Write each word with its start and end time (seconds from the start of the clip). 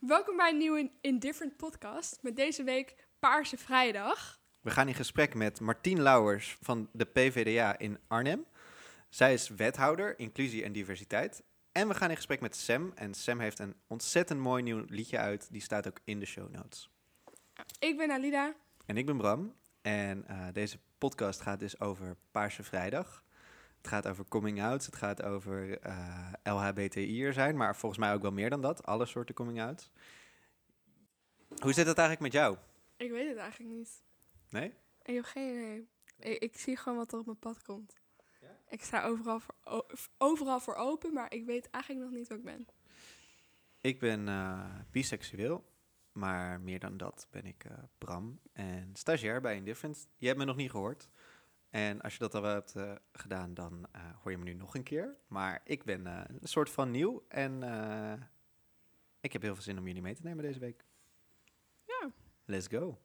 Welkom 0.00 0.36
bij 0.36 0.50
een 0.50 0.56
nieuwe 0.56 0.90
Indifferent 1.00 1.56
podcast 1.56 2.18
met 2.22 2.36
deze 2.36 2.62
week 2.62 3.08
Paarse 3.18 3.56
Vrijdag. 3.56 4.40
We 4.60 4.70
gaan 4.70 4.88
in 4.88 4.94
gesprek 4.94 5.34
met 5.34 5.60
Martien 5.60 6.02
Lauwers 6.02 6.56
van 6.60 6.88
de 6.92 7.04
PVDA 7.04 7.78
in 7.78 7.98
Arnhem. 8.06 8.46
Zij 9.08 9.32
is 9.32 9.48
wethouder 9.48 10.18
inclusie 10.18 10.64
en 10.64 10.72
diversiteit. 10.72 11.42
En 11.72 11.88
we 11.88 11.94
gaan 11.94 12.10
in 12.10 12.16
gesprek 12.16 12.40
met 12.40 12.56
Sam. 12.56 12.92
En 12.94 13.14
Sam 13.14 13.40
heeft 13.40 13.58
een 13.58 13.74
ontzettend 13.86 14.40
mooi 14.40 14.62
nieuw 14.62 14.84
liedje 14.86 15.18
uit. 15.18 15.52
Die 15.52 15.62
staat 15.62 15.86
ook 15.86 16.00
in 16.04 16.18
de 16.18 16.26
show 16.26 16.50
notes. 16.50 16.90
Ik 17.78 17.96
ben 17.96 18.10
Alida. 18.10 18.54
En 18.86 18.96
ik 18.96 19.06
ben 19.06 19.16
Bram. 19.16 19.54
En 19.82 20.24
uh, 20.30 20.46
deze 20.52 20.78
podcast 20.98 21.40
gaat 21.40 21.58
dus 21.60 21.80
over 21.80 22.16
Paarse 22.30 22.62
Vrijdag. 22.62 23.24
Het 23.80 23.88
gaat 23.88 24.06
over 24.06 24.24
coming 24.28 24.62
out, 24.62 24.86
het 24.86 24.96
gaat 24.96 25.22
over 25.22 25.86
uh, 25.86 26.32
LHBTI'er 26.42 27.32
zijn, 27.32 27.56
maar 27.56 27.76
volgens 27.76 28.00
mij 28.00 28.12
ook 28.12 28.22
wel 28.22 28.32
meer 28.32 28.50
dan 28.50 28.60
dat. 28.60 28.86
Alle 28.86 29.06
soorten 29.06 29.34
coming 29.34 29.60
out. 29.60 29.90
Hoe 31.48 31.72
zit 31.72 31.86
het 31.86 31.98
eigenlijk 31.98 32.20
met 32.20 32.32
jou? 32.32 32.56
Ik 32.96 33.10
weet 33.10 33.28
het 33.28 33.36
eigenlijk 33.36 33.74
niet. 33.74 34.02
Nee? 34.48 34.74
Ik 35.02 35.14
heb 35.14 35.24
geen 35.24 35.54
idee. 35.54 35.88
Ik, 36.18 36.42
ik 36.42 36.58
zie 36.58 36.76
gewoon 36.76 36.98
wat 36.98 37.12
er 37.12 37.18
op 37.18 37.26
mijn 37.26 37.38
pad 37.38 37.62
komt. 37.62 37.94
Ja? 38.40 38.56
Ik 38.68 38.82
sta 38.82 39.04
overal 39.04 39.40
voor, 39.40 39.54
overal 40.18 40.60
voor 40.60 40.74
open, 40.74 41.12
maar 41.12 41.32
ik 41.32 41.44
weet 41.44 41.70
eigenlijk 41.70 42.04
nog 42.04 42.14
niet 42.14 42.28
wat 42.28 42.38
ik 42.38 42.44
ben. 42.44 42.66
Ik 43.80 43.98
ben 43.98 44.26
uh, 44.26 44.74
biseksueel, 44.90 45.64
maar 46.12 46.60
meer 46.60 46.78
dan 46.78 46.96
dat 46.96 47.26
ben 47.30 47.46
ik 47.46 47.64
uh, 47.64 47.72
Bram 47.98 48.40
en 48.52 48.90
stagiair 48.92 49.40
bij 49.40 49.56
Indifferent. 49.56 50.08
Je 50.16 50.26
hebt 50.26 50.38
me 50.38 50.44
nog 50.44 50.56
niet 50.56 50.70
gehoord. 50.70 51.08
En 51.70 52.00
als 52.00 52.12
je 52.12 52.18
dat 52.18 52.34
al 52.34 52.42
hebt 52.42 52.76
uh, 52.76 52.92
gedaan, 53.12 53.54
dan 53.54 53.86
uh, 53.96 54.02
hoor 54.22 54.30
je 54.30 54.38
me 54.38 54.44
nu 54.44 54.54
nog 54.54 54.74
een 54.74 54.82
keer. 54.82 55.16
Maar 55.26 55.60
ik 55.64 55.84
ben 55.84 56.06
uh, 56.06 56.20
een 56.26 56.48
soort 56.48 56.70
van 56.70 56.90
nieuw 56.90 57.24
en 57.28 57.62
ik 59.20 59.32
heb 59.32 59.42
heel 59.42 59.54
veel 59.54 59.62
zin 59.62 59.78
om 59.78 59.86
jullie 59.86 60.02
mee 60.02 60.14
te 60.14 60.22
nemen 60.22 60.44
deze 60.44 60.58
week. 60.58 60.84
Ja. 61.84 62.10
Let's 62.44 62.66
go. 62.66 62.98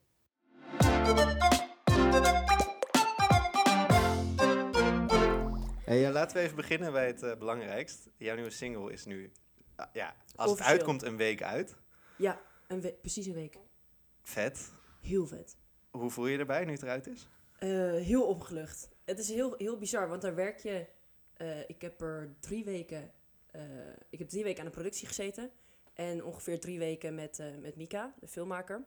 Hey, 5.86 6.12
laten 6.12 6.38
we 6.38 6.44
even 6.44 6.56
beginnen 6.56 6.92
bij 6.92 7.08
het 7.08 7.40
belangrijkst. 7.40 8.10
Jouw 8.18 8.36
nieuwe 8.36 8.50
single 8.50 8.92
is 8.92 9.06
nu, 9.06 9.32
ja, 9.94 10.16
als 10.36 10.52
het 10.52 10.62
uitkomt, 10.62 11.04
een 11.04 11.18
week 11.18 11.44
uit. 11.44 11.78
Ja, 12.18 12.42
een 12.68 13.00
precies 13.02 13.26
een 13.26 13.34
week. 13.34 13.58
Vet. 14.24 14.72
Heel 15.02 15.28
vet. 15.28 15.58
Hoe 15.92 16.10
voel 16.10 16.26
je 16.26 16.34
je 16.34 16.40
erbij 16.40 16.66
nu 16.66 16.72
het 16.72 16.84
eruit 16.84 17.08
is? 17.08 17.28
Uh, 17.60 18.02
heel 18.02 18.28
opgelucht. 18.28 18.90
Het 19.06 19.20
is 19.20 19.30
heel, 19.30 19.56
heel 19.58 19.78
bizar, 19.78 20.08
want 20.08 20.22
daar 20.22 20.36
werk 20.36 20.60
je. 20.60 20.86
Uh, 21.38 21.70
ik 21.70 21.82
heb 21.82 22.02
er 22.02 22.36
drie 22.40 22.64
weken. 22.64 23.12
Uh, 23.56 23.62
ik 24.10 24.20
heb 24.20 24.30
drie 24.30 24.44
weken 24.44 24.60
aan 24.60 24.66
de 24.66 24.72
productie 24.72 25.08
gezeten. 25.08 25.52
En 25.94 26.24
ongeveer 26.24 26.60
drie 26.60 26.80
weken 26.80 27.16
met, 27.16 27.44
met 27.62 27.76
Mika, 27.76 28.14
de 28.20 28.28
filmmaker. 28.28 28.86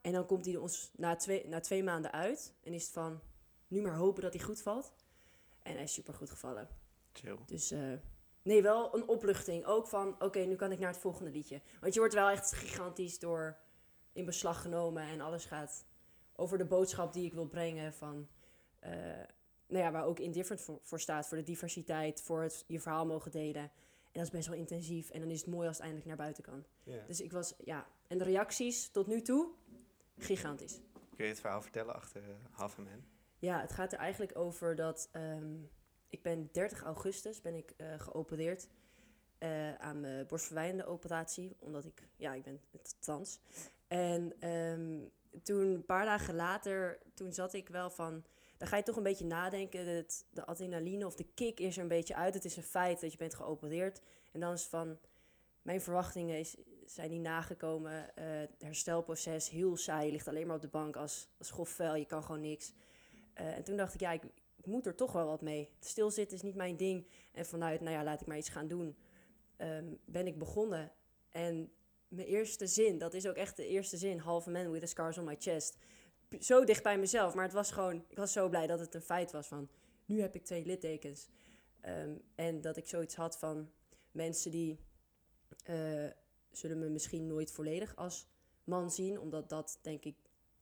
En 0.00 0.12
dan 0.12 0.26
komt 0.26 0.44
hij 0.44 0.56
ons 0.56 0.90
na 0.96 1.16
twee, 1.16 1.48
na 1.48 1.60
twee 1.60 1.82
maanden 1.82 2.12
uit. 2.12 2.54
En 2.62 2.72
is 2.72 2.82
het 2.82 2.92
van. 2.92 3.20
Nu 3.68 3.80
maar 3.80 3.96
hopen 3.96 4.22
dat 4.22 4.32
hij 4.32 4.42
goed 4.42 4.62
valt. 4.62 4.92
En 5.62 5.74
hij 5.74 5.82
is 5.82 5.92
super 5.92 6.14
goed 6.14 6.30
gevallen. 6.30 6.68
Chill. 7.12 7.38
Dus 7.46 7.74
nee, 8.42 8.62
wel 8.62 8.94
een 8.94 9.08
opluchting. 9.08 9.64
Ook 9.64 9.86
van, 9.86 10.22
oké, 10.22 10.38
nu 10.38 10.56
kan 10.56 10.72
ik 10.72 10.78
naar 10.78 10.92
het 10.92 11.00
volgende 11.00 11.30
liedje. 11.30 11.60
Want 11.80 11.94
je 11.94 11.98
wordt 11.98 12.14
wel 12.14 12.28
echt 12.28 12.52
gigantisch 12.52 13.18
door 13.18 13.56
in 14.12 14.24
beslag 14.24 14.62
genomen. 14.62 15.02
En 15.02 15.20
alles 15.20 15.44
gaat 15.44 15.84
over 16.42 16.58
de 16.58 16.64
boodschap 16.64 17.12
die 17.12 17.24
ik 17.24 17.32
wil 17.32 17.46
brengen 17.46 17.92
van... 17.92 18.28
Uh, 18.84 18.90
nou 19.66 19.84
ja, 19.84 19.90
waar 19.90 20.04
ook 20.04 20.18
Indifferent 20.18 20.60
voor, 20.60 20.78
voor 20.82 21.00
staat. 21.00 21.28
Voor 21.28 21.36
de 21.36 21.42
diversiteit, 21.42 22.22
voor 22.22 22.42
het 22.42 22.64
je 22.66 22.80
verhaal 22.80 23.06
mogen 23.06 23.30
delen. 23.30 23.62
En 23.62 23.70
dat 24.12 24.22
is 24.22 24.30
best 24.30 24.48
wel 24.48 24.56
intensief. 24.56 25.10
En 25.10 25.20
dan 25.20 25.30
is 25.30 25.40
het 25.40 25.50
mooi 25.50 25.66
als 25.66 25.76
het 25.76 25.84
eindelijk 25.84 26.08
naar 26.08 26.16
buiten 26.24 26.42
kan. 26.42 26.64
Yeah. 26.82 27.06
Dus 27.06 27.20
ik 27.20 27.32
was, 27.32 27.54
ja... 27.64 27.86
En 28.06 28.18
de 28.18 28.24
reacties 28.24 28.88
tot 28.88 29.06
nu 29.06 29.22
toe, 29.22 29.48
gigantisch. 30.18 30.80
Kun 31.16 31.24
je 31.24 31.30
het 31.30 31.40
verhaal 31.40 31.62
vertellen 31.62 31.94
achter 31.94 32.22
uh, 32.22 32.34
Half 32.50 32.78
Man? 32.78 33.04
Ja, 33.38 33.60
het 33.60 33.72
gaat 33.72 33.92
er 33.92 33.98
eigenlijk 33.98 34.38
over 34.38 34.76
dat... 34.76 35.08
Um, 35.12 35.70
ik 36.08 36.22
ben 36.22 36.48
30 36.52 36.82
augustus 36.82 37.40
ben 37.40 37.54
ik 37.54 37.74
uh, 37.76 38.00
geopereerd... 38.00 38.68
Uh, 39.38 39.74
aan 39.74 40.00
mijn 40.00 40.84
operatie. 40.84 41.56
Omdat 41.58 41.84
ik, 41.84 42.02
ja, 42.16 42.34
ik 42.34 42.42
ben 42.42 42.60
trans. 42.98 43.40
En 43.88 44.48
um, 44.48 45.10
toen, 45.42 45.66
een 45.66 45.86
paar 45.86 46.04
dagen 46.04 46.34
later, 46.34 46.98
toen 47.14 47.32
zat 47.32 47.52
ik 47.52 47.68
wel 47.68 47.90
van... 47.90 48.24
Dan 48.56 48.68
ga 48.68 48.76
je 48.76 48.82
toch 48.82 48.96
een 48.96 49.02
beetje 49.02 49.24
nadenken. 49.24 49.94
Dat 49.94 50.24
de 50.30 50.44
adrenaline 50.44 51.06
of 51.06 51.14
de 51.14 51.26
kick 51.34 51.60
is 51.60 51.76
er 51.76 51.82
een 51.82 51.88
beetje 51.88 52.14
uit. 52.14 52.34
Het 52.34 52.44
is 52.44 52.56
een 52.56 52.62
feit 52.62 53.00
dat 53.00 53.12
je 53.12 53.18
bent 53.18 53.34
geopereerd. 53.34 54.00
En 54.32 54.40
dan 54.40 54.52
is 54.52 54.64
van... 54.64 54.98
Mijn 55.62 55.80
verwachtingen 55.80 56.38
is, 56.38 56.56
zijn 56.86 57.10
niet 57.10 57.20
nagekomen. 57.20 57.92
Uh, 57.92 58.24
het 58.24 58.50
herstelproces, 58.58 59.48
heel 59.48 59.76
saai. 59.76 60.06
Je 60.06 60.12
ligt 60.12 60.28
alleen 60.28 60.46
maar 60.46 60.56
op 60.56 60.62
de 60.62 60.68
bank 60.68 60.96
als, 60.96 61.28
als. 61.38 61.76
Je 61.76 62.04
kan 62.06 62.22
gewoon 62.22 62.40
niks. 62.40 62.72
Uh, 63.40 63.56
en 63.56 63.64
toen 63.64 63.76
dacht 63.76 63.94
ik, 63.94 64.00
ja, 64.00 64.12
ik, 64.12 64.22
moet 64.64 64.86
er 64.86 64.94
toch 64.94 65.12
wel 65.12 65.26
wat 65.26 65.40
mee. 65.40 65.70
Stilzitten 65.80 66.36
is 66.36 66.42
niet 66.42 66.54
mijn 66.54 66.76
ding. 66.76 67.06
En 67.32 67.46
vanuit, 67.46 67.80
nou 67.80 67.96
ja, 67.96 68.04
laat 68.04 68.20
ik 68.20 68.26
maar 68.26 68.36
iets 68.36 68.48
gaan 68.48 68.68
doen. 68.68 68.96
Um, 69.58 69.98
ben 70.04 70.26
ik 70.26 70.38
begonnen. 70.38 70.92
En 71.30 71.72
mijn 72.12 72.28
eerste 72.28 72.66
zin, 72.66 72.98
dat 72.98 73.14
is 73.14 73.26
ook 73.26 73.36
echt 73.36 73.56
de 73.56 73.66
eerste 73.66 73.96
zin, 73.96 74.18
half 74.18 74.46
man 74.46 74.70
with 74.70 74.82
a 74.82 74.86
scars 74.86 75.18
on 75.18 75.24
my 75.24 75.36
chest. 75.38 75.76
Zo 76.40 76.64
dicht 76.64 76.82
bij 76.82 76.98
mezelf, 76.98 77.34
maar 77.34 77.44
het 77.44 77.52
was 77.52 77.70
gewoon, 77.70 78.04
ik 78.08 78.16
was 78.16 78.32
zo 78.32 78.48
blij 78.48 78.66
dat 78.66 78.80
het 78.80 78.94
een 78.94 79.02
feit 79.02 79.32
was 79.32 79.46
van, 79.46 79.68
nu 80.04 80.20
heb 80.20 80.34
ik 80.34 80.44
twee 80.44 80.64
littekens. 80.64 81.28
Um, 81.86 82.22
en 82.34 82.60
dat 82.60 82.76
ik 82.76 82.86
zoiets 82.86 83.14
had 83.14 83.38
van 83.38 83.70
mensen 84.10 84.50
die 84.50 84.78
uh, 85.70 86.10
zullen 86.50 86.78
me 86.78 86.88
misschien 86.88 87.26
nooit 87.26 87.50
volledig 87.50 87.96
als 87.96 88.26
man 88.64 88.90
zien, 88.90 89.20
omdat 89.20 89.48
dat 89.48 89.78
denk 89.82 90.04
ik 90.04 90.16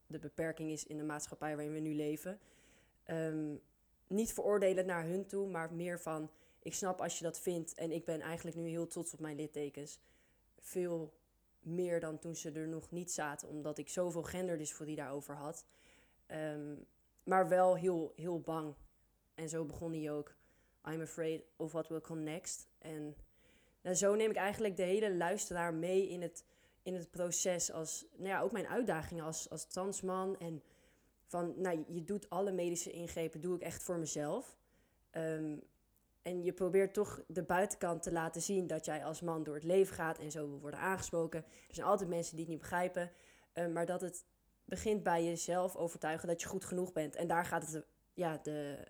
de 0.06 0.18
beperking 0.18 0.70
is 0.70 0.86
in 0.86 0.96
de 0.96 1.04
maatschappij 1.04 1.56
waarin 1.56 1.72
we 1.72 1.80
nu 1.80 1.94
leven. 1.94 2.40
Um, 3.06 3.60
niet 4.06 4.32
veroordelend 4.32 4.86
naar 4.86 5.04
hun 5.04 5.26
toe, 5.26 5.48
maar 5.48 5.72
meer 5.72 6.00
van, 6.00 6.30
ik 6.62 6.74
snap 6.74 7.00
als 7.00 7.18
je 7.18 7.24
dat 7.24 7.40
vindt 7.40 7.74
en 7.74 7.92
ik 7.92 8.04
ben 8.04 8.20
eigenlijk 8.20 8.56
nu 8.56 8.68
heel 8.68 8.86
trots 8.86 9.12
op 9.12 9.20
mijn 9.20 9.36
littekens. 9.36 9.98
Veel 10.60 11.18
meer 11.60 12.00
dan 12.00 12.18
toen 12.18 12.36
ze 12.36 12.52
er 12.52 12.68
nog 12.68 12.90
niet 12.90 13.12
zaten, 13.12 13.48
omdat 13.48 13.78
ik 13.78 13.88
zoveel 13.88 14.22
genderdysforie 14.22 14.96
daarover 14.96 15.34
had. 15.34 15.64
Um, 16.26 16.86
maar 17.22 17.48
wel 17.48 17.76
heel, 17.76 18.12
heel 18.16 18.40
bang. 18.40 18.74
En 19.34 19.48
zo 19.48 19.64
begon 19.64 19.92
hij 19.92 20.10
ook. 20.10 20.34
I'm 20.88 21.00
afraid 21.00 21.42
of 21.56 21.72
what 21.72 21.88
will 21.88 22.00
come 22.00 22.20
next. 22.20 22.68
En 22.78 23.16
nou, 23.82 23.96
zo 23.96 24.14
neem 24.14 24.30
ik 24.30 24.36
eigenlijk 24.36 24.76
de 24.76 24.82
hele 24.82 25.14
luisteraar 25.14 25.74
mee 25.74 26.08
in 26.08 26.22
het, 26.22 26.44
in 26.82 26.94
het 26.94 27.10
proces. 27.10 27.72
Als, 27.72 28.06
nou 28.16 28.28
ja, 28.28 28.40
ook 28.40 28.52
mijn 28.52 28.68
uitdagingen 28.68 29.24
als, 29.24 29.50
als 29.50 29.66
transman. 29.66 30.38
En 30.38 30.62
van, 31.26 31.54
nou, 31.56 31.84
je 31.88 32.04
doet 32.04 32.30
alle 32.30 32.52
medische 32.52 32.90
ingrepen, 32.90 33.40
doe 33.40 33.54
ik 33.54 33.62
echt 33.62 33.82
voor 33.82 33.98
mezelf. 33.98 34.58
Um, 35.12 35.62
en 36.22 36.42
je 36.42 36.52
probeert 36.52 36.94
toch 36.94 37.22
de 37.26 37.42
buitenkant 37.42 38.02
te 38.02 38.12
laten 38.12 38.42
zien 38.42 38.66
dat 38.66 38.84
jij 38.84 39.04
als 39.04 39.20
man 39.20 39.44
door 39.44 39.54
het 39.54 39.64
leven 39.64 39.94
gaat 39.94 40.18
en 40.18 40.30
zo 40.30 40.48
wil 40.48 40.60
worden 40.60 40.80
aangesproken. 40.80 41.44
Er 41.68 41.74
zijn 41.74 41.86
altijd 41.86 42.08
mensen 42.08 42.36
die 42.36 42.44
het 42.44 42.52
niet 42.52 42.62
begrijpen. 42.62 43.10
Uh, 43.54 43.66
maar 43.66 43.86
dat 43.86 44.00
het 44.00 44.24
begint 44.64 45.02
bij 45.02 45.24
jezelf 45.24 45.76
overtuigen 45.76 46.28
dat 46.28 46.40
je 46.40 46.48
goed 46.48 46.64
genoeg 46.64 46.92
bent. 46.92 47.16
En 47.16 47.26
daar 47.26 47.44
gaat 47.44 47.72
het, 47.72 47.86
ja, 48.14 48.38
de, 48.42 48.86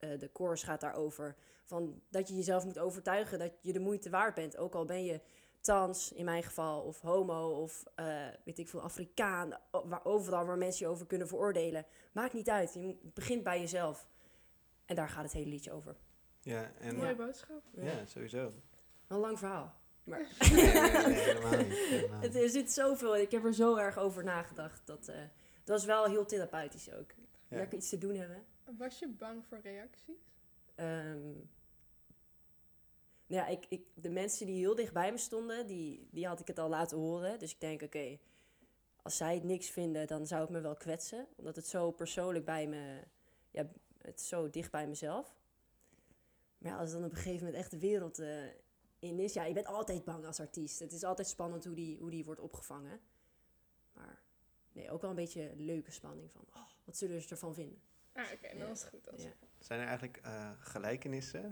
uh, 0.00 0.18
de 0.18 0.32
course 0.32 0.64
gaat 0.64 0.80
daarover. 0.80 1.36
Van 1.64 2.02
dat 2.08 2.28
je 2.28 2.34
jezelf 2.34 2.64
moet 2.64 2.78
overtuigen 2.78 3.38
dat 3.38 3.52
je 3.60 3.72
de 3.72 3.80
moeite 3.80 4.10
waard 4.10 4.34
bent. 4.34 4.56
Ook 4.56 4.74
al 4.74 4.84
ben 4.84 5.04
je 5.04 5.20
trans 5.60 6.12
in 6.12 6.24
mijn 6.24 6.42
geval, 6.42 6.82
of 6.82 7.00
homo, 7.00 7.62
of 7.62 7.84
uh, 7.96 8.26
weet 8.44 8.58
ik 8.58 8.68
veel, 8.68 8.80
Afrikaan. 8.80 9.58
Waar, 9.70 10.04
overal 10.04 10.44
waar 10.44 10.58
mensen 10.58 10.86
je 10.86 10.92
over 10.92 11.06
kunnen 11.06 11.28
veroordelen. 11.28 11.86
Maakt 12.12 12.32
niet 12.32 12.50
uit. 12.50 12.74
Je 12.74 12.96
begint 13.02 13.42
bij 13.42 13.60
jezelf. 13.60 14.08
En 14.84 14.94
daar 14.94 15.08
gaat 15.08 15.22
het 15.22 15.32
hele 15.32 15.50
liedje 15.50 15.72
over. 15.72 15.96
Ja, 16.44 16.72
en 16.78 16.96
Mooie 16.96 17.14
boodschap. 17.14 17.62
Ja, 17.74 17.84
ja 17.84 18.06
sowieso. 18.06 18.52
Een 19.06 19.18
lang 19.18 19.38
verhaal. 19.38 19.74
Maar 20.04 20.20
nee, 20.52 20.64
nee, 20.64 21.06
nee, 21.06 21.14
helemaal 21.14 21.56
niet. 21.56 21.78
Helemaal 21.78 22.20
het, 22.20 22.34
er 22.34 22.48
zit 22.48 22.72
zoveel. 22.72 23.16
Ik 23.16 23.30
heb 23.30 23.44
er 23.44 23.54
zo 23.54 23.76
erg 23.76 23.98
over 23.98 24.24
nagedacht. 24.24 24.86
Dat, 24.86 25.08
uh, 25.08 25.16
dat 25.64 25.76
was 25.76 25.84
wel 25.84 26.04
heel 26.04 26.26
therapeutisch 26.26 26.92
ook. 26.92 27.12
Ja. 27.48 27.56
Lekker 27.56 27.78
iets 27.78 27.88
te 27.88 27.98
doen 27.98 28.14
hebben. 28.14 28.44
Was 28.76 28.98
je 28.98 29.08
bang 29.08 29.44
voor 29.46 29.58
reacties? 29.62 30.32
Um, 30.76 31.50
nou 33.26 33.42
ja, 33.42 33.46
ik, 33.46 33.66
ik, 33.68 33.86
de 33.94 34.10
mensen 34.10 34.46
die 34.46 34.58
heel 34.58 34.74
dicht 34.74 34.92
bij 34.92 35.12
me 35.12 35.18
stonden, 35.18 35.66
die, 35.66 36.08
die 36.10 36.26
had 36.26 36.40
ik 36.40 36.46
het 36.46 36.58
al 36.58 36.68
laten 36.68 36.98
horen. 36.98 37.38
Dus 37.38 37.52
ik 37.52 37.60
denk, 37.60 37.82
oké, 37.82 37.84
okay, 37.84 38.20
als 39.02 39.16
zij 39.16 39.34
het 39.34 39.44
niks 39.44 39.70
vinden, 39.70 40.06
dan 40.06 40.26
zou 40.26 40.44
ik 40.44 40.50
me 40.50 40.60
wel 40.60 40.74
kwetsen. 40.74 41.26
Omdat 41.36 41.56
het 41.56 41.66
zo 41.66 41.90
persoonlijk 41.90 42.44
bij 42.44 42.66
me, 42.66 43.00
ja, 43.50 43.66
het 44.02 44.20
is 44.20 44.28
zo 44.28 44.50
dicht 44.50 44.70
bij 44.70 44.86
mezelf. 44.86 45.34
Maar 46.64 46.72
ja, 46.72 46.78
als 46.78 46.92
dan 46.92 47.04
op 47.04 47.10
een 47.10 47.16
gegeven 47.16 47.44
moment 47.44 47.62
echt 47.62 47.70
de 47.70 47.78
wereld 47.78 48.20
uh, 48.20 48.44
in 48.98 49.18
is, 49.18 49.32
ja, 49.32 49.44
je 49.44 49.54
bent 49.54 49.66
altijd 49.66 50.04
bang 50.04 50.26
als 50.26 50.40
artiest. 50.40 50.78
Het 50.78 50.92
is 50.92 51.02
altijd 51.02 51.28
spannend 51.28 51.64
hoe 51.64 51.74
die, 51.74 51.98
hoe 51.98 52.10
die 52.10 52.24
wordt 52.24 52.40
opgevangen. 52.40 53.00
Maar 53.92 54.22
nee, 54.72 54.90
ook 54.90 55.00
wel 55.00 55.10
een 55.10 55.16
beetje 55.16 55.52
leuke 55.56 55.90
spanning 55.90 56.30
van, 56.32 56.44
oh, 56.54 56.62
wat 56.84 56.96
zullen 56.96 57.22
ze 57.22 57.28
ervan 57.28 57.54
vinden? 57.54 57.82
Ah, 58.12 58.24
oké, 58.24 58.34
okay, 58.34 58.56
ja. 58.56 58.66
dat 58.66 58.76
is 58.76 58.82
goed. 58.82 59.08
Ja. 59.16 59.32
Zijn 59.58 59.80
er 59.80 59.86
eigenlijk 59.86 60.20
uh, 60.26 60.50
gelijkenissen? 60.58 61.42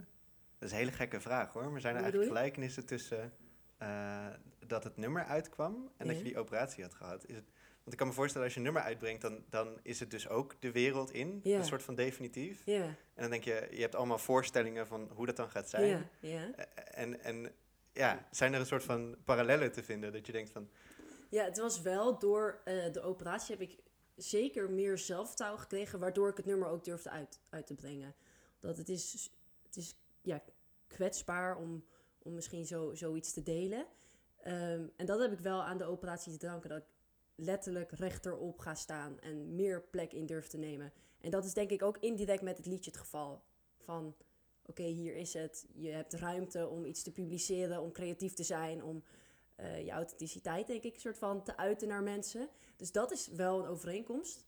Dat 0.57 0.69
is 0.69 0.71
een 0.71 0.77
hele 0.77 0.91
gekke 0.91 1.21
vraag 1.21 1.53
hoor, 1.53 1.71
maar 1.71 1.81
zijn 1.81 1.95
er 1.95 2.01
eigenlijk 2.01 2.31
gelijkenissen 2.31 2.85
tussen 2.85 3.33
uh, 3.81 4.27
dat 4.67 4.83
het 4.83 4.97
nummer 4.97 5.25
uitkwam 5.25 5.91
en 5.97 6.07
dat 6.07 6.17
je 6.17 6.23
die 6.23 6.37
operatie 6.37 6.83
had 6.83 6.93
gehad? 6.93 7.25
Is 7.25 7.35
het, 7.35 7.51
want 7.83 7.91
ik 7.91 7.97
kan 7.97 8.07
me 8.07 8.13
voorstellen, 8.13 8.45
als 8.45 8.53
je 8.53 8.59
een 8.59 8.65
nummer 8.65 8.83
uitbrengt, 8.83 9.21
dan, 9.21 9.43
dan 9.49 9.79
is 9.81 9.99
het 9.99 10.11
dus 10.11 10.29
ook 10.29 10.61
de 10.61 10.71
wereld 10.71 11.11
in, 11.11 11.39
een 11.43 11.65
soort 11.65 11.83
van 11.83 11.95
definitief. 11.95 12.65
Ja, 12.65 12.83
En 12.83 13.21
dan 13.21 13.29
denk 13.29 13.43
je, 13.43 13.67
je 13.71 13.81
hebt 13.81 13.95
allemaal 13.95 14.17
voorstellingen 14.17 14.87
van 14.87 15.09
hoe 15.13 15.25
dat 15.25 15.35
dan 15.35 15.49
gaat 15.49 15.69
zijn. 15.69 16.09
ja. 16.19 16.53
Eh, 16.55 16.65
En, 17.01 17.23
en 17.23 17.51
ja, 17.91 18.27
zijn 18.31 18.53
er 18.53 18.59
een 18.59 18.65
soort 18.65 18.83
van 18.83 19.17
parallellen 19.25 19.71
te 19.71 19.83
vinden? 19.83 20.11
Dat 20.13 20.25
je 20.25 20.31
denkt 20.31 20.49
van, 20.51 20.69
Ja, 21.29 21.43
het 21.43 21.57
was 21.57 21.81
wel 21.81 22.19
door 22.19 22.61
eh, 22.65 22.91
de 22.91 23.01
operatie 23.01 23.55
heb 23.57 23.69
ik 23.69 23.77
zeker 24.15 24.69
meer 24.69 24.97
zelfvertrouwen 24.97 25.61
gekregen, 25.61 25.99
waardoor 25.99 26.29
ik 26.29 26.37
het 26.37 26.45
nummer 26.45 26.67
ook 26.67 26.83
durfde 26.83 27.09
uit, 27.09 27.39
uit 27.49 27.67
te 27.67 27.75
brengen. 27.75 28.15
Dat 28.59 28.77
het 28.77 28.89
is, 28.89 29.31
het 29.63 29.75
is 29.75 29.95
ja, 30.21 30.43
kwetsbaar 30.87 31.57
om, 31.57 31.85
om 32.19 32.33
misschien 32.33 32.65
zo, 32.65 32.93
zoiets 32.93 33.33
te 33.33 33.43
delen. 33.43 33.85
Ehm, 34.41 34.87
en 34.97 35.05
dat 35.05 35.19
heb 35.19 35.31
ik 35.31 35.39
wel 35.39 35.63
aan 35.63 35.77
de 35.77 35.85
operatie 35.85 36.37
te 36.37 36.45
danken, 36.45 36.69
dat 36.69 36.77
ik 36.77 36.85
letterlijk 37.43 37.91
rechterop 37.91 38.59
ga 38.59 38.75
staan 38.75 39.19
en 39.19 39.55
meer 39.55 39.81
plek 39.81 40.13
in 40.13 40.25
durf 40.25 40.47
te 40.47 40.57
nemen. 40.57 40.93
En 41.21 41.31
dat 41.31 41.45
is 41.45 41.53
denk 41.53 41.69
ik 41.69 41.83
ook 41.83 41.97
indirect 41.97 42.41
met 42.41 42.57
het 42.57 42.65
liedje 42.65 42.91
het 42.91 42.99
geval. 42.99 43.43
Van, 43.79 44.15
oké, 44.65 44.83
hier 44.83 45.15
is 45.15 45.33
het. 45.33 45.65
Je 45.73 45.89
hebt 45.89 46.13
ruimte 46.13 46.67
om 46.67 46.85
iets 46.85 47.03
te 47.03 47.11
publiceren, 47.11 47.81
om 47.81 47.91
creatief 47.91 48.33
te 48.33 48.43
zijn, 48.43 48.83
om 48.83 49.03
eh, 49.55 49.85
je 49.85 49.91
authenticiteit, 49.91 50.67
denk 50.67 50.83
ik, 50.83 50.99
soort 50.99 51.17
van 51.17 51.43
te 51.43 51.57
uiten 51.57 51.87
naar 51.87 52.03
mensen. 52.03 52.49
Dus 52.75 52.91
dat 52.91 53.11
is 53.11 53.27
wel 53.27 53.59
een 53.59 53.67
overeenkomst. 53.69 54.45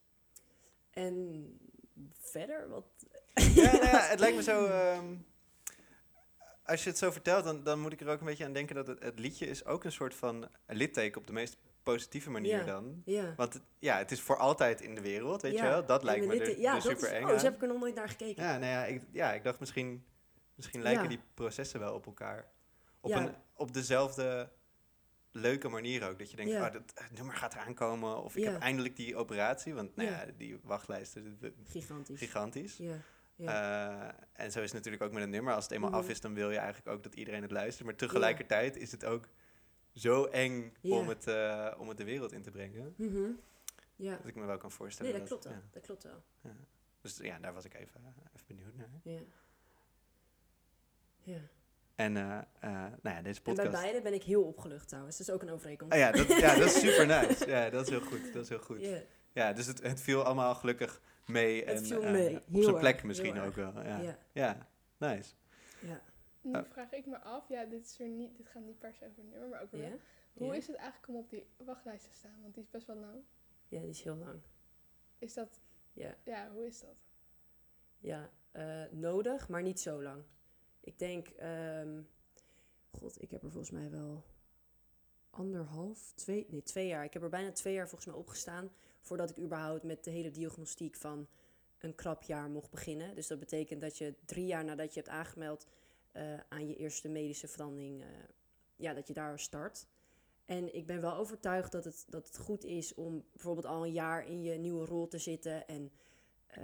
En 0.90 1.46
verder, 2.18 2.68
wat... 2.68 2.86
Ja, 3.34 3.72
nou 3.72 3.84
ja, 3.84 4.06
het 4.10 4.20
lijkt 4.20 4.36
me 4.36 4.42
zo. 4.42 4.66
ehm, 4.66 5.14
als 6.64 6.84
je 6.84 6.90
het 6.90 6.98
zo 6.98 7.10
vertelt, 7.10 7.44
dan, 7.44 7.62
dan 7.62 7.80
moet 7.80 7.92
ik 7.92 8.00
er 8.00 8.08
ook 8.08 8.20
een 8.20 8.26
beetje 8.26 8.44
aan 8.44 8.52
denken 8.52 8.74
dat 8.74 8.86
het, 8.86 9.02
het 9.02 9.18
liedje 9.18 9.46
is 9.46 9.64
ook 9.64 9.84
een 9.84 9.92
soort 9.92 10.14
van 10.14 10.48
litteken 10.66 11.20
op 11.20 11.26
de 11.26 11.32
meest 11.32 11.56
positieve 11.92 12.30
manier 12.30 12.56
Ja. 12.58 12.64
dan. 12.64 13.02
Ja. 13.04 13.34
Want 13.36 13.60
ja, 13.78 13.98
het 13.98 14.10
is 14.10 14.20
voor 14.20 14.36
altijd 14.36 14.80
in 14.80 14.94
de 14.94 15.00
wereld, 15.00 15.42
weet 15.42 15.52
Ja, 15.52 15.64
je 15.64 15.70
wel? 15.70 15.86
Dat 15.86 16.02
lijkt 16.02 16.26
me 16.26 16.40
er, 16.40 16.60
ja, 16.60 16.72
dat 16.72 16.82
super 16.82 17.12
eng 17.12 17.24
Oh, 17.24 17.30
aan. 17.30 17.38
heb 17.44 17.54
ik 17.54 17.62
er 17.62 17.68
nog 17.68 17.78
nooit 17.80 17.94
naar 17.94 18.08
gekeken. 18.08 18.42
Ja, 18.42 18.58
nou 18.58 18.72
ja, 18.72 18.84
ik, 18.84 19.02
ja, 19.12 19.32
ik 19.32 19.44
dacht 19.44 19.60
misschien, 19.60 20.04
misschien 20.54 20.82
lijken 20.82 21.08
die 21.08 21.20
processen 21.34 21.80
wel 21.80 21.94
op 21.94 22.06
elkaar. 22.06 22.46
Op, 23.00 23.10
een, 23.12 23.34
op 23.54 23.72
dezelfde 23.74 24.48
leuke 25.32 25.68
manier 25.68 26.08
ook. 26.08 26.18
Dat 26.18 26.30
je 26.30 26.36
denkt, 26.36 26.52
oh, 26.52 26.60
dat 26.60 26.72
het 26.94 27.12
nummer 27.16 27.34
gaat 27.34 27.54
eraan 27.54 27.74
komen. 27.74 28.22
Of 28.22 28.36
ik 28.36 28.44
heb 28.44 28.60
eindelijk 28.60 28.96
die 28.96 29.16
operatie. 29.16 29.74
Want 29.74 29.96
nou 29.96 30.08
Ja. 30.10 30.24
die 30.36 30.58
wachtlijsten, 30.62 31.38
Gigantisch. 31.64 32.18
gigantisch. 32.18 32.76
Ja. 32.76 32.94
Ja. 33.36 34.08
Eh, 34.32 34.42
en 34.44 34.52
zo 34.52 34.58
is 34.58 34.64
het 34.64 34.72
natuurlijk 34.74 35.02
ook 35.02 35.12
met 35.12 35.22
een 35.22 35.30
nummer. 35.30 35.54
Als 35.54 35.64
het 35.64 35.72
eenmaal 35.72 35.90
Mhm. 35.90 35.98
af 35.98 36.08
is, 36.08 36.20
dan 36.20 36.34
wil 36.34 36.50
je 36.50 36.56
eigenlijk 36.58 36.88
ook 36.96 37.02
dat 37.02 37.14
iedereen 37.14 37.42
het 37.42 37.50
luistert. 37.50 37.86
Maar 37.86 37.96
tegelijkertijd 37.96 38.76
is 38.76 38.90
het 38.92 39.04
ook 39.04 39.28
zo 39.96 40.24
eng 40.24 40.72
Ja. 40.80 40.96
om, 40.96 41.08
het, 41.08 41.26
eh, 41.26 41.74
om 41.78 41.88
het 41.88 41.98
de 41.98 42.04
wereld 42.04 42.32
in 42.32 42.42
te 42.42 42.50
brengen. 42.50 42.94
Mhm. 42.96 43.30
ja. 43.96 44.16
Dat 44.16 44.26
ik 44.26 44.34
me 44.34 44.44
wel 44.44 44.56
kan 44.56 44.70
voorstellen. 44.70 45.10
Nee, 45.10 45.20
dat 45.20 45.28
klopt 45.28 45.44
wel. 45.44 45.52
ja. 45.52 45.62
Dat 45.70 45.82
klopt 45.82 46.02
wel. 46.02 46.22
Dus 47.00 47.16
ja, 47.16 47.38
daar 47.38 47.52
was 47.52 47.64
ik 47.64 47.74
even, 47.74 48.00
even 48.34 48.46
benieuwd 48.46 48.74
naar. 48.74 48.90
Ja. 49.02 49.20
Ja. 51.22 51.40
En 51.94 52.16
eh, 52.16 52.38
eh, 52.60 52.70
nou 53.02 53.16
ja, 53.16 53.22
deze 53.22 53.38
En 53.38 53.44
bij 53.44 53.54
podcast... 53.54 53.82
beide 53.82 54.02
ben 54.02 54.14
ik 54.14 54.22
heel 54.22 54.42
opgelucht 54.42 54.88
trouwens. 54.88 55.18
Dat 55.18 55.28
is 55.28 55.34
ook 55.34 55.42
een 55.42 55.50
overeenkomst. 55.50 55.94
Oh 55.94 56.00
ja, 56.00 56.10
dat, 56.10 56.26
ja, 56.26 56.54
dat 56.54 56.66
is 56.66 56.80
super 56.88 57.06
nice. 57.06 57.46
Ja, 57.46 57.70
dat 57.70 57.82
is 57.82 57.88
heel 57.88 58.00
goed. 58.00 58.32
Dat 58.32 58.42
is 58.42 58.48
heel 58.48 58.58
goed. 58.58 58.80
Ja. 58.80 59.00
Ja, 59.32 59.52
dus 59.52 59.66
het, 59.66 59.82
het 59.82 60.00
viel 60.00 60.24
allemaal 60.24 60.54
gelukkig 60.54 61.00
mee. 61.26 61.64
Het 61.64 61.78
en, 61.78 61.84
viel 61.84 62.02
eh, 62.02 62.10
mee, 62.10 62.36
op 62.52 62.62
zijn 62.62 62.78
plek 62.78 63.02
misschien 63.02 63.40
ook 63.40 63.54
wel. 63.54 63.72
Ja. 63.82 64.00
Ja. 64.00 64.18
Ja. 64.32 64.68
nice. 64.96 65.34
Ja. 65.80 66.02
Nu 66.46 66.58
Oh. 66.58 66.64
vraag 66.64 66.92
ik 66.92 67.06
me 67.06 67.18
af, 67.18 67.48
ja, 67.48 67.64
dit, 67.64 67.84
is 67.84 67.98
er 68.00 68.08
niet, 68.08 68.36
dit 68.36 68.48
gaat 68.48 68.62
niet 68.62 68.78
per 68.78 68.94
se 68.94 69.06
over 69.06 69.24
nummer, 69.24 69.48
maar 69.48 69.62
ook 69.62 69.70
wel. 69.70 69.80
Ja. 69.80 69.96
Hoe 70.32 70.46
Ja. 70.46 70.54
is 70.54 70.66
het 70.66 70.76
eigenlijk 70.76 71.08
om 71.08 71.16
op 71.16 71.30
die 71.30 71.46
wachtlijst 71.56 72.04
te 72.04 72.12
staan? 72.14 72.40
Want 72.42 72.54
die 72.54 72.62
is 72.62 72.70
best 72.70 72.86
wel 72.86 72.96
lang. 72.96 73.22
ja, 73.68 73.80
die 73.80 73.88
is 73.90 74.02
heel 74.02 74.16
lang. 74.16 74.40
Is 75.18 75.34
dat, 75.34 75.60
Ja. 75.92 76.16
ja, 76.24 76.50
hoe 76.50 76.66
is 76.66 76.80
dat? 76.80 76.96
Ja, 77.98 78.30
eh, 78.52 78.84
nodig, 78.90 79.48
maar 79.48 79.62
niet 79.62 79.80
zo 79.80 80.02
lang. 80.02 80.22
Ik 80.80 80.98
denk, 80.98 81.28
ehm, 81.28 82.02
god, 82.90 83.22
ik 83.22 83.30
heb 83.30 83.42
er 83.42 83.50
volgens 83.50 83.70
mij 83.72 83.90
wel 83.90 84.24
anderhalf, 85.30 86.12
twee, 86.14 86.46
nee, 86.50 86.62
twee 86.62 86.86
jaar. 86.86 87.04
Ik 87.04 87.12
heb 87.12 87.22
er 87.22 87.28
bijna 87.28 87.52
twee 87.52 87.74
jaar 87.74 87.88
volgens 87.88 88.10
mij 88.10 88.18
opgestaan 88.20 88.70
voordat 89.00 89.30
ik 89.30 89.38
überhaupt 89.38 89.82
met 89.82 90.04
de 90.04 90.10
hele 90.10 90.30
diagnostiek 90.30 90.96
van 90.96 91.28
een 91.78 91.94
krap 91.94 92.22
jaar 92.22 92.50
mocht 92.50 92.70
beginnen. 92.70 93.14
Dus 93.14 93.26
dat 93.26 93.38
betekent 93.38 93.80
dat 93.80 93.98
je 93.98 94.14
drie 94.24 94.46
jaar 94.46 94.64
nadat 94.64 94.94
je 94.94 95.00
hebt 95.00 95.12
aangemeld 95.12 95.66
eh, 96.16 96.40
aan 96.48 96.66
je 96.66 96.76
eerste 96.76 97.08
medische 97.08 97.48
verandering, 97.48 98.02
eh, 98.02 98.08
ja, 98.76 98.94
dat 98.94 99.06
je 99.06 99.14
daar 99.14 99.38
start. 99.38 99.86
En 100.44 100.74
ik 100.74 100.86
ben 100.86 101.00
wel 101.00 101.14
overtuigd 101.14 101.72
dat 101.72 101.84
het, 101.84 102.04
dat 102.08 102.26
het 102.26 102.38
goed 102.38 102.64
is 102.64 102.94
om 102.94 103.24
bijvoorbeeld 103.32 103.66
al 103.66 103.84
een 103.84 103.92
jaar 103.92 104.26
in 104.26 104.42
je 104.42 104.58
nieuwe 104.58 104.84
rol 104.84 105.08
te 105.08 105.18
zitten 105.18 105.66
en 105.66 105.92
eh, 106.46 106.62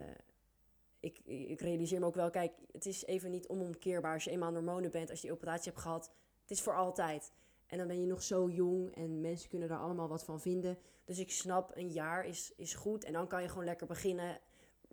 ik, 1.00 1.19
ik 1.25 1.60
realiseer 1.60 2.00
me 2.00 2.06
ook 2.06 2.14
wel, 2.14 2.31
kijk, 2.31 2.52
het 2.72 2.87
is 2.87 3.04
even 3.04 3.31
niet 3.31 3.49
onomkeerbaar 3.49 4.14
als 4.14 4.25
je 4.25 4.31
eenmaal 4.31 4.52
hormonen 4.52 4.90
bent, 4.90 5.10
als 5.10 5.20
je 5.20 5.26
die 5.26 5.37
operatie 5.37 5.70
hebt 5.70 5.82
gehad. 5.82 6.10
Het 6.40 6.50
is 6.50 6.62
voor 6.62 6.76
altijd. 6.76 7.32
En 7.66 7.78
dan 7.78 7.87
ben 7.87 8.00
je 8.00 8.06
nog 8.06 8.22
zo 8.22 8.50
jong 8.50 8.94
en 8.94 9.20
mensen 9.20 9.49
kunnen 9.49 9.69
daar 9.69 9.78
allemaal 9.78 10.08
wat 10.08 10.25
van 10.25 10.40
vinden. 10.40 10.78
Dus 11.04 11.19
ik 11.19 11.31
snap, 11.31 11.76
een 11.76 11.90
jaar 11.90 12.25
is, 12.25 12.52
is 12.56 12.75
goed 12.75 13.04
en 13.04 13.12
dan 13.12 13.28
kan 13.28 13.43
je 13.43 13.49
gewoon 13.49 13.64
lekker 13.64 13.87
beginnen. 13.87 14.40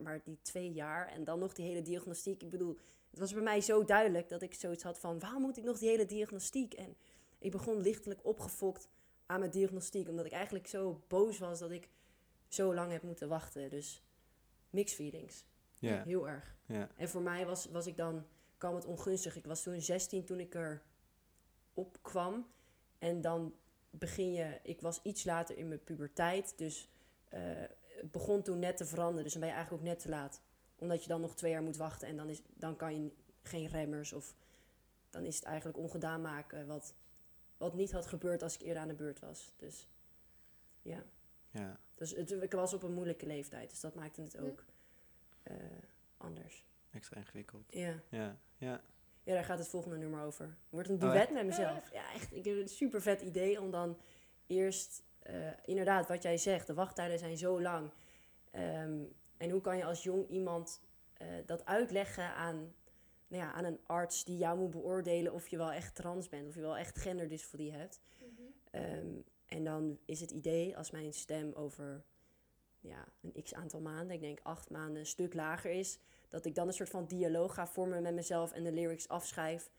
Maar 0.01 0.22
die 0.24 0.38
twee 0.42 0.72
jaar 0.72 1.07
en 1.07 1.24
dan 1.24 1.40
nog 1.40 1.54
die 1.54 1.66
hele 1.66 1.81
diagnostiek. 1.81 2.44
Ik 2.44 2.50
bedoel, 2.50 2.78
het 3.10 3.19
was 3.19 3.34
bij 3.34 3.44
mij 3.44 3.62
zo 3.62 3.84
duidelijk 3.84 4.30
dat 4.30 4.42
ik 4.42 4.54
zoiets 4.54 4.84
had 4.84 5.00
van, 5.00 5.19
waarom 5.19 5.42
moet 5.42 5.57
ik 5.57 5.63
nog 5.63 5.80
die 5.80 5.90
hele 5.90 6.06
diagnostiek? 6.06 6.74
En 6.74 6.96
ik 7.40 7.51
begon 7.51 7.81
lichtelijk 7.81 8.25
opgefokt 8.25 8.88
aan 9.25 9.40
mijn 9.40 9.51
diagnostiek, 9.51 10.10
omdat 10.10 10.25
ik 10.25 10.31
eigenlijk 10.31 10.68
zo 10.68 11.01
boos 11.07 11.38
was 11.38 11.60
dat 11.60 11.72
ik 11.72 11.90
zo 12.48 12.74
lang 12.74 12.92
heb 12.92 13.01
moeten 13.01 13.28
wachten. 13.30 13.69
Dus 13.69 14.04
mixed 14.69 14.96
feelings. 14.96 15.46
Ja. 15.80 16.04
Heel 16.04 16.28
erg. 16.28 16.56
En 16.95 17.10
voor 17.10 17.22
mij 17.22 17.45
was, 17.45 17.66
was 17.66 17.88
ik 17.88 17.98
dan, 17.98 18.25
kwam 18.57 18.75
het 18.75 18.86
ongunstig. 18.86 19.36
Ik 19.36 19.45
was 19.45 19.63
toen 19.63 19.81
16 19.81 20.25
toen 20.25 20.40
ik 20.40 20.56
er 20.56 20.81
opkwam. 21.74 22.48
En 23.00 23.22
dan 23.22 23.54
begin 23.90 24.34
je, 24.34 24.60
ik 24.63 24.81
was 24.81 25.00
iets 25.04 25.24
later 25.24 25.57
in 25.57 25.68
mijn 25.68 25.84
puberteit. 25.84 26.57
Dus 26.57 26.90
eh, 27.30 27.42
begon 28.12 28.42
toen 28.42 28.60
net 28.60 28.78
te 28.78 28.86
veranderen. 28.86 29.24
Dus 29.24 29.31
dan 29.31 29.42
ben 29.42 29.50
je 29.50 29.56
eigenlijk 29.56 29.84
ook 29.84 29.90
net 29.92 30.00
te 30.01 30.10
laat. 30.10 30.42
Omdat 30.75 31.01
je 31.04 31.10
dan 31.10 31.22
nog 31.22 31.36
twee 31.36 31.51
jaar 31.51 31.63
moet 31.63 31.78
wachten. 31.78 32.07
En 32.07 32.18
dan, 32.18 32.30
is, 32.30 32.42
dan 32.56 32.75
kan 32.75 33.04
je 33.04 33.12
geen 33.44 33.68
remmers. 33.68 34.13
Of 34.13 34.36
dan 35.10 35.25
is 35.25 35.36
het 35.36 35.44
eigenlijk 35.44 35.78
ongedaan 35.78 36.22
maken. 36.22 36.68
Wat, 36.68 36.94
wat 37.57 37.74
niet 37.74 37.92
had 37.92 38.06
gebeurd 38.07 38.42
als 38.44 38.54
ik 38.54 38.62
eerder 38.62 38.81
aan 38.81 38.88
de 38.88 38.94
beurt 38.94 39.19
was. 39.19 39.54
Dus 39.57 39.88
ja. 40.81 41.04
Ja. 41.52 41.80
Dus 41.95 42.12
het, 42.16 42.31
ik 42.31 42.52
was 42.52 42.73
op 42.73 42.83
een 42.83 42.94
moeilijke 42.94 43.26
leeftijd. 43.26 43.69
Dus 43.69 43.80
dat 43.80 43.95
maakte 43.95 44.21
het 44.21 44.31
Ja. 44.33 44.40
ook 44.40 44.64
eh, 45.44 45.56
anders. 46.18 46.66
Extra 46.92 47.18
ingewikkeld. 47.18 47.66
Ja. 47.69 47.94
Ja. 48.09 48.38
Ja. 48.57 48.81
Ja, 49.23 49.33
daar 49.33 49.44
gaat 49.44 49.59
het 49.59 49.68
volgende 49.68 49.97
nummer 49.97 50.23
over. 50.23 50.57
Wordt 50.69 50.90
een 50.90 51.04
Oh, 51.04 51.12
duet 51.12 51.31
met 51.31 51.45
mezelf. 51.45 51.92
Ja, 51.94 52.14
echt. 52.14 52.35
Ik 52.35 52.45
heb 52.45 52.56
een 52.57 52.68
super 52.68 53.02
vet 53.02 53.21
idee 53.21 53.62
om 53.62 53.71
dan 53.71 53.97
eerst, 54.47 55.04
inderdaad, 55.66 56.07
wat 56.07 56.24
jij 56.24 56.38
zegt, 56.38 56.68
de 56.68 56.74
wachttijden 56.74 57.19
zijn 57.19 57.38
zo 57.38 57.62
lang. 57.62 57.92
Ehm, 58.52 59.04
en 59.38 59.50
hoe 59.50 59.62
kan 59.62 59.78
je 59.78 59.86
als 59.86 60.04
jong 60.04 60.28
iemand 60.28 60.81
eh, 61.14 61.28
dat 61.45 61.66
uitleggen 61.66 62.33
aan, 62.33 62.74
nou 63.28 63.44
ja, 63.44 63.52
aan 63.52 63.64
een 63.64 63.80
arts 63.86 64.24
die 64.24 64.38
jou 64.38 64.57
moet 64.57 64.71
beoordelen 64.71 65.33
of 65.33 65.48
je 65.48 65.57
wel 65.57 65.71
echt 65.71 65.95
trans 65.95 66.30
bent, 66.30 66.48
of 66.48 66.56
je 66.56 66.62
wel 66.62 66.78
echt 66.78 66.98
genderdysforie 66.98 67.71
hebt. 67.71 68.00
Ehm, 68.71 69.07
en 69.45 69.64
dan 69.64 70.00
is 70.06 70.19
het 70.19 70.31
idee, 70.31 70.78
als 70.78 70.92
mijn 70.92 71.14
stem 71.14 71.54
over 71.54 72.04
ja, 72.80 73.07
een 73.21 73.44
x 73.44 73.54
aantal 73.54 73.81
maanden, 73.81 74.16
ik 74.16 74.21
denk 74.21 74.40
acht 74.44 74.69
maanden, 74.69 75.00
een 75.00 75.06
stuk 75.06 75.33
lager 75.33 75.71
is, 75.71 76.00
dat 76.28 76.45
ik 76.45 76.56
dan 76.56 76.68
een 76.68 76.74
soort 76.74 76.90
van 76.90 77.06
dialoog 77.06 77.54
ga 77.54 77.68
vormen 77.68 78.02
met 78.02 78.14
mezelf 78.14 78.52
en 78.52 78.64
de 78.64 78.71
lyrics 78.71 79.07
afschrijf. 79.07 79.69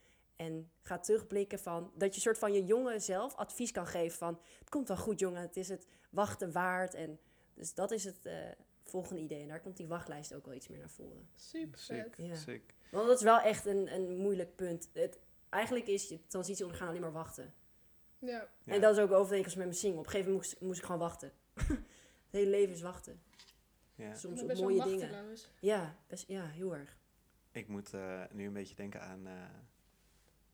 En 0.41 0.71
ga 0.81 0.99
terugblikken 0.99 1.59
van, 1.59 1.91
dat 1.95 2.09
je 2.09 2.15
een 2.15 2.21
soort 2.21 2.37
van 2.37 2.53
je 2.53 2.65
jonge 2.65 2.99
zelf 2.99 3.35
advies 3.35 3.71
kan 3.71 3.87
geven 3.87 4.17
van, 4.17 4.39
het 4.59 4.69
komt 4.69 4.87
wel 4.87 4.97
goed 4.97 5.19
jongen, 5.19 5.41
het 5.41 5.57
is 5.57 5.69
het 5.69 5.87
wachten 6.09 6.51
waard. 6.51 6.93
En 6.93 7.19
dus 7.53 7.73
dat 7.73 7.91
is 7.91 8.03
het 8.03 8.25
eh, 8.25 8.33
volgende 8.83 9.21
idee. 9.21 9.41
En 9.41 9.47
daar 9.47 9.61
komt 9.61 9.77
die 9.77 9.87
wachtlijst 9.87 10.33
ook 10.33 10.45
wel 10.45 10.55
iets 10.55 10.67
meer 10.67 10.79
naar 10.79 10.89
voren. 10.89 11.29
Super 11.35 11.79
Sick. 11.79 12.13
Ja. 12.17 12.35
Sick. 12.35 12.73
Want 12.91 13.07
dat 13.07 13.17
is 13.17 13.23
wel 13.23 13.39
echt 13.39 13.65
een, 13.65 13.93
een 13.93 14.17
moeilijk 14.17 14.55
punt. 14.55 14.89
Het, 14.93 15.19
eigenlijk 15.49 15.87
is 15.87 16.09
je 16.09 16.27
transitie 16.27 16.65
ondergaan 16.65 16.87
alleen 16.87 17.01
maar 17.01 17.11
wachten. 17.11 17.53
Ja. 18.19 18.49
Ja. 18.63 18.73
En 18.73 18.81
dat 18.81 18.97
is 18.97 19.03
ook 19.03 19.11
overeenkomst 19.11 19.57
met 19.57 19.65
mijn 19.65 19.77
single. 19.77 19.99
Op 19.99 20.05
een 20.05 20.11
gegeven 20.11 20.31
moment 20.31 20.49
moest, 20.49 20.61
moest 20.61 20.79
ik 20.79 20.85
gewoon 20.85 21.01
wachten. 21.01 21.31
het 21.53 22.31
hele 22.31 22.49
leven 22.49 22.73
is 22.73 22.81
wachten. 22.81 23.21
Ja. 23.95 24.15
Soms 24.15 24.41
op 24.41 24.53
mooie 24.53 24.83
dingen. 24.83 25.37
Ja, 25.59 25.95
best, 26.07 26.27
ja, 26.27 26.45
heel 26.45 26.75
erg. 26.75 26.97
Ik 27.51 27.67
moet 27.67 27.93
eh, 27.93 28.23
nu 28.31 28.45
een 28.45 28.53
beetje 28.53 28.75
denken 28.75 29.01
aan, 29.01 29.27
eh, 29.27 29.33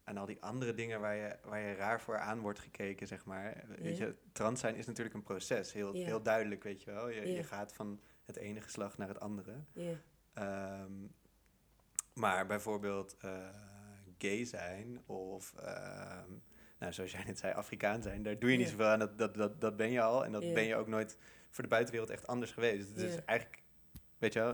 aan 0.08 0.18
al 0.18 0.26
die 0.26 0.42
andere 0.42 0.74
dingen 0.74 1.00
waar 1.00 1.16
je, 1.16 1.36
waar 1.44 1.60
je 1.62 1.74
raar 1.74 2.02
voor 2.02 2.18
aan 2.18 2.40
wordt 2.40 2.60
gekeken, 2.60 3.08
zeg 3.08 3.26
maar. 3.26 3.64
Weet 3.80 3.98
je, 3.98 4.16
trans 4.32 4.60
zijn 4.60 4.76
is 4.76 4.86
natuurlijk 4.86 5.16
een 5.16 5.24
proces, 5.24 5.74
heel, 5.74 5.96
Ja. 5.96 6.06
heel 6.06 6.22
duidelijk, 6.22 6.64
weet 6.64 6.84
je 6.84 6.92
wel. 6.92 7.10
Je, 7.10 7.22
Ja. 7.28 7.36
je 7.36 7.44
gaat 7.44 7.74
van 7.74 8.00
het 8.26 8.36
ene 8.38 8.62
geslacht 8.62 8.98
naar 8.98 9.08
het 9.08 9.20
andere. 9.20 9.54
Ja, 9.74 9.94
Ehm, 10.34 10.92
maar 12.14 12.46
bijvoorbeeld 12.46 13.16
eh, 13.22 13.48
gay 14.18 14.46
zijn 14.46 15.02
of 15.06 15.54
ehm, 15.54 16.30
nou, 16.80 16.94
zoals 16.94 17.12
jij 17.12 17.24
net 17.24 17.40
zei, 17.40 17.54
Afrikaan 17.54 18.02
zijn. 18.02 18.24
Daar 18.24 18.40
doe 18.40 18.52
je 18.52 18.58
niet 18.58 18.70
zoveel 18.70 18.86
aan, 18.86 19.00
dat, 19.00 19.18
dat, 19.18 19.36
dat, 19.36 19.62
dat 19.62 19.76
ben 19.78 19.92
je 19.92 20.02
al. 20.02 20.26
En 20.26 20.32
dat 20.32 20.54
ben 20.54 20.64
je 20.64 20.76
ook 20.76 20.88
nooit 20.88 21.18
voor 21.50 21.64
de 21.64 21.70
buitenwereld 21.70 22.10
echt 22.12 22.28
anders 22.28 22.52
geweest. 22.52 22.78
Dus 22.96 23.04
het 23.04 23.12
Ja. 23.12 23.18
is 23.18 23.26
eigenlijk, 23.26 23.62
weet 24.18 24.34
je 24.34 24.40
wel, 24.40 24.54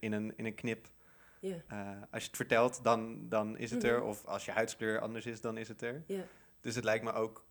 in 0.00 0.12
een, 0.12 0.36
in 0.36 0.44
een 0.46 0.54
knip. 0.54 0.88
Ja, 1.40 1.56
eh, 1.68 2.02
als 2.10 2.22
je 2.22 2.28
het 2.28 2.36
vertelt, 2.36 2.84
dan, 2.84 3.28
dan 3.28 3.56
is 3.56 3.70
het 3.70 3.84
er. 3.84 3.98
Mhm. 3.98 4.06
Of 4.08 4.24
als 4.24 4.44
je 4.44 4.50
huidskleur 4.50 5.00
anders 5.00 5.26
is, 5.26 5.40
dan 5.40 5.56
is 5.56 5.68
het 5.68 5.82
er. 5.82 6.02
ja. 6.06 6.22
Dus 6.60 6.74
het 6.74 6.84
lijkt 6.84 7.04
me 7.04 7.12
ook 7.12 7.44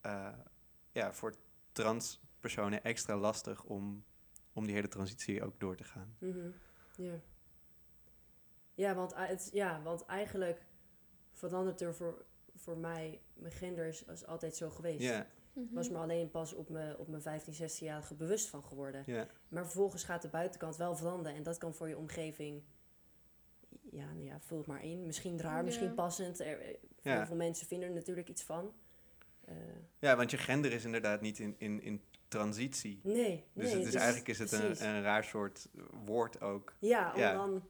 eh, 0.00 0.28
ja, 0.92 1.12
voor 1.12 1.34
transpersonen 1.72 2.84
extra 2.84 3.16
lastig 3.16 3.64
om, 3.64 4.04
om 4.52 4.66
die 4.66 4.74
hele 4.74 4.88
transitie 4.88 5.42
ook 5.44 5.60
door 5.60 5.76
te 5.76 5.84
gaan. 5.84 6.16
Mhm, 6.18 6.50
Ja. 6.96 7.12
Ja, 8.74 8.94
want, 8.94 9.12
ei- 9.12 9.28
het, 9.28 9.48
ja, 9.52 9.82
want 9.82 10.04
eigenlijk 10.06 10.64
verandert 11.32 11.80
er 11.80 11.94
voor, 11.94 12.24
voor 12.56 12.76
mij, 12.76 13.20
mijn 13.34 13.52
gender 13.52 13.86
is, 13.86 14.04
is 14.04 14.26
altijd 14.26 14.56
zo 14.56 14.70
geweest. 14.70 15.24
Mhm. 15.52 15.74
was 15.74 15.90
me 15.90 15.98
alleen 15.98 16.30
pas 16.30 16.52
op 16.52 16.68
mijn, 16.68 16.96
op 16.96 17.08
mijn 17.08 17.22
15, 17.22 17.54
16-jarige 17.70 18.14
bewust 18.14 18.48
van 18.48 18.62
geworden. 18.64 19.02
ja, 19.06 19.26
Maar 19.48 19.64
vervolgens 19.64 20.04
gaat 20.04 20.22
de 20.22 20.28
buitenkant 20.28 20.76
wel 20.76 20.96
veranderen. 20.96 21.36
En 21.36 21.42
dat 21.42 21.58
kan 21.58 21.74
voor 21.74 21.88
je 21.88 21.96
omgeving... 21.98 22.62
Ja, 23.96 24.04
nou 24.12 24.24
ja, 24.24 24.38
vul 24.40 24.58
het 24.58 24.66
maar 24.66 24.84
in. 24.84 25.06
Misschien 25.06 25.40
raar, 25.40 25.56
Ja. 25.56 25.62
misschien 25.62 25.94
passend. 25.94 26.40
Er, 26.40 26.60
eh, 26.60 26.74
Ja. 27.02 27.16
Heel 27.16 27.26
veel 27.26 27.36
mensen 27.36 27.66
vinden 27.66 27.88
er 27.88 27.94
natuurlijk 27.94 28.28
iets 28.28 28.42
van. 28.42 28.72
Eh, 29.44 29.54
ja, 29.98 30.16
want 30.16 30.30
je 30.30 30.36
gender 30.38 30.72
is 30.72 30.84
inderdaad 30.84 31.20
niet 31.20 31.38
in, 31.38 31.54
in, 31.58 31.82
in 31.82 32.02
transitie. 32.28 33.00
nee, 33.02 33.44
Dus 33.52 33.64
nee. 33.72 33.78
het 33.78 33.86
is, 33.88 33.94
eigenlijk 33.94 34.28
is 34.28 34.38
het 34.38 34.52
een, 34.52 34.86
een 34.86 35.02
raar 35.02 35.24
soort 35.24 35.68
woord 36.04 36.40
ook. 36.40 36.74
Ja, 36.78 37.12
om 37.14 37.20
ja. 37.20 37.32
dan 37.32 37.62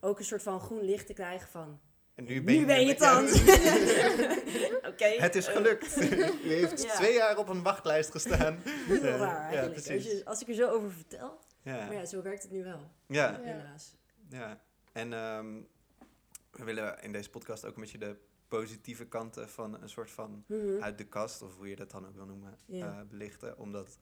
ook 0.00 0.18
een 0.18 0.24
soort 0.24 0.42
van 0.42 0.60
groen 0.60 0.82
licht 0.84 1.06
te 1.06 1.12
krijgen 1.12 1.48
van... 1.48 1.80
En 2.14 2.24
Nu 2.24 2.42
ben 2.66 2.86
je 2.86 2.94
dan. 2.94 3.24
Oké. 4.92 5.04
Het 5.06 5.34
is 5.34 5.46
gelukt. 5.48 5.96
U 6.44 6.52
heeft 6.52 6.82
Ja. 6.82 6.94
twee 6.94 7.14
jaar 7.14 7.38
op 7.38 7.48
een 7.48 7.62
wachtlijst 7.62 8.10
gestaan. 8.10 8.58
Heel 8.64 9.00
raar 9.00 9.18
ja, 9.18 9.46
eigenlijk. 9.46 9.74
als, 9.76 9.84
precies. 9.86 10.12
je, 10.12 10.24
als 10.24 10.40
ik 10.40 10.48
er 10.48 10.54
zo 10.54 10.68
over 10.70 10.90
vertel. 10.92 11.38
Ja, 11.62 11.76
Maar 11.76 11.92
ja, 11.94 12.04
zo 12.04 12.22
werkt 12.22 12.42
het 12.42 12.52
nu 12.52 12.64
wel. 12.64 12.80
ja, 13.06 13.30
Ja. 13.30 13.40
Helaas. 13.42 13.96
ja. 14.28 14.60
En 14.96 15.12
ehm, 15.12 15.46
we 16.50 16.64
willen 16.64 17.02
in 17.02 17.12
deze 17.12 17.30
podcast 17.30 17.64
ook 17.64 17.74
een 17.74 17.80
beetje 17.80 17.98
de 17.98 18.16
positieve 18.48 19.06
kanten 19.06 19.48
van 19.48 19.82
een 19.82 19.88
soort 19.88 20.10
van 20.10 20.44
Mhm. 20.46 20.82
uit 20.82 20.98
de 20.98 21.04
kast, 21.06 21.42
of 21.42 21.56
hoe 21.56 21.68
je 21.68 21.76
dat 21.76 21.90
dan 21.90 22.06
ook 22.06 22.14
wil 22.14 22.26
noemen, 22.26 22.58
eh, 22.70 23.00
belichten. 23.08 23.58
Omdat 23.58 23.98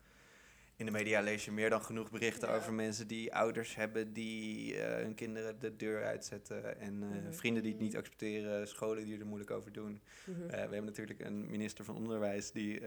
in 0.76 0.86
de 0.86 0.92
media 0.92 1.20
lees 1.20 1.44
je 1.44 1.52
meer 1.52 1.70
dan 1.70 1.82
genoeg 1.82 2.10
berichten 2.10 2.48
Ja. 2.48 2.56
over 2.56 2.72
mensen 2.72 3.06
die 3.06 3.34
ouders 3.34 3.74
hebben 3.74 4.12
die 4.12 4.76
eh, 4.78 5.02
hun 5.02 5.14
kinderen 5.14 5.58
de 5.58 5.76
deur 5.76 6.04
uitzetten. 6.04 6.80
En 6.80 7.02
eh, 7.02 7.08
Mhm. 7.22 7.32
vrienden 7.32 7.62
die 7.62 7.72
het 7.72 7.80
niet 7.80 7.96
accepteren, 7.96 8.68
scholen 8.68 9.04
die 9.04 9.18
er 9.18 9.26
moeilijk 9.26 9.50
over 9.50 9.72
doen. 9.72 10.02
Mhm. 10.26 10.46
We 10.46 10.56
hebben 10.56 10.84
natuurlijk 10.84 11.20
een 11.20 11.50
minister 11.50 11.84
van 11.84 11.96
Onderwijs 11.96 12.52
die, 12.52 12.80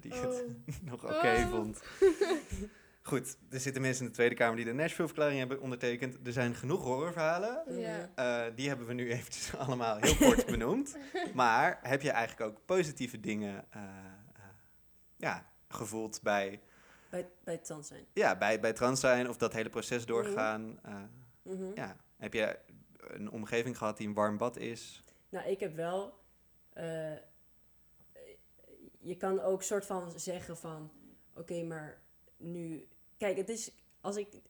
die 0.00 0.12
Oh. 0.12 0.20
het 0.22 0.44
nog 0.90 1.04
oké 1.04 1.16
Oh. 1.44 1.50
vond. 1.50 1.82
Goed, 3.02 3.36
er 3.50 3.60
zitten 3.60 3.82
mensen 3.82 4.02
in 4.02 4.08
de 4.08 4.14
Tweede 4.16 4.34
Kamer 4.34 4.56
die 4.56 4.64
de 4.64 4.72
Nashville-verklaring 4.72 5.38
hebben 5.38 5.60
ondertekend. 5.60 6.26
Er 6.26 6.32
zijn 6.32 6.54
genoeg 6.54 6.82
horrorverhalen. 6.82 7.62
Mhm. 7.66 7.78
Ja. 7.78 8.10
Eh, 8.14 8.54
die 8.56 8.68
hebben 8.68 8.86
we 8.86 8.92
nu 8.92 9.10
eventjes 9.12 9.54
allemaal 9.66 9.96
heel 10.00 10.16
kort 10.16 10.46
benoemd. 10.56 10.96
Maar 11.34 11.78
heb 11.82 12.02
je 12.02 12.10
eigenlijk 12.10 12.50
ook 12.50 12.64
positieve 12.64 13.20
dingen 13.20 13.64
eh, 13.70 13.82
eh, 13.82 14.42
ja, 15.16 15.50
gevoeld 15.68 16.20
bij, 16.22 16.60
Bij, 17.10 17.28
bij 17.44 17.54
het 17.54 17.64
tand 17.64 17.86
zijn. 17.86 18.04
ja, 18.12 18.36
bij, 18.38 18.60
bij 18.60 18.72
trans 18.72 19.00
zijn 19.00 19.28
of 19.28 19.36
dat 19.36 19.52
hele 19.52 19.68
proces 19.68 20.06
doorgaan? 20.06 20.78
Eh, 20.82 20.94
Mhm. 21.42 21.70
ja. 21.74 21.96
Heb 22.16 22.32
je 22.32 22.58
een 22.98 23.30
omgeving 23.30 23.78
gehad 23.78 23.96
die 23.96 24.06
een 24.08 24.14
warm 24.14 24.36
bad 24.38 24.56
is? 24.56 25.04
Nou, 25.28 25.48
ik 25.48 25.60
heb 25.60 25.74
wel. 25.76 26.18
eh, 26.72 27.12
je 28.98 29.16
kan 29.16 29.40
ook 29.40 29.62
soort 29.62 29.86
van 29.86 30.12
zeggen 30.16 30.56
van. 30.56 30.90
Oké, 31.34 31.62
maar 31.62 31.98
nu. 32.36 32.86
Kijk, 33.22 33.36
het 33.36 33.48
is. 33.48 33.72
Als 34.00 34.16
ik 34.16 34.40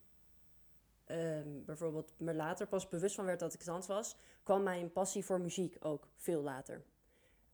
ehm, 1.05 1.64
bijvoorbeeld 1.64 2.12
me 2.17 2.35
later 2.35 2.67
pas 2.67 2.88
bewust 2.88 3.14
van 3.14 3.25
werd 3.25 3.41
dat 3.41 3.55
ik 3.55 3.61
trans 3.61 3.87
was, 3.87 4.17
kwam 4.43 4.62
mijn 4.62 4.93
passie 4.93 5.25
voor 5.25 5.41
muziek 5.41 5.76
ook 5.81 6.09
veel 6.17 6.43
later. 6.43 6.85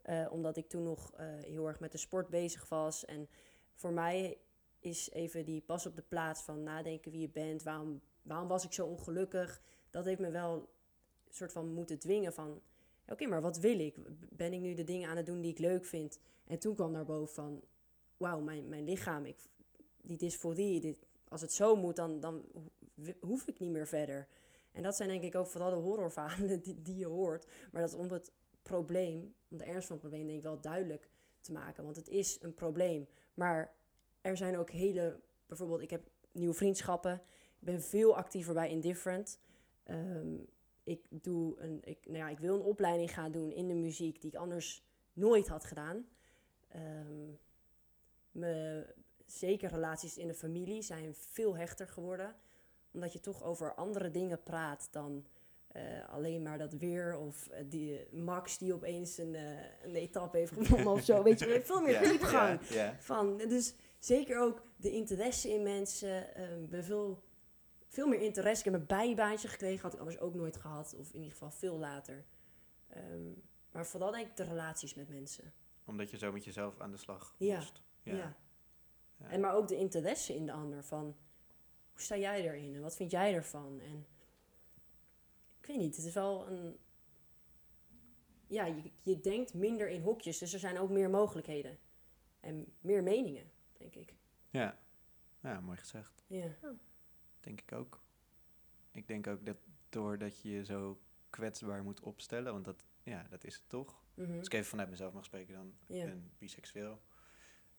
Eh, 0.02 0.26
omdat 0.30 0.56
ik 0.56 0.68
toen 0.68 0.82
nog 0.82 1.12
eh, 1.14 1.26
heel 1.26 1.66
erg 1.66 1.80
met 1.80 1.92
de 1.92 1.98
sport 1.98 2.28
bezig 2.28 2.68
was. 2.68 3.04
En 3.04 3.28
voor 3.74 3.92
mij 3.92 4.38
is 4.78 5.10
even 5.10 5.44
die 5.44 5.60
pas 5.60 5.86
op 5.86 5.96
de 5.96 6.02
plaats 6.02 6.42
van 6.42 6.62
nadenken 6.62 7.10
wie 7.10 7.20
je 7.20 7.30
bent. 7.30 7.62
Waarom, 7.62 8.00
waarom 8.22 8.48
was 8.48 8.64
ik 8.64 8.72
zo 8.72 8.86
ongelukkig? 8.86 9.62
Dat 9.90 10.04
heeft 10.04 10.20
me 10.20 10.30
wel 10.30 10.68
soort 11.28 11.52
van 11.52 11.72
moeten 11.72 11.98
dwingen 11.98 12.32
van... 12.32 12.60
Oké, 13.06 13.26
maar 13.26 13.42
wat 13.42 13.58
wil 13.58 13.78
ik? 13.78 13.96
Ben 14.36 14.52
ik 14.52 14.60
nu 14.60 14.74
de 14.74 14.84
dingen 14.84 15.08
aan 15.08 15.16
het 15.16 15.26
doen 15.26 15.40
die 15.40 15.50
ik 15.50 15.58
leuk 15.58 15.84
vind? 15.84 16.18
En 16.46 16.58
toen 16.58 16.74
kwam 16.74 16.92
daarboven 16.92 17.34
van... 17.34 17.62
Wauw, 18.16 18.40
mijn, 18.40 18.68
mijn 18.68 18.84
lichaam, 18.84 19.24
ik, 19.24 19.36
die 20.02 20.16
dysforie, 20.16 20.80
dit, 20.80 21.07
als 21.28 21.40
het 21.40 21.52
zo 21.52 21.76
moet, 21.76 21.96
dan, 21.96 22.20
dan 22.20 22.44
ho- 22.52 23.12
hoef 23.20 23.46
ik 23.46 23.58
niet 23.58 23.70
meer 23.70 23.86
verder. 23.86 24.28
En 24.72 24.82
dat 24.82 24.96
zijn 24.96 25.08
denk 25.08 25.22
ik 25.22 25.34
ook 25.34 25.46
vooral 25.46 25.70
de 25.70 25.76
horrorverhalen 25.76 26.60
die, 26.62 26.82
die 26.82 26.96
je 26.96 27.06
hoort. 27.06 27.46
Maar 27.72 27.80
dat 27.80 27.90
is 27.90 27.96
om 27.96 28.10
het 28.10 28.32
probleem, 28.62 29.34
om 29.48 29.58
de 29.58 29.64
ernst 29.64 29.86
van 29.86 29.96
het 29.96 30.06
probleem 30.06 30.26
denk 30.26 30.38
ik 30.38 30.44
wel 30.44 30.60
duidelijk 30.60 31.08
te 31.40 31.52
maken. 31.52 31.84
Want 31.84 31.96
het 31.96 32.08
is 32.08 32.38
een 32.42 32.54
probleem. 32.54 33.06
Maar 33.34 33.74
er 34.20 34.36
zijn 34.36 34.56
ook 34.58 34.70
hele... 34.70 35.20
Bijvoorbeeld, 35.46 35.80
ik 35.80 35.90
heb 35.90 36.08
nieuwe 36.32 36.54
vriendschappen. 36.54 37.14
Ik 37.58 37.64
ben 37.64 37.82
veel 37.82 38.16
actiever 38.16 38.54
bij 38.54 38.70
Indifferent. 38.70 39.38
Ehm, 39.84 40.34
ik, 40.84 41.06
doe 41.10 41.60
een, 41.60 41.80
ik, 41.84 41.98
nou 42.06 42.18
ja, 42.18 42.28
ik 42.28 42.38
wil 42.38 42.54
een 42.54 42.62
opleiding 42.62 43.12
gaan 43.12 43.32
doen 43.32 43.52
in 43.52 43.68
de 43.68 43.74
muziek 43.74 44.20
die 44.20 44.30
ik 44.30 44.36
anders 44.36 44.84
nooit 45.12 45.48
had 45.48 45.64
gedaan. 45.64 46.08
Ehm, 46.68 47.30
me, 48.30 48.86
zeker 49.32 49.70
relaties 49.70 50.16
in 50.16 50.28
de 50.28 50.34
familie 50.34 50.82
zijn 50.82 51.14
veel 51.14 51.56
hechter 51.56 51.88
geworden. 51.88 52.34
Omdat 52.92 53.12
je 53.12 53.20
toch 53.20 53.42
over 53.42 53.74
andere 53.74 54.10
dingen 54.10 54.42
praat 54.42 54.88
dan 54.90 55.26
eh, 55.68 56.08
alleen 56.08 56.42
maar 56.42 56.58
dat 56.58 56.72
weer. 56.72 57.16
Of 57.16 57.48
eh, 57.48 57.64
die 57.66 58.06
Max 58.12 58.58
die 58.58 58.74
opeens 58.74 59.18
een, 59.18 59.34
eh, 59.34 59.82
een 59.82 59.94
etappe 59.94 60.38
heeft 60.38 60.52
gewonnen 60.52 60.92
of 60.92 61.04
zo. 61.04 61.22
Weet 61.22 61.38
je, 61.38 61.46
je 61.46 61.52
hebt 61.52 61.66
veel 61.66 61.80
meer 61.80 62.02
diepgang. 62.02 62.60
Van, 62.98 63.36
dus 63.36 63.74
zeker 63.98 64.40
ook 64.40 64.62
de 64.76 64.90
interesse 64.90 65.48
in 65.48 65.62
mensen. 65.62 66.34
ehm, 66.34 66.66
ben 66.68 66.84
veel, 66.84 67.22
veel 67.88 68.06
meer 68.06 68.20
interesse. 68.20 68.64
Ik 68.64 68.72
heb 68.72 68.80
een 68.80 68.86
bijbaantje 68.86 69.48
gekregen, 69.48 69.82
had 69.82 69.92
ik 69.92 69.98
anders 69.98 70.18
ook 70.18 70.34
nooit 70.34 70.56
gehad. 70.56 70.94
Of 70.98 71.08
in 71.08 71.14
ieder 71.14 71.32
geval 71.32 71.50
veel 71.50 71.78
later. 71.78 72.24
Ehm, 72.88 73.30
maar 73.70 73.86
vooral 73.86 74.10
denk 74.10 74.26
ik 74.26 74.36
de 74.36 74.44
relaties 74.44 74.94
met 74.94 75.08
mensen. 75.08 75.52
Omdat 75.84 76.10
je 76.10 76.18
zo 76.18 76.32
met 76.32 76.44
jezelf 76.44 76.80
aan 76.80 76.90
de 76.90 76.96
slag 76.96 77.34
moest. 77.38 77.82
Ja. 78.02 78.12
Ja. 78.12 78.16
Ja. 78.16 78.36
En 79.18 79.40
maar 79.40 79.54
ook 79.54 79.68
de 79.68 79.76
interesse 79.76 80.34
in 80.34 80.46
de 80.46 80.52
ander. 80.52 80.84
Van, 80.84 81.04
hoe 81.92 82.00
sta 82.00 82.16
jij 82.16 82.44
erin? 82.44 82.74
En 82.74 82.82
wat 82.82 82.96
vind 82.96 83.10
jij 83.10 83.34
ervan? 83.34 83.80
En 83.80 84.06
ik 85.60 85.66
weet 85.66 85.76
niet, 85.76 85.96
het 85.96 86.04
is 86.04 86.12
wel 86.14 86.48
een... 86.48 86.78
Ja, 88.46 88.64
je, 88.64 88.90
je 89.02 89.20
denkt 89.20 89.54
minder 89.54 89.88
in 89.88 90.02
hokjes. 90.02 90.38
Dus 90.38 90.52
er 90.52 90.58
zijn 90.58 90.78
ook 90.78 90.90
meer 90.90 91.10
mogelijkheden. 91.10 91.78
En 92.40 92.72
meer 92.80 93.02
meningen, 93.02 93.50
denk 93.72 93.94
ik. 93.94 94.14
Ja. 94.50 94.78
ja, 95.40 95.60
mooi 95.60 95.78
gezegd. 95.78 96.24
Ja. 96.26 96.56
Denk 97.40 97.60
ik 97.60 97.72
ook. 97.72 98.02
Ik 98.92 99.08
denk 99.08 99.26
ook 99.26 99.46
dat 99.46 99.56
doordat 99.88 100.40
je 100.40 100.50
je 100.50 100.64
zo 100.64 101.00
kwetsbaar 101.30 101.82
moet 101.82 102.00
opstellen, 102.00 102.52
want 102.52 102.64
dat, 102.64 102.84
ja, 103.02 103.26
dat 103.30 103.44
is 103.44 103.54
het 103.54 103.68
toch. 103.68 104.02
Mhm. 104.14 104.36
Als 104.38 104.46
ik 104.46 104.52
even 104.52 104.66
vanuit 104.66 104.90
mezelf 104.90 105.12
mag 105.12 105.24
spreken, 105.24 105.54
dan 105.54 105.72
Ja. 105.86 106.02
ik 106.04 106.08
ben 106.08 106.30
biseksueel. 106.38 107.00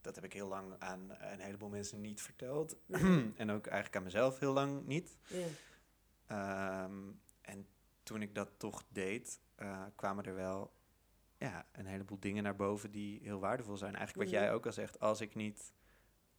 Dat 0.01 0.15
heb 0.15 0.23
ik 0.23 0.33
heel 0.33 0.47
lang 0.47 0.73
aan 0.79 1.09
een 1.09 1.39
heleboel 1.39 1.69
mensen 1.69 2.01
niet 2.01 2.21
verteld. 2.21 2.75
En 3.35 3.49
ook 3.51 3.65
eigenlijk 3.67 3.95
aan 3.95 4.03
mezelf 4.03 4.39
heel 4.39 4.53
lang 4.53 4.85
niet. 4.85 5.17
Ja. 5.27 5.45
Ehm, 6.25 7.11
en 7.41 7.67
toen 8.03 8.21
ik 8.21 8.35
dat 8.35 8.49
toch 8.57 8.83
deed, 8.89 9.39
eh, 9.55 9.83
kwamen 9.95 10.25
er 10.25 10.35
wel 10.35 10.73
ja, 11.37 11.65
een 11.71 11.85
heleboel 11.85 12.19
dingen 12.19 12.43
naar 12.43 12.55
boven 12.55 12.91
die 12.91 13.19
heel 13.23 13.39
waardevol 13.39 13.77
zijn. 13.77 13.95
Eigenlijk 13.95 14.29
wat 14.29 14.37
Mhm. 14.39 14.43
jij 14.45 14.53
ook 14.55 14.65
al 14.65 14.71
zegt, 14.71 14.99
als 14.99 15.21
ik 15.21 15.35
niet 15.35 15.73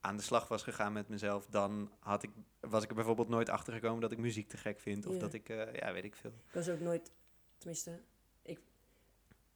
aan 0.00 0.16
de 0.16 0.22
slag 0.22 0.48
was 0.48 0.62
gegaan 0.62 0.92
met 0.92 1.08
mezelf, 1.08 1.46
dan 1.46 1.92
had 1.98 2.22
ik, 2.22 2.30
was 2.60 2.82
ik 2.82 2.88
er 2.88 2.94
bijvoorbeeld 2.94 3.28
nooit 3.28 3.48
achter 3.48 3.72
gekomen 3.72 4.00
dat 4.00 4.12
ik 4.12 4.18
muziek 4.18 4.48
te 4.48 4.56
gek 4.56 4.80
vind. 4.80 5.06
Of 5.06 5.14
Ja. 5.14 5.20
dat 5.20 5.32
ik, 5.32 5.48
eh, 5.48 5.72
ja, 5.74 5.92
weet 5.92 6.04
ik 6.04 6.16
veel. 6.16 6.30
Ik 6.46 6.52
was 6.54 6.68
ook 6.68 6.80
nooit, 6.80 7.12
tenminste, 7.58 8.00
ik 8.42 8.60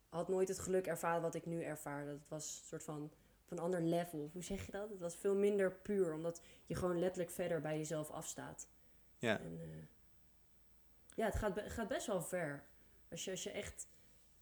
had 0.09 0.29
nooit 0.29 0.49
het 0.49 0.59
geluk 0.59 0.87
ervaren 0.87 1.23
wat 1.23 1.35
ik 1.35 1.47
nu 1.47 1.63
ervaar. 1.63 2.07
Dat 2.07 2.21
was 2.29 2.59
een 2.61 2.67
soort 2.67 2.85
van 2.85 3.13
op 3.45 3.51
een 3.51 3.59
ander 3.59 3.83
level. 3.83 4.31
Hoe 4.33 4.43
zeg 4.45 4.67
je 4.67 4.73
dat? 4.73 4.91
Het 4.91 5.01
was 5.01 5.17
veel 5.17 5.35
minder 5.35 5.73
puur, 5.73 6.13
omdat 6.13 6.41
je 6.67 6.75
gewoon 6.75 6.99
letterlijk 6.99 7.31
verder 7.31 7.61
bij 7.61 7.77
jezelf 7.79 8.11
afstaat. 8.11 8.69
Ja, 9.19 9.41
En, 9.41 9.59
eh, 9.61 9.69
ja, 11.15 11.25
het 11.25 11.35
gaat, 11.35 11.61
gaat 11.67 11.89
best 11.89 12.07
wel 12.07 12.23
ver. 12.23 12.65
Als 13.11 13.25
je, 13.25 13.31
als 13.31 13.43
je 13.43 13.51
echt 13.51 13.87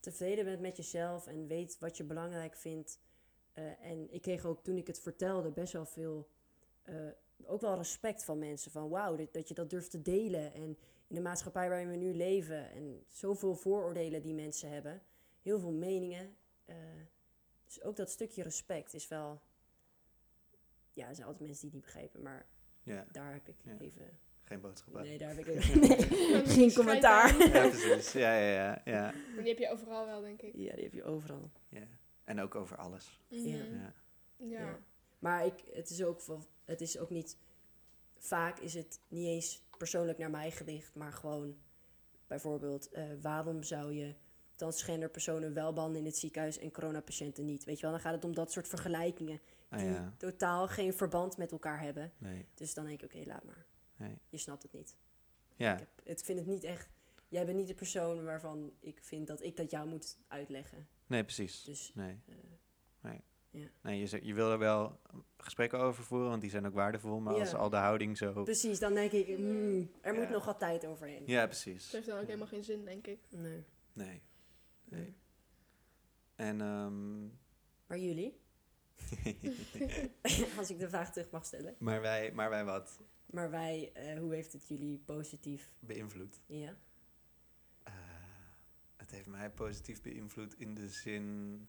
tevreden 0.01 0.45
bent 0.45 0.61
met 0.61 0.77
jezelf 0.77 1.27
en 1.27 1.47
weet 1.47 1.79
wat 1.79 1.97
je 1.97 2.05
belangrijk 2.05 2.57
vindt. 2.57 3.01
eh, 3.53 3.85
en 3.85 4.13
ik 4.13 4.23
kreeg 4.23 4.45
ook 4.45 4.63
toen 4.65 4.77
ik 4.77 4.87
het 4.87 5.01
vertelde 5.01 5.51
best 5.51 5.73
wel 5.73 5.87
veel, 5.87 6.29
eh, 6.83 6.95
ook 7.45 7.61
wel 7.61 7.77
respect 7.77 8.25
van 8.25 8.39
mensen. 8.39 8.71
Van 8.71 8.89
wauw, 8.89 9.17
dat, 9.17 9.33
dat 9.33 9.49
je 9.49 9.55
dat 9.55 9.71
durft 9.71 9.91
te 9.91 10.03
delen. 10.03 10.53
En 10.55 10.63
in 11.07 11.15
de 11.15 11.21
maatschappij 11.21 11.69
waarin 11.69 11.89
we 11.89 11.97
nu 11.97 12.15
leven 12.15 12.71
en 12.71 13.05
zoveel 13.09 13.55
vooroordelen 13.55 14.23
die 14.23 14.35
mensen 14.35 14.71
hebben. 14.71 15.03
Heel 15.43 15.59
veel 15.59 15.73
meningen. 15.73 16.37
Dus 17.75 17.83
ook 17.83 17.97
dat 17.97 18.11
stukje 18.11 18.43
respect 18.43 18.95
is 18.95 19.09
wel... 19.09 19.41
Ja, 20.93 21.09
er 21.09 21.15
zijn 21.15 21.27
altijd 21.27 21.49
mensen 21.49 21.71
die 21.71 21.71
het 21.71 21.73
niet 21.73 21.95
begrijpen, 21.95 22.23
maar 22.23 22.47
Ja, 22.83 23.07
daar 23.13 23.33
heb 23.33 23.49
ik 23.49 23.55
Ja. 23.65 23.77
even... 23.79 24.19
geen 24.43 24.61
boodschap 24.61 24.97
aan. 24.97 25.03
Nee, 25.03 25.19
daar 25.19 25.29
heb 25.29 25.39
ik 25.39 25.47
even 25.55 25.81
nee, 25.81 26.47
geen 26.47 26.73
commentaar. 26.75 27.39
Ja, 27.39 27.69
precies. 27.69 28.13
Ja, 28.13 28.35
ja, 28.37 28.53
ja, 28.53 28.83
ja, 28.85 29.03
Maar 29.35 29.45
die 29.45 29.49
heb 29.49 29.59
je 29.59 29.71
overal 29.71 30.07
wel, 30.07 30.21
denk 30.21 30.43
ik. 30.43 30.55
Ja, 30.55 30.75
die 30.75 30.85
heb 30.85 30.93
je 30.93 31.05
overal. 31.05 31.51
ja. 31.69 31.87
En 32.25 32.41
ook 32.41 32.55
over 32.55 32.77
alles. 32.77 33.21
Mhm. 33.29 33.49
Ja. 33.49 33.57
Ja. 33.65 33.93
Ja. 34.37 34.61
Ja. 34.61 34.79
Maar 35.19 35.47
ik, 35.47 35.65
het, 35.73 35.91
is 35.91 36.05
ook 36.05 36.23
wel, 36.23 36.45
het 36.65 36.81
is 36.81 36.99
ook 36.99 37.11
niet... 37.11 37.37
Vaak 38.19 38.59
is 38.59 38.75
het 38.75 39.01
niet 39.09 39.27
eens 39.27 39.63
persoonlijk 39.77 40.19
naar 40.19 40.31
mij 40.31 40.51
gericht, 40.51 40.95
maar 40.95 41.13
gewoon... 41.13 41.57
Bijvoorbeeld, 42.27 42.91
eh, 42.91 43.05
waarom 43.21 43.63
zou 43.63 43.93
je 43.93 44.15
transgender 44.63 45.09
personen 45.09 45.55
wel 45.55 45.73
behandelen 45.73 46.05
in 46.05 46.11
het 46.11 46.19
ziekenhuis 46.21 46.59
en 46.59 46.71
coronapatiënten 46.73 47.45
niet? 47.45 47.65
Weet 47.65 47.77
je 47.77 47.83
wel, 47.83 47.91
dan 47.91 48.01
gaat 48.01 48.15
het 48.15 48.25
om 48.25 48.35
dat 48.35 48.53
soort 48.53 48.69
vergelijkingen 48.69 49.41
Ah, 49.69 49.79
die 49.79 49.89
ja. 49.89 50.15
totaal 50.17 50.69
geen 50.69 50.95
verband 50.95 51.37
met 51.37 51.53
elkaar 51.53 51.81
hebben. 51.81 52.13
Nee. 52.19 52.47
Dus 52.55 52.75
dan 52.75 52.87
denk 52.87 53.03
ik, 53.03 53.15
oké, 53.15 53.27
laat 53.29 53.45
maar. 53.45 53.67
Nee. 53.97 54.19
Je 54.29 54.39
snapt 54.39 54.63
het 54.63 54.73
niet. 54.73 54.97
Ja. 55.57 55.73
Ik, 55.73 55.79
heb, 55.79 55.89
ik 56.05 56.19
vind 56.25 56.39
het 56.39 56.47
niet 56.49 56.65
echt... 56.65 56.89
Jij 57.29 57.45
bent 57.45 57.57
niet 57.59 57.67
de 57.69 57.75
persoon 57.75 58.25
waarvan 58.25 58.73
ik 58.81 58.99
vind 59.03 59.27
dat 59.27 59.43
ik 59.43 59.57
dat 59.57 59.71
jou 59.71 59.89
moet 59.89 60.19
uitleggen. 60.29 60.87
Nee, 61.07 61.25
precies. 61.25 61.65
Dus 61.65 61.93
Nee. 61.95 62.21
eh, 62.29 62.35
Nee. 63.01 63.21
Ja. 63.51 63.67
Nee, 63.83 63.99
je, 63.99 64.07
zegt- 64.07 64.25
je 64.25 64.35
wil 64.35 64.51
er 64.51 64.59
wel 64.59 64.99
gesprekken 65.37 65.79
over 65.79 66.05
voeren, 66.05 66.29
want 66.29 66.41
die 66.41 66.51
zijn 66.51 66.67
ook 66.67 66.75
waardevol. 66.75 67.21
Maar 67.21 67.35
Ja. 67.35 67.41
als 67.41 67.55
al 67.55 67.71
de 67.71 67.77
houding 67.77 68.17
zo... 68.19 68.43
precies, 68.43 68.79
dan 68.79 68.95
denk 68.95 69.13
ik, 69.13 69.39
mm, 69.39 69.91
er 70.01 70.15
moet 70.15 70.29
nog 70.31 70.45
wat 70.45 70.59
tijd 70.59 70.87
overheen. 70.87 71.23
Ja, 71.27 71.47
precies. 71.47 71.85
Het 71.85 71.93
heeft 71.93 72.07
dan 72.07 72.15
ook 72.15 72.21
Ja. 72.21 72.27
helemaal 72.27 72.49
geen 72.49 72.65
zin, 72.65 72.85
denk 72.85 73.07
ik. 73.07 73.19
Nee. 73.29 73.65
Nee. 73.93 74.23
Nee. 74.93 75.15
En, 76.35 76.61
ehm, 76.61 77.23
Maar 77.87 77.99
jullie? 77.99 78.41
Als 80.59 80.71
ik 80.71 80.79
de 80.79 80.89
vraag 80.89 81.13
terug 81.13 81.31
mag 81.31 81.45
stellen. 81.47 81.75
maar, 81.79 82.01
wij, 82.01 82.33
maar 82.33 82.51
wij 82.51 82.65
wat 82.65 83.01
Maar 83.27 83.51
wij, 83.51 83.91
eh, 83.95 84.19
hoe 84.19 84.35
heeft 84.35 84.53
het 84.53 84.69
jullie 84.69 84.99
positief? 84.99 85.73
beïnvloed? 85.79 86.41
Ja? 86.47 86.77
Eh, 87.83 87.93
het 88.97 89.11
heeft 89.11 89.27
mij 89.27 89.51
positief 89.51 90.03
beïnvloed 90.03 90.55
in 90.59 90.75
de 90.75 90.89
zin 90.89 91.69